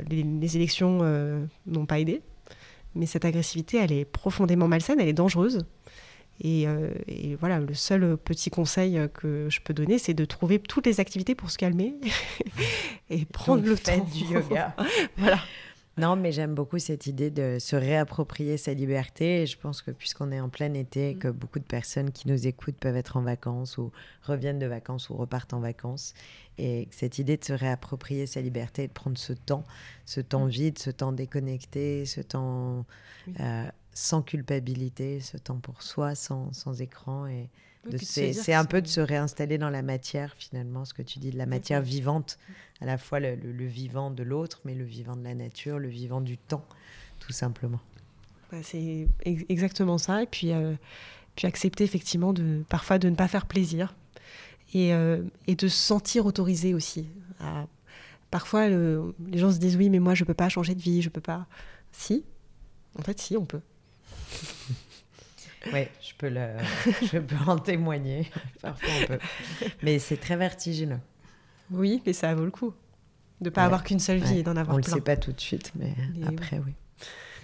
les, 0.08 0.56
élections 0.56 1.00
euh, 1.02 1.44
n'ont 1.66 1.84
pas 1.84 1.98
aidé, 1.98 2.22
mais 2.94 3.04
cette 3.04 3.24
agressivité, 3.24 3.78
elle 3.78 3.90
est 3.90 4.04
profondément 4.04 4.68
malsaine, 4.68 5.00
elle 5.00 5.08
est 5.08 5.12
dangereuse. 5.12 5.64
Et, 6.40 6.68
euh, 6.68 6.90
voilà, 7.40 7.58
le 7.58 7.74
seul 7.74 8.16
petit 8.16 8.48
conseil 8.48 9.00
que 9.12 9.48
je 9.50 9.60
peux 9.60 9.74
donner, 9.74 9.98
c'est 9.98 10.14
de 10.14 10.24
trouver 10.24 10.60
toutes 10.60 10.86
les 10.86 11.00
activités 11.00 11.34
pour 11.34 11.50
se 11.50 11.58
calmer 11.58 11.94
et 13.10 13.24
prendre 13.24 13.64
le 13.64 13.76
temps 13.76 14.06
du 14.14 14.24
yoga. 14.32 14.76
voilà. 15.16 15.40
Non, 15.98 16.14
mais 16.14 16.30
j'aime 16.30 16.54
beaucoup 16.54 16.78
cette 16.78 17.06
idée 17.06 17.30
de 17.30 17.56
se 17.58 17.74
réapproprier 17.74 18.58
sa 18.58 18.74
liberté. 18.74 19.42
Et 19.42 19.46
je 19.46 19.58
pense 19.58 19.80
que 19.80 19.90
puisqu'on 19.90 20.30
est 20.30 20.40
en 20.40 20.50
plein 20.50 20.74
été, 20.74 21.14
mm. 21.14 21.18
que 21.18 21.28
beaucoup 21.28 21.58
de 21.58 21.64
personnes 21.64 22.12
qui 22.12 22.28
nous 22.28 22.46
écoutent 22.46 22.76
peuvent 22.76 22.96
être 22.96 23.16
en 23.16 23.22
vacances 23.22 23.78
ou 23.78 23.92
reviennent 24.22 24.58
de 24.58 24.66
vacances 24.66 25.08
ou 25.08 25.16
repartent 25.16 25.54
en 25.54 25.60
vacances. 25.60 26.12
Et 26.58 26.88
cette 26.90 27.18
idée 27.18 27.38
de 27.38 27.44
se 27.44 27.54
réapproprier 27.54 28.26
sa 28.26 28.42
liberté, 28.42 28.88
de 28.88 28.92
prendre 28.92 29.16
ce 29.16 29.32
temps, 29.32 29.64
ce 30.04 30.20
temps 30.20 30.46
mm. 30.46 30.50
vide, 30.50 30.78
ce 30.78 30.90
temps 30.90 31.12
déconnecté, 31.12 32.04
ce 32.04 32.20
temps 32.20 32.84
euh, 33.40 33.64
sans 33.94 34.20
culpabilité, 34.20 35.20
ce 35.20 35.38
temps 35.38 35.58
pour 35.58 35.82
soi, 35.82 36.14
sans, 36.14 36.52
sans 36.52 36.82
écran. 36.82 37.26
Et 37.26 37.48
c'est 38.00 38.54
un 38.54 38.64
peu 38.64 38.82
de 38.82 38.86
se 38.86 39.00
réinstaller 39.00 39.58
dans 39.58 39.70
la 39.70 39.82
matière, 39.82 40.34
finalement, 40.38 40.84
ce 40.84 40.94
que 40.94 41.02
tu 41.02 41.18
dis, 41.18 41.30
de 41.30 41.38
la 41.38 41.46
matière 41.46 41.82
vivante, 41.82 42.38
à 42.80 42.86
la 42.86 42.98
fois 42.98 43.20
le, 43.20 43.66
vivant 43.66 44.10
de 44.10 44.22
l'autre, 44.22 44.60
mais 44.64 44.74
le 44.74 44.84
vivant 44.84 45.16
de 45.16 45.24
la 45.24 45.34
nature, 45.34 45.78
le 45.78 45.88
vivant 45.88 46.20
du 46.20 46.38
temps, 46.38 46.64
tout 47.20 47.32
simplement. 47.32 47.80
Bah, 48.50 48.58
c'est 48.62 49.08
exactement 49.24 49.98
ça. 49.98 50.22
Et 50.22 50.26
puis, 50.26 50.52
euh, 50.52 50.74
puis 51.34 51.46
accepter 51.46 51.84
effectivement 51.84 52.32
de, 52.32 52.64
parfois 52.68 52.98
de 52.98 53.08
ne 53.08 53.16
pas 53.16 53.28
faire 53.28 53.46
plaisir 53.46 53.94
et, 54.74 54.92
euh, 54.94 55.22
et 55.46 55.54
de 55.56 55.68
se 55.68 55.76
sentir 55.76 56.26
autorisé 56.26 56.74
aussi. 56.74 57.08
parfois, 58.30 58.68
les 58.68 59.38
gens 59.38 59.52
se 59.52 59.58
disent 59.58 59.76
oui, 59.76 59.90
mais 59.90 59.98
moi, 59.98 60.14
je 60.14 60.24
ne 60.24 60.26
peux 60.26 60.34
pas 60.34 60.48
changer 60.48 60.74
de 60.74 60.82
vie, 60.82 61.02
je 61.02 61.08
ne 61.08 61.12
peux 61.12 61.20
pas. 61.20 61.46
Si, 61.92 62.24
en 62.98 63.02
fait, 63.02 63.18
si, 63.20 63.36
on 63.36 63.44
peut. 63.44 63.60
Oui, 65.72 65.86
je 66.00 66.14
peux, 66.16 66.28
le, 66.28 66.48
je 67.12 67.18
peux 67.18 67.36
en 67.46 67.58
témoigner. 67.58 68.30
Parfois, 68.62 68.88
on 69.02 69.06
peut. 69.06 69.18
Mais 69.82 69.98
c'est 69.98 70.16
très 70.16 70.36
vertigineux. 70.36 71.00
Oui, 71.70 72.02
mais 72.06 72.12
ça 72.12 72.34
vaut 72.34 72.44
le 72.44 72.50
coup. 72.50 72.74
De 73.40 73.46
ne 73.46 73.50
pas 73.50 73.64
avoir 73.64 73.84
qu'une 73.84 74.00
seule 74.00 74.18
vie 74.18 74.38
et 74.38 74.42
d'en 74.42 74.56
avoir 74.56 74.76
on 74.76 74.80
plein. 74.80 74.92
On 74.92 74.96
ne 74.96 75.00
le 75.00 75.04
sait 75.04 75.04
pas 75.04 75.16
tout 75.16 75.32
de 75.32 75.40
suite, 75.40 75.72
mais, 75.74 75.94
après, 76.26 76.58
oui. 76.64 76.72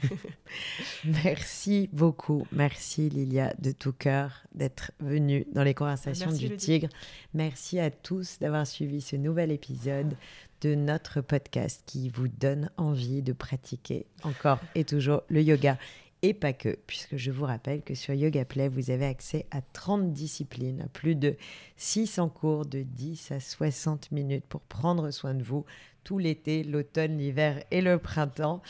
Merci 1.04 1.88
beaucoup. 1.92 2.46
Merci 2.50 3.08
Lilia 3.08 3.52
de 3.58 3.72
tout 3.72 3.92
cœur 3.92 4.42
d'être 4.54 4.90
venue 5.00 5.46
dans 5.52 5.62
les 5.62 5.74
conversations 5.74 6.32
du 6.32 6.56
tigre. 6.56 6.88
Merci 7.34 7.78
à 7.78 7.90
tous 7.90 8.38
d'avoir 8.40 8.66
suivi 8.66 9.00
ce 9.00 9.16
nouvel 9.16 9.52
épisode 9.52 10.16
de 10.62 10.74
notre 10.74 11.20
podcast 11.20 11.82
qui 11.86 12.08
vous 12.08 12.28
donne 12.28 12.70
envie 12.76 13.22
de 13.22 13.32
pratiquer 13.32 14.06
encore 14.22 14.60
et 14.74 14.84
toujours 14.84 15.22
le 15.28 15.42
yoga 15.42 15.76
et 16.22 16.34
pas 16.34 16.52
que, 16.52 16.78
puisque 16.86 17.16
je 17.16 17.30
vous 17.30 17.44
rappelle 17.44 17.82
que 17.82 17.94
sur 17.94 18.14
Yoga 18.14 18.44
Play, 18.44 18.68
vous 18.68 18.90
avez 18.90 19.06
accès 19.06 19.46
à 19.50 19.60
30 19.60 20.12
disciplines, 20.12 20.82
à 20.82 20.88
plus 20.88 21.16
de 21.16 21.36
600 21.76 22.28
cours 22.28 22.64
de 22.64 22.82
10 22.82 23.32
à 23.32 23.40
60 23.40 24.12
minutes 24.12 24.44
pour 24.48 24.60
prendre 24.60 25.10
soin 25.10 25.34
de 25.34 25.42
vous 25.42 25.64
tout 26.04 26.18
l'été, 26.18 26.64
l'automne, 26.64 27.18
l'hiver 27.18 27.62
et 27.70 27.80
le 27.80 27.98
printemps. 27.98 28.62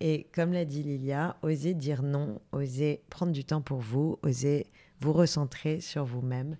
Et 0.00 0.28
comme 0.32 0.52
l'a 0.52 0.64
dit 0.64 0.82
Lilia, 0.82 1.36
osez 1.42 1.74
dire 1.74 2.02
non, 2.02 2.40
osez 2.52 3.02
prendre 3.10 3.32
du 3.32 3.44
temps 3.44 3.60
pour 3.60 3.78
vous, 3.78 4.18
osez 4.22 4.66
vous 5.00 5.12
recentrer 5.12 5.80
sur 5.80 6.04
vous-même 6.04 6.56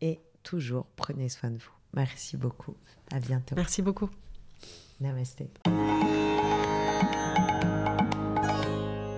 et 0.00 0.20
toujours 0.42 0.86
prenez 0.96 1.28
soin 1.28 1.50
de 1.50 1.58
vous. 1.58 1.72
Merci 1.94 2.36
beaucoup. 2.36 2.76
À 3.12 3.20
bientôt. 3.20 3.54
Merci 3.56 3.82
beaucoup. 3.82 4.10
Namaste. 5.00 5.44